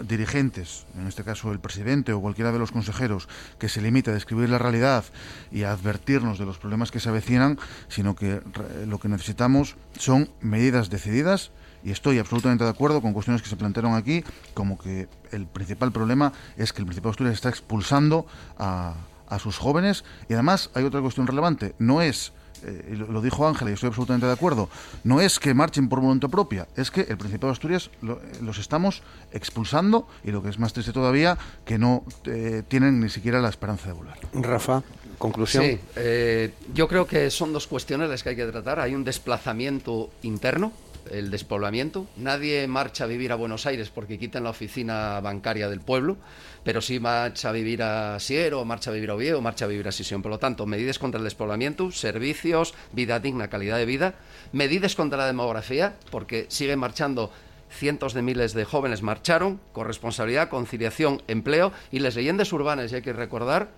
dirigentes, 0.07 0.87
en 0.99 1.07
este 1.07 1.25
caso 1.25 1.53
el 1.53 1.61
presidente 1.61 2.13
o 2.13 2.21
cualquiera 2.21 2.53
de 2.53 2.59
los 2.59 2.73
consejeros, 2.73 3.29
que 3.59 3.69
se 3.69 3.81
limite 3.81 4.11
a 4.11 4.15
describir 4.15 4.49
la 4.49 4.59
realidad 4.59 5.05
y 5.53 5.63
a 5.63 5.73
advertirnos 5.73 6.39
de 6.39 6.47
los 6.47 6.59
problemas 6.59 6.91
que 6.91 7.01
se 7.01 7.09
avecinan, 7.09 7.59
sino 7.89 8.15
que 8.15 8.41
lo 8.87 8.99
que 8.99 9.09
necesitamos 9.09 9.77
son 9.99 10.31
medidas 10.41 10.91
decididas 10.91 11.53
y 11.85 11.91
estoy 11.91 12.19
absolutamente 12.19 12.65
de 12.65 12.71
acuerdo 12.71 13.01
con 13.01 13.13
cuestiones 13.13 13.43
que 13.43 13.49
se 13.49 13.57
plantearon 13.57 13.95
aquí, 13.95 14.25
como 14.55 14.79
que 14.79 15.09
el 15.33 15.47
principal 15.47 15.93
problema 15.93 16.33
es 16.57 16.73
que 16.73 16.81
el 16.81 16.87
Principado 16.87 17.11
de 17.11 17.15
Asturias 17.15 17.35
está 17.35 17.49
expulsando 17.49 18.27
a, 18.59 18.95
a 19.29 19.39
sus 19.39 19.59
jóvenes 19.59 20.05
y 20.29 20.35
además 20.35 20.71
hay 20.75 20.85
otra 20.85 21.01
cuestión 21.01 21.27
relevante, 21.27 21.75
no 21.79 22.03
es 22.03 22.33
eh, 22.65 22.97
lo 23.09 23.21
dijo 23.21 23.47
Ángela 23.47 23.71
y 23.71 23.75
estoy 23.75 23.89
absolutamente 23.89 24.27
de 24.27 24.33
acuerdo, 24.33 24.69
no 25.05 25.21
es 25.21 25.39
que 25.39 25.55
marchen 25.55 25.89
por 25.89 26.01
voluntad 26.01 26.29
propia, 26.29 26.67
es 26.77 26.91
que 26.91 27.03
el 27.03 27.17
Principado 27.17 27.49
de 27.49 27.53
Asturias 27.53 27.91
lo, 28.03 28.21
los 28.43 28.59
estamos 28.59 29.03
expulsando 29.33 30.09
y 30.25 30.33
lo 30.33 30.43
que 30.43 30.49
es 30.49 30.59
más 30.59 30.73
triste 30.73 30.93
todavía, 30.93 31.39
que 31.65 31.79
no 31.79 32.05
eh, 32.25 32.63
tienen 32.67 33.01
ni 33.01 33.09
siquiera 33.11 33.41
la 33.41 33.49
esperanza 33.49 33.87
de 33.89 33.93
volar. 33.93 34.19
Rafa, 34.33 34.83
conclusión. 35.19 35.65
Sí, 35.65 35.79
eh, 35.97 36.53
yo 36.75 36.89
creo 36.89 37.07
que 37.07 37.31
son 37.31 37.53
dos 37.53 37.67
cuestiones 37.67 38.09
las 38.09 38.23
que 38.23 38.31
hay 38.31 38.37
que 38.37 38.47
tratar. 38.47 38.81
Hay 38.81 38.95
un 38.95 39.05
desplazamiento 39.05 40.11
interno, 40.23 40.73
el 41.11 41.31
despoblamiento. 41.31 42.07
Nadie 42.17 42.67
marcha 42.67 43.05
a 43.05 43.07
vivir 43.07 43.33
a 43.33 43.37
Buenos 43.37 43.67
Aires 43.67 43.91
porque 43.91 44.19
quitan 44.19 44.45
la 44.45 44.51
oficina 44.51 45.21
bancaria 45.21 45.69
del 45.69 45.81
pueblo, 45.81 46.17
pero 46.65 46.81
sí 46.81 47.01
marcha 47.01 47.51
a 47.51 47.53
vivir 47.53 47.83
a 47.83 48.19
Siero, 48.21 48.65
marcha 48.65 48.91
a 48.91 48.95
vivir 48.95 49.11
a 49.11 49.15
Oviedo, 49.15 49.41
marcha 49.41 49.65
a 49.65 49.69
vivir 49.69 49.89
a 49.89 49.93
Sisión. 49.93 50.23
Por 50.23 50.31
lo 50.31 50.39
tanto, 50.39 50.67
medidas 50.67 50.99
contra 50.99 51.19
el 51.19 51.25
despoblamiento, 51.25 51.91
servicios, 51.91 52.75
vida 52.93 53.21
digna, 53.21 53.49
calidad 53.49 53.79
de 53.79 53.87
vida, 53.87 54.15
medidas 54.53 54.95
contra 54.95 55.19
la 55.19 55.27
demografía, 55.27 55.97
porque 56.11 56.47
siguen 56.49 56.79
marchando 56.79 57.31
cientos 57.71 58.15
de 58.15 58.23
miles 58.23 58.55
de 58.55 58.65
jóvenes 58.65 59.03
marcharon, 59.03 59.61
corresponsabilidad, 59.73 60.49
conciliación, 60.49 61.23
empleo 61.29 61.73
y 61.93 61.99
las 61.99 62.17
leyendas 62.17 62.53
urbanas, 62.53 62.93
y 62.93 62.97
hay 62.97 63.03
que 63.03 63.13
recordar 63.13 63.69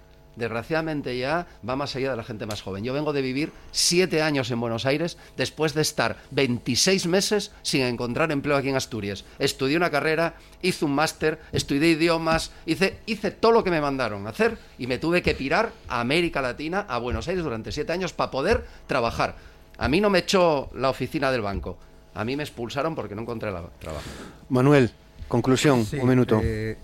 desgraciadamente 0.40 1.16
ya 1.16 1.46
va 1.66 1.76
más 1.76 1.94
allá 1.94 2.10
de 2.10 2.16
la 2.16 2.24
gente 2.24 2.46
más 2.46 2.62
joven. 2.62 2.82
Yo 2.82 2.92
vengo 2.92 3.12
de 3.12 3.22
vivir 3.22 3.52
siete 3.70 4.22
años 4.22 4.50
en 4.50 4.60
Buenos 4.60 4.86
Aires 4.86 5.16
después 5.36 5.74
de 5.74 5.82
estar 5.82 6.16
26 6.32 7.06
meses 7.06 7.52
sin 7.62 7.82
encontrar 7.82 8.32
empleo 8.32 8.56
aquí 8.56 8.68
en 8.68 8.76
Asturias. 8.76 9.24
Estudié 9.38 9.76
una 9.76 9.90
carrera, 9.90 10.34
hice 10.62 10.84
un 10.84 10.94
máster, 10.94 11.38
estudié 11.52 11.90
idiomas, 11.90 12.50
hice, 12.66 12.98
hice 13.06 13.30
todo 13.30 13.52
lo 13.52 13.62
que 13.62 13.70
me 13.70 13.80
mandaron 13.80 14.26
hacer 14.26 14.58
y 14.78 14.86
me 14.86 14.98
tuve 14.98 15.22
que 15.22 15.34
pirar 15.34 15.72
a 15.86 16.00
América 16.00 16.42
Latina, 16.42 16.86
a 16.88 16.98
Buenos 16.98 17.28
Aires 17.28 17.44
durante 17.44 17.70
siete 17.70 17.92
años 17.92 18.12
para 18.12 18.30
poder 18.30 18.66
trabajar. 18.86 19.36
A 19.78 19.88
mí 19.88 20.00
no 20.00 20.10
me 20.10 20.20
echó 20.20 20.70
la 20.74 20.90
oficina 20.90 21.30
del 21.30 21.42
banco, 21.42 21.78
a 22.14 22.24
mí 22.24 22.36
me 22.36 22.42
expulsaron 22.42 22.94
porque 22.94 23.14
no 23.14 23.22
encontré 23.22 23.50
trabajo. 23.50 24.08
Manuel, 24.48 24.90
Conclusión, 25.30 25.84
sí, 25.84 25.96
un 25.96 26.08
minuto. 26.08 26.40
Eh, 26.42 26.76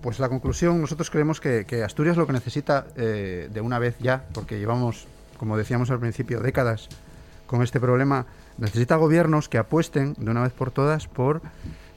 pues 0.00 0.20
la 0.20 0.28
conclusión, 0.28 0.80
nosotros 0.80 1.10
creemos 1.10 1.40
que, 1.40 1.66
que 1.66 1.82
Asturias 1.82 2.16
lo 2.16 2.28
que 2.28 2.32
necesita 2.32 2.86
eh, 2.94 3.48
de 3.52 3.60
una 3.60 3.80
vez 3.80 3.96
ya, 3.98 4.24
porque 4.32 4.60
llevamos, 4.60 5.08
como 5.36 5.56
decíamos 5.56 5.90
al 5.90 5.98
principio, 5.98 6.38
décadas 6.38 6.88
con 7.48 7.60
este 7.60 7.80
problema, 7.80 8.26
necesita 8.56 8.94
gobiernos 8.94 9.48
que 9.48 9.58
apuesten 9.58 10.14
de 10.16 10.30
una 10.30 10.44
vez 10.44 10.52
por 10.52 10.70
todas 10.70 11.08
por, 11.08 11.42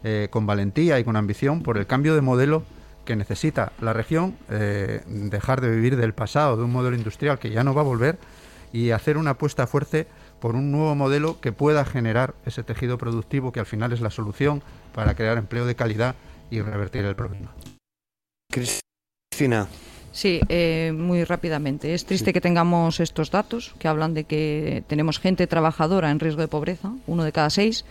eh, 0.03 0.27
con 0.31 0.47
valentía 0.47 0.99
y 0.99 1.03
con 1.03 1.15
ambición, 1.15 1.61
por 1.61 1.77
el 1.77 1.85
cambio 1.85 2.15
de 2.15 2.21
modelo 2.21 2.63
que 3.05 3.15
necesita 3.15 3.71
la 3.79 3.93
región, 3.93 4.35
dejar 4.47 5.59
de 5.59 5.69
vivir 5.69 5.97
del 5.97 6.13
pasado, 6.13 6.55
de 6.55 6.63
un 6.63 6.71
modelo 6.71 6.95
industrial 6.95 7.39
que 7.39 7.49
ya 7.49 7.63
no 7.63 7.73
va 7.73 7.81
a 7.81 7.83
volver, 7.83 8.17
y 8.73 8.91
hacer 8.91 9.17
una 9.17 9.31
apuesta 9.31 9.67
fuerte 9.67 10.07
por 10.39 10.55
un 10.55 10.71
nuevo 10.71 10.95
modelo 10.95 11.39
que 11.41 11.51
pueda 11.51 11.83
generar 11.83 12.35
ese 12.45 12.63
tejido 12.63 12.97
productivo 12.97 13.51
que 13.51 13.59
al 13.59 13.65
final 13.65 13.91
es 13.91 14.01
la 14.01 14.11
solución 14.11 14.61
para 14.93 15.15
crear 15.15 15.37
empleo 15.37 15.65
de 15.65 15.75
calidad 15.75 16.15
y 16.49 16.61
revertir 16.61 17.05
el 17.05 17.15
problema. 17.15 17.53
Cristina. 18.51 19.67
Sí, 20.11 20.41
eh, 20.49 20.91
muy 20.93 21.23
rápidamente. 21.23 21.93
Es 21.93 22.05
triste 22.05 22.31
sí. 22.31 22.33
que 22.33 22.41
tengamos 22.41 22.99
estos 22.99 23.31
datos 23.31 23.73
que 23.79 23.87
hablan 23.87 24.13
de 24.13 24.25
que 24.25 24.83
tenemos 24.87 25.19
gente 25.19 25.47
trabajadora 25.47 26.11
en 26.11 26.19
riesgo 26.19 26.41
de 26.41 26.49
pobreza, 26.49 26.91
uno 27.07 27.23
de 27.23 27.31
cada 27.31 27.49
seis, 27.49 27.85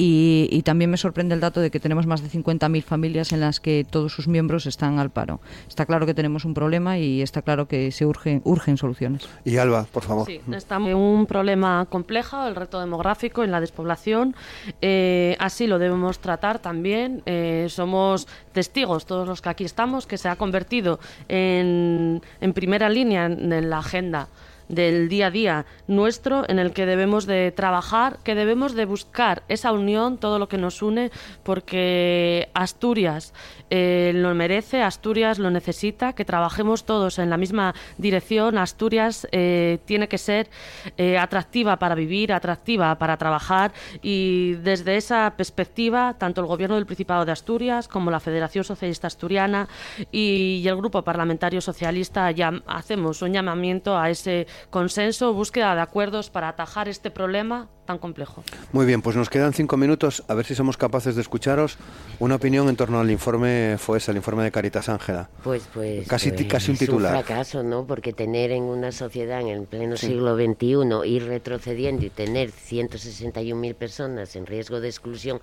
y, 0.00 0.48
y, 0.50 0.62
también 0.62 0.90
me 0.90 0.96
sorprende 0.96 1.34
el 1.34 1.40
dato 1.40 1.60
de 1.60 1.70
que 1.70 1.78
tenemos 1.78 2.06
más 2.06 2.22
de 2.22 2.30
50.000 2.30 2.82
familias 2.82 3.32
en 3.32 3.40
las 3.40 3.60
que 3.60 3.84
todos 3.88 4.14
sus 4.14 4.28
miembros 4.28 4.64
están 4.64 4.98
al 4.98 5.10
paro. 5.10 5.42
Está 5.68 5.84
claro 5.84 6.06
que 6.06 6.14
tenemos 6.14 6.46
un 6.46 6.54
problema 6.54 6.96
y 6.96 7.20
está 7.20 7.42
claro 7.42 7.68
que 7.68 7.92
se 7.92 8.06
urge, 8.06 8.40
urgen 8.44 8.78
soluciones. 8.78 9.28
Y 9.44 9.58
Alba, 9.58 9.84
por 9.92 10.02
favor. 10.02 10.24
Sí, 10.24 10.40
estamos 10.52 10.88
en 10.88 10.96
un 10.96 11.26
problema 11.26 11.86
complejo, 11.90 12.46
el 12.46 12.56
reto 12.56 12.80
demográfico 12.80 13.44
en 13.44 13.50
la 13.50 13.60
despoblación. 13.60 14.34
Eh, 14.80 15.36
así 15.38 15.66
lo 15.66 15.78
debemos 15.78 16.18
tratar 16.20 16.60
también. 16.60 17.22
Eh, 17.26 17.66
somos 17.68 18.26
testigos, 18.52 19.04
todos 19.04 19.28
los 19.28 19.42
que 19.42 19.50
aquí 19.50 19.64
estamos, 19.64 20.06
que 20.06 20.16
se 20.16 20.30
ha 20.30 20.36
convertido 20.36 20.98
en, 21.28 22.22
en 22.40 22.52
primera 22.54 22.88
línea 22.88 23.26
en, 23.26 23.52
en 23.52 23.68
la 23.68 23.80
agenda 23.80 24.28
del 24.70 25.08
día 25.08 25.26
a 25.26 25.30
día 25.30 25.66
nuestro 25.86 26.48
en 26.48 26.58
el 26.58 26.72
que 26.72 26.86
debemos 26.86 27.26
de 27.26 27.52
trabajar, 27.52 28.18
que 28.24 28.34
debemos 28.34 28.74
de 28.74 28.86
buscar 28.86 29.42
esa 29.48 29.72
unión, 29.72 30.16
todo 30.18 30.38
lo 30.38 30.48
que 30.48 30.58
nos 30.58 30.80
une, 30.82 31.10
porque 31.42 32.48
Asturias 32.54 33.34
eh, 33.70 34.12
lo 34.14 34.34
merece, 34.34 34.82
Asturias 34.82 35.38
lo 35.38 35.50
necesita, 35.50 36.12
que 36.12 36.24
trabajemos 36.24 36.84
todos 36.84 37.18
en 37.18 37.30
la 37.30 37.36
misma 37.36 37.74
dirección. 37.98 38.58
Asturias 38.58 39.26
eh, 39.32 39.78
tiene 39.84 40.08
que 40.08 40.18
ser 40.18 40.48
eh, 40.96 41.18
atractiva 41.18 41.78
para 41.78 41.94
vivir, 41.94 42.32
atractiva 42.32 42.96
para 42.98 43.16
trabajar 43.16 43.72
y 44.02 44.54
desde 44.62 44.96
esa 44.96 45.34
perspectiva, 45.36 46.14
tanto 46.18 46.40
el 46.40 46.46
Gobierno 46.46 46.76
del 46.76 46.86
Principado 46.86 47.24
de 47.24 47.32
Asturias 47.32 47.88
como 47.88 48.10
la 48.10 48.20
Federación 48.20 48.64
Socialista 48.64 49.06
Asturiana 49.06 49.68
y, 50.10 50.66
el 50.70 50.76
Grupo 50.76 51.02
Parlamentario 51.02 51.60
Socialista 51.60 52.30
ya 52.30 52.52
hacemos 52.66 53.22
un 53.22 53.32
llamamiento 53.32 53.98
a 53.98 54.08
ese 54.08 54.46
consenso, 54.68 55.32
búsqueda 55.32 55.74
de 55.74 55.80
acuerdos 55.80 56.30
para 56.30 56.48
atajar 56.48 56.88
este 56.88 57.10
problema 57.10 57.68
tan 57.86 57.98
complejo. 57.98 58.44
Muy 58.72 58.86
bien, 58.86 59.02
pues 59.02 59.16
nos 59.16 59.28
quedan 59.28 59.52
cinco 59.52 59.76
minutos, 59.76 60.22
a 60.28 60.34
ver 60.34 60.46
si 60.46 60.54
somos 60.54 60.76
capaces 60.76 61.16
de 61.16 61.22
escucharos 61.22 61.76
una 62.20 62.36
opinión 62.36 62.68
en 62.68 62.76
torno 62.76 63.00
al 63.00 63.10
informe 63.10 63.76
FOES, 63.78 64.10
el 64.10 64.16
informe 64.16 64.44
de 64.44 64.52
Caritas 64.52 64.88
Ángela. 64.88 65.28
Pues, 65.42 65.68
pues, 65.72 66.06
casi, 66.06 66.30
pues, 66.30 66.46
casi 66.46 66.70
un 66.70 66.76
titular. 66.76 67.14
Es 67.14 67.20
un 67.20 67.24
fracaso, 67.26 67.62
¿no? 67.62 67.86
Porque 67.86 68.12
tener 68.12 68.52
en 68.52 68.62
una 68.62 68.92
sociedad 68.92 69.40
en 69.40 69.48
el 69.48 69.62
pleno 69.64 69.96
siglo 69.96 70.36
XXI, 70.36 71.08
ir 71.08 71.26
retrocediendo 71.26 72.06
y 72.06 72.10
tener 72.10 72.52
161.000 72.52 73.74
personas 73.74 74.36
en 74.36 74.46
riesgo 74.46 74.80
de 74.80 74.88
exclusión, 74.88 75.40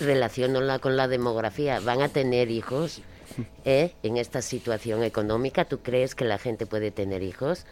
relacionándola 0.00 0.78
con 0.78 0.96
la 0.96 1.06
demografía, 1.06 1.80
van 1.80 2.02
a 2.02 2.08
tener 2.08 2.50
hijos. 2.50 3.02
¿Eh? 3.64 3.94
En 4.02 4.16
esta 4.16 4.42
situación 4.42 5.02
económica, 5.02 5.64
¿tú 5.64 5.80
crees 5.80 6.14
que 6.14 6.24
la 6.24 6.38
gente 6.38 6.66
puede 6.66 6.90
tener 6.90 7.22
hijos? 7.22 7.66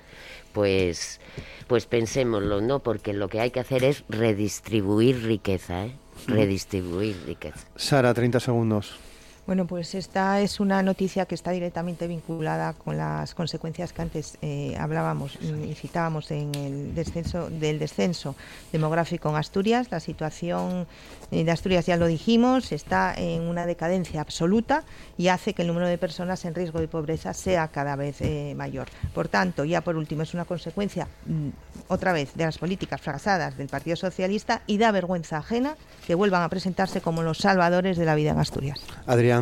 Pues, 0.53 1.21
pues 1.67 1.87
pensémoslo, 1.87 2.61
¿no? 2.61 2.81
Porque 2.81 3.12
lo 3.12 3.29
que 3.29 3.41
hay 3.41 3.51
que 3.51 3.61
hacer 3.61 3.85
es 3.85 4.05
redistribuir 4.09 5.25
riqueza, 5.25 5.87
¿eh? 5.87 5.97
Redistribuir 6.27 7.17
riqueza. 7.27 7.67
Sara, 7.77 8.14
30 8.14 8.41
segundos. 8.41 8.99
Bueno, 9.47 9.65
pues 9.65 9.95
esta 9.95 10.41
es 10.41 10.59
una 10.59 10.83
noticia 10.83 11.25
que 11.27 11.37
está 11.37 11.53
directamente 11.53 12.09
vinculada 12.09 12.73
con 12.73 12.97
las 12.97 13.33
consecuencias 13.33 13.93
que 13.93 14.03
antes 14.03 14.39
eh, 14.43 14.77
hablábamos 14.77 15.39
y 15.41 15.73
citábamos 15.75 16.33
en 16.33 16.53
el 16.57 16.97
descenso 16.97 17.49
del 17.49 17.79
descenso 17.79 18.35
demográfico 18.73 19.29
en 19.31 19.37
Asturias. 19.37 19.87
La 19.93 20.01
situación 20.01 20.89
eh, 21.31 21.45
de 21.45 21.51
Asturias 21.53 21.87
ya 21.87 21.97
lo 21.97 22.09
dijimos, 22.09 22.73
está 22.73 23.15
en 23.17 23.43
una 23.43 23.67
decadencia 23.67 24.21
absoluta 24.21 24.83
y 25.17 25.29
hace 25.29 25.55
que 25.55 25.63
el 25.63 25.69
número 25.69 25.87
de 25.87 25.97
personas 25.97 26.45
en 26.45 26.53
riesgo 26.53 26.81
de 26.81 26.89
pobreza 26.89 27.33
sea 27.33 27.69
cada 27.69 27.95
vez 27.95 28.21
eh, 28.23 28.53
mayor. 28.57 28.89
Por 29.15 29.29
tanto, 29.29 29.65
ya 29.65 29.81
por 29.81 29.95
último, 29.95 30.23
es 30.23 30.35
una 30.35 30.45
consecuencia 30.45 31.07
mm, 31.25 31.51
otra 31.87 32.13
vez 32.13 32.35
de 32.35 32.47
las 32.47 32.59
políticas 32.59 33.01
fracasadas 33.01 33.57
del 33.57 33.69
Partido 33.69 33.95
Socialista 33.95 34.63
y 34.67 34.79
da 34.79 34.91
vergüenza 34.91 35.39
ajena 35.39 35.77
que 36.05 36.17
vuelvan 36.17 36.43
a 36.43 36.49
presentarse 36.49 37.01
como 37.01 37.23
los 37.23 37.39
salvadores 37.39 37.97
de 37.97 38.05
la 38.05 38.17
vida 38.17 38.33
en 38.33 38.39
Asturias. 38.41 38.81
Adrián. 39.07 39.36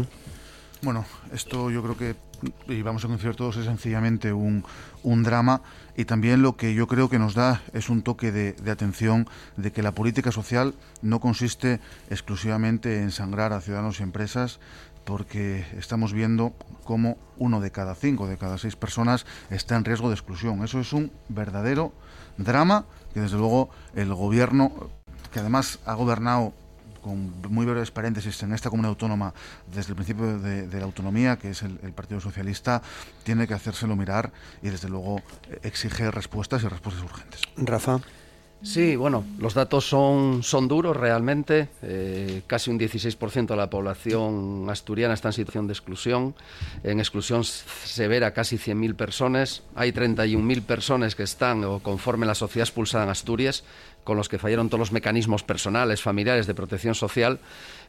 Bueno, 0.85 1.07
esto 1.33 1.71
yo 1.71 1.83
creo 1.83 1.97
que, 1.97 2.15
y 2.69 2.83
vamos 2.83 3.05
a 3.05 3.09
coincidir 3.09 3.37
todos, 3.37 3.57
es 3.57 3.65
sencillamente 3.65 4.35
un, 4.35 4.63
drama 5.23 5.63
y 5.97 6.05
también 6.05 6.43
lo 6.43 6.57
que 6.57 6.75
yo 6.75 6.87
creo 6.87 7.09
que 7.09 7.19
nos 7.19 7.35
da 7.35 7.63
es 7.73 7.89
un 7.89 8.03
toque 8.03 8.33
de, 8.33 8.71
atención 8.71 9.27
de 9.57 9.73
que 9.73 9.83
la 9.83 9.93
política 9.93 10.31
social 10.31 10.75
no 11.01 11.21
consiste 11.21 11.81
exclusivamente 12.11 13.01
en 13.01 13.13
sangrar 13.13 13.55
a 13.55 13.63
ciudadanos 13.63 14.01
y 14.01 14.03
empresas, 14.03 14.61
porque 15.07 15.65
estamos 15.79 16.13
viendo 16.13 16.53
cómo 16.85 17.17
uno 17.39 17.61
de 17.61 17.71
cada 17.71 17.95
cinco, 17.95 18.27
de 18.27 18.37
cada 18.37 18.59
seis 18.59 18.77
personas 18.77 19.25
está 19.49 19.77
en 19.77 19.87
riesgo 19.87 20.09
de 20.09 20.17
exclusión. 20.17 20.65
Eso 20.65 20.81
es 20.81 20.93
un 20.93 21.13
verdadero 21.31 21.95
drama 22.37 22.85
que 23.15 23.21
desde 23.21 23.39
luego 23.39 23.71
el 23.95 24.13
gobierno, 24.13 24.91
que 25.33 25.41
además 25.41 25.79
ha 25.87 25.95
gobernado 25.95 26.53
con 27.05 27.35
muy 27.51 27.67
breves 27.67 27.91
paréntesis, 27.91 28.43
en 28.43 28.55
esta 28.55 28.71
comunidad 28.71 28.91
autónoma, 28.91 29.35
desde 29.71 29.91
el 29.91 29.95
principio 29.95 30.39
de, 30.39 30.79
la 30.79 30.85
autonomía, 30.85 31.37
que 31.37 31.51
es 31.51 31.63
el, 31.63 31.93
Partido 31.93 32.19
Socialista, 32.19 32.81
tiene 33.23 33.47
que 33.47 33.53
hacérselo 33.53 33.95
mirar 33.95 34.33
y, 34.63 34.71
desde 34.71 34.89
luego, 34.89 35.21
exige 35.63 36.11
respuestas 36.11 36.63
y 36.65 36.69
respuestas 36.69 37.05
urgentes. 37.05 37.43
Rafa. 37.57 38.01
Sí, 38.63 38.97
bueno, 38.97 39.25
los 39.39 39.53
datos 39.53 39.87
son, 39.87 40.43
son 40.43 40.69
duros 40.69 40.97
realmente. 40.97 41.69
Eh, 41.83 42.41
casi 42.47 42.71
un 42.71 42.79
16% 42.81 43.49
de 43.49 43.57
la 43.57 43.69
población 43.69 44.67
asturiana 44.71 45.13
está 45.13 45.29
en 45.29 45.33
situación 45.35 45.67
de 45.67 45.75
exclusión. 45.75 46.35
En 46.83 46.99
exclusión 46.99 47.45
severa, 47.45 48.33
casi 48.33 48.57
100.000 48.57 48.97
personas. 48.97 49.65
Hay 49.75 49.93
31.000 49.93 50.63
personas 50.63 51.15
que 51.15 51.25
están 51.25 51.63
o 51.65 51.81
conforme 51.81 52.25
la 52.25 52.35
sociedad 52.35 52.67
expulsada 52.67 53.05
en 53.05 53.11
Asturias 53.11 53.65
con 54.05 54.17
los 54.17 54.29
que 54.29 54.39
fallaron 54.39 54.69
todos 54.69 54.79
los 54.79 54.93
mecanismos 54.93 55.43
personales, 55.43 56.03
familiares 56.03 56.47
de 56.47 56.55
protección 56.55 56.95
social, 56.95 57.41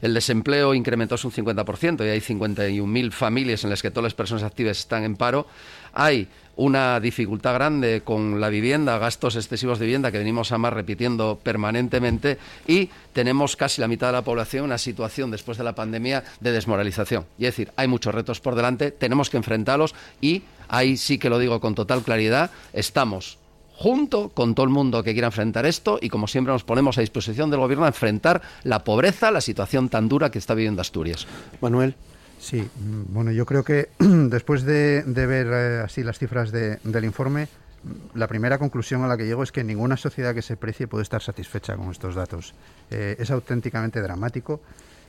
el 0.02 0.14
desempleo 0.14 0.74
incrementó 0.74 1.16
un 1.24 1.32
50% 1.32 2.06
y 2.06 2.10
hay 2.10 2.20
51.000 2.20 3.12
familias 3.12 3.64
en 3.64 3.70
las 3.70 3.82
que 3.82 3.92
todas 3.92 4.06
las 4.06 4.14
personas 4.14 4.44
activas 4.44 4.80
están 4.80 5.04
en 5.04 5.16
paro. 5.16 5.48
Hay 5.94 6.28
una 6.58 7.00
dificultad 7.00 7.54
grande 7.54 8.02
con 8.04 8.40
la 8.40 8.50
vivienda, 8.50 8.98
gastos 8.98 9.36
excesivos 9.36 9.80
de 9.80 9.86
vivienda 9.86 10.12
que 10.12 10.18
venimos 10.18 10.52
a 10.52 10.58
más 10.58 10.74
repitiendo 10.74 11.40
permanentemente 11.42 12.38
y 12.68 12.90
tenemos 13.14 13.56
casi 13.56 13.82
la 13.82 13.88
mitad 13.88 14.08
de 14.08 14.14
la 14.14 14.22
población 14.22 14.64
en 14.64 14.70
una 14.70 14.78
situación 14.78 15.32
después 15.32 15.58
de 15.58 15.64
la 15.64 15.76
pandemia 15.76 16.24
de 16.40 16.52
desmoralización. 16.52 17.26
Y 17.38 17.46
es 17.46 17.56
decir, 17.56 17.72
hay 17.76 17.88
muchos 17.88 18.16
retos 18.16 18.40
por 18.40 18.56
delante, 18.56 18.92
tenemos 18.92 19.30
que 19.30 19.38
enfrentarlos 19.38 19.96
y 20.22 20.44
ahí 20.68 20.98
sí 20.98 21.18
que 21.18 21.30
lo 21.30 21.40
digo 21.40 21.60
con 21.60 21.76
total 21.76 22.04
claridad, 22.04 22.52
estamos 22.74 23.38
junto 23.78 24.30
con 24.30 24.56
todo 24.56 24.66
el 24.66 24.72
mundo 24.72 25.04
que 25.04 25.14
quiera 25.14 25.28
enfrentar 25.28 25.66
esto 25.66 26.00
y 26.02 26.10
como 26.10 26.28
siempre 26.28 26.54
nos 26.54 26.64
ponemos 26.64 26.98
a 26.98 27.02
disposición 27.02 27.50
del 27.50 27.60
gobierno 27.60 27.86
a 27.86 27.90
enfrentar 27.90 28.42
la 28.64 28.84
pobreza, 28.84 29.32
la 29.32 29.42
situación 29.42 29.90
tan 29.90 30.08
dura 30.08 30.32
que 30.32 30.40
está 30.40 30.54
viviendo 30.54 30.82
Asturias. 30.82 31.28
Manuel. 31.62 31.96
Sí, 32.40 32.62
mm, 32.62 33.14
bueno, 33.14 33.32
yo 33.32 33.46
creo 33.46 33.64
que 33.64 33.90
después 34.00 34.64
de, 34.64 35.04
ver 35.06 35.48
eh, 35.48 35.82
así 35.84 36.04
las 36.04 36.20
cifras 36.20 36.52
del 36.52 37.04
informe, 37.04 37.48
mm, 37.84 38.18
la 38.18 38.28
primera 38.28 38.58
conclusión 38.58 39.04
a 39.04 39.08
la 39.08 39.18
que 39.18 39.26
llego 39.26 39.44
es 39.44 39.52
que 39.52 39.64
ninguna 39.64 39.98
sociedad 39.98 40.34
que 40.34 40.42
se 40.42 40.56
precie 40.56 40.88
puede 40.88 41.04
estar 41.04 41.22
satisfecha 41.22 41.76
con 41.76 41.92
estos 41.92 42.16
datos. 42.16 42.54
Eh, 42.92 43.16
es 43.20 43.30
auténticamente 43.32 44.02
dramático 44.02 44.62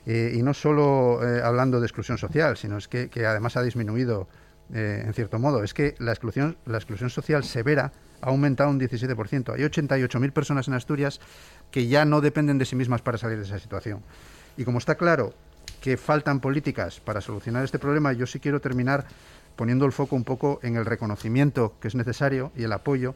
eh, 0.07 0.33
y 0.35 0.43
no 0.43 0.55
solo 0.55 1.21
hablando 1.43 1.81
de 1.81 1.87
exclusión 1.87 2.19
social, 2.19 2.57
sino 2.57 2.79
es 2.79 2.89
que, 2.89 3.09
que 3.09 3.27
además 3.27 3.57
ha 3.57 3.62
disminuido 3.62 4.29
en 4.73 5.14
cierto 5.14 5.39
modo. 5.39 5.62
Es 5.62 5.75
que 5.75 5.95
la 5.99 6.11
exclusión, 6.11 6.57
la 6.67 6.79
exclusión 6.79 7.09
social 7.09 7.45
severa 7.45 7.93
ha 8.21 8.29
aumentado 8.29 8.71
un 8.71 8.81
17%. 8.81 9.55
Hay 9.55 9.62
88.000 9.62 10.33
personas 10.33 10.69
en 10.69 10.75
Asturias 10.75 11.21
que 11.71 11.87
ya 11.87 12.05
no 12.05 12.21
dependen 12.21 12.59
de 12.59 12.64
sí 12.64 12.77
mismas 12.77 13.03
para 13.03 13.19
salir 13.19 13.39
de 13.39 13.45
esa 13.45 13.59
situación. 13.59 14.03
Y 14.57 14.64
como 14.64 14.79
está 14.79 14.97
claro 14.97 15.35
que 15.81 15.97
faltan 15.97 16.41
políticas 16.41 17.01
para 17.01 17.21
solucionar 17.21 17.64
este 17.64 17.79
problema, 17.79 18.12
yo 18.12 18.27
sí 18.27 18.41
quiero 18.41 18.61
terminar 18.61 19.07
poniendo 19.57 19.87
el 19.87 19.93
foco 19.93 20.17
un 20.17 20.25
poco 20.25 20.61
en 20.62 20.77
el 20.77 20.85
reconocimiento 20.85 21.75
que 21.81 21.89
es 21.89 21.95
necesario 21.95 22.53
y 22.57 22.64
el 22.64 22.73
apoyo 22.73 23.14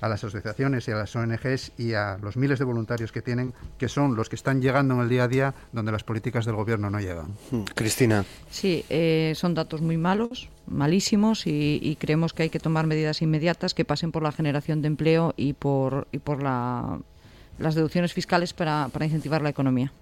a 0.00 0.08
las 0.08 0.24
asociaciones 0.24 0.88
y 0.88 0.90
a 0.92 0.96
las 0.96 1.14
ONGs 1.14 1.72
y 1.78 1.94
a 1.94 2.18
los 2.22 2.36
miles 2.36 2.58
de 2.58 2.64
voluntarios 2.64 3.12
que 3.12 3.22
tienen, 3.22 3.54
que 3.78 3.88
son 3.88 4.16
los 4.16 4.28
que 4.28 4.36
están 4.36 4.60
llegando 4.60 4.94
en 4.94 5.00
el 5.00 5.08
día 5.08 5.24
a 5.24 5.28
día 5.28 5.54
donde 5.72 5.92
las 5.92 6.04
políticas 6.04 6.44
del 6.44 6.54
gobierno 6.54 6.90
no 6.90 7.00
llegan. 7.00 7.34
Hmm. 7.50 7.62
Cristina. 7.74 8.24
Sí, 8.50 8.84
eh, 8.88 9.32
son 9.36 9.54
datos 9.54 9.80
muy 9.80 9.96
malos, 9.96 10.48
malísimos 10.66 11.46
y, 11.46 11.96
creemos 12.00 12.32
que 12.32 12.44
hay 12.44 12.50
que 12.50 12.60
tomar 12.60 12.86
medidas 12.86 13.22
inmediatas 13.22 13.74
que 13.74 13.84
pasen 13.84 14.12
por 14.12 14.22
la 14.22 14.32
generación 14.32 14.82
de 14.82 14.88
empleo 14.88 15.34
y 15.36 15.54
por, 15.54 16.08
y 16.12 16.18
por 16.18 16.42
la, 16.42 16.98
las 17.58 17.74
deducciones 17.74 18.12
fiscales 18.12 18.52
para, 18.52 18.88
para 18.92 19.04
incentivar 19.04 19.42
la 19.42 19.48
economía. 19.48 19.92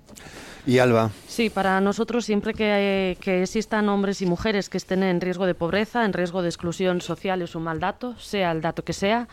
Y 0.66 0.78
Alba. 0.78 1.10
Sí, 1.28 1.50
para 1.50 1.78
nosotros 1.80 2.24
siempre 2.24 2.54
que, 2.54 3.18
existan 3.20 3.88
hombres 3.90 4.22
y 4.22 4.26
mujeres 4.26 4.70
que 4.70 4.78
estén 4.78 5.02
en 5.02 5.20
riesgo 5.20 5.44
de 5.46 5.54
pobreza, 5.54 6.06
en 6.06 6.14
riesgo 6.14 6.40
de 6.40 6.48
exclusión 6.48 7.02
social 7.02 7.42
es 7.42 7.54
un 7.54 7.64
mal 7.64 7.80
dato, 7.80 8.18
sea 8.18 8.50
el 8.52 8.62
dato 8.62 8.82
que 8.82 8.94
sea, 8.94 9.28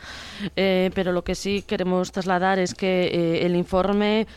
eh, 0.57 0.91
pero 0.93 1.13
lo 1.13 1.23
que 1.23 1.35
sí 1.35 1.63
queremos 1.65 2.11
trasladar 2.11 2.59
es 2.59 2.73
que 2.73 3.03
eh, 3.05 3.45
el 3.45 3.55
informe 3.55 4.27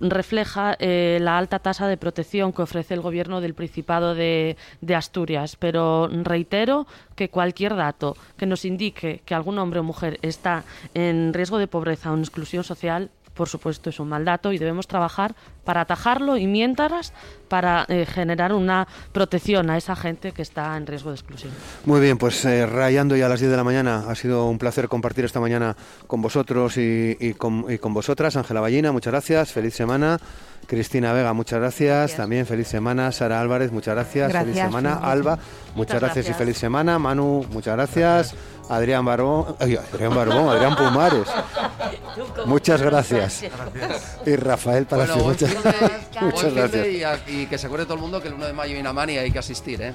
refleja 0.00 0.76
eh, 0.78 1.18
la 1.20 1.38
alta 1.38 1.58
tasa 1.58 1.88
de 1.88 1.96
protección 1.96 2.52
que 2.52 2.62
ofrece 2.62 2.94
el 2.94 3.00
gobierno 3.00 3.40
del 3.40 3.54
Principado 3.54 4.14
de, 4.14 4.56
de, 4.80 4.94
Asturias. 4.94 5.56
Pero 5.56 6.08
reitero 6.08 6.86
que 7.16 7.30
cualquier 7.30 7.74
dato 7.74 8.16
que 8.36 8.46
nos 8.46 8.64
indique 8.64 9.22
que 9.24 9.34
algún 9.34 9.58
hombre 9.58 9.80
o 9.80 9.82
mujer 9.82 10.18
está 10.22 10.64
en 10.94 11.32
riesgo 11.32 11.58
de 11.58 11.68
pobreza 11.68 12.10
o 12.10 12.14
en 12.14 12.20
exclusión 12.20 12.64
social 12.64 13.10
por 13.34 13.48
supuesto, 13.48 13.90
es 13.90 14.00
un 14.00 14.08
mal 14.08 14.24
dato 14.24 14.52
y 14.52 14.58
debemos 14.58 14.86
trabajar 14.86 15.34
para 15.64 15.82
atajarlo 15.82 16.36
y 16.36 16.46
mientras 16.46 17.12
para 17.48 17.84
eh, 17.88 18.06
generar 18.06 18.52
una 18.52 18.86
protección 19.12 19.70
a 19.70 19.76
esa 19.76 19.96
gente 19.96 20.32
que 20.32 20.42
está 20.42 20.76
en 20.76 20.86
riesgo 20.86 21.10
de 21.10 21.16
exclusión. 21.16 21.52
Muy 21.84 22.00
bien, 22.00 22.18
pues 22.18 22.44
eh, 22.44 22.66
rayando 22.66 23.16
ya 23.16 23.26
a 23.26 23.28
las 23.28 23.40
10 23.40 23.50
de 23.50 23.56
la 23.56 23.64
mañana, 23.64 24.04
ha 24.08 24.14
sido 24.14 24.46
un 24.46 24.58
placer 24.58 24.88
compartir 24.88 25.24
esta 25.24 25.40
mañana 25.40 25.76
con 26.06 26.22
vosotros 26.22 26.76
y, 26.76 27.34
con, 27.36 27.66
y 27.68 27.78
con 27.78 27.92
vosotras. 27.92 28.36
Ángela 28.36 28.60
Ballina, 28.60 28.92
muchas 28.92 29.12
gracias, 29.12 29.52
feliz 29.52 29.74
semana. 29.74 30.18
Cristina 30.66 31.12
Vega, 31.12 31.32
muchas 31.32 31.60
gracias. 31.60 32.16
También 32.16 32.46
feliz 32.46 32.68
semana. 32.68 33.12
Sara 33.12 33.40
Álvarez, 33.40 33.70
muchas 33.70 33.94
gracias. 33.94 34.32
Feliz 34.32 34.56
semana. 34.56 34.94
Alba, 34.94 35.38
muchas, 35.74 36.00
gracias, 36.00 36.28
y 36.30 36.32
feliz 36.32 36.56
semana. 36.56 36.98
Manu, 36.98 37.44
muchas 37.50 37.74
gracias. 37.76 38.34
Adrián 38.68 39.04
Barbón, 39.04 39.56
Adrián 39.60 40.14
Barbón, 40.14 40.48
Adrián 40.48 40.74
Pumares. 40.76 41.28
Muchas 42.46 42.80
gracias. 42.82 43.44
Y 44.24 44.36
Rafael 44.36 44.86
Palacio, 44.86 45.16
Bueno, 45.16 45.28
muchas, 45.30 45.50
de- 45.50 46.20
muchas 46.22 46.54
gracias. 46.54 46.86
Y, 46.88 47.02
a- 47.04 47.18
y 47.26 47.46
que 47.46 47.58
se 47.58 47.66
acuerde 47.66 47.84
todo 47.84 47.94
el 47.94 48.00
mundo 48.00 48.20
que 48.22 48.28
el 48.28 48.34
1 48.34 48.46
de 48.46 48.52
mayo 48.52 48.74
hay 48.74 48.80
una 48.80 48.92
mani 48.92 49.14
y 49.14 49.18
hay 49.18 49.30
que 49.30 49.38
asistir, 49.38 49.82
¿eh? 49.82 49.92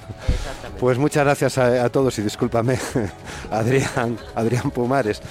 Pues 0.79 0.97
muchas 0.97 1.23
gracias 1.23 1.57
a, 1.57 1.83
a 1.85 1.89
todos 1.89 2.17
y 2.19 2.21
discúlpame, 2.21 2.77
Adrián, 3.51 4.17
Adrián 4.35 4.69
Pumares. 4.71 5.21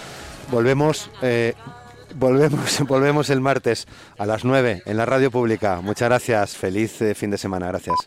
Volvemos, 0.50 1.10
eh, 1.22 1.54
volvemos, 2.16 2.80
volvemos 2.86 3.30
el 3.30 3.40
martes 3.40 3.86
a 4.18 4.26
las 4.26 4.44
9 4.44 4.82
en 4.84 4.96
la 4.96 5.06
radio 5.06 5.30
pública. 5.30 5.80
Muchas 5.80 6.08
gracias, 6.08 6.56
feliz 6.56 7.00
eh, 7.02 7.14
fin 7.14 7.30
de 7.30 7.38
semana, 7.38 7.68
gracias. 7.68 7.96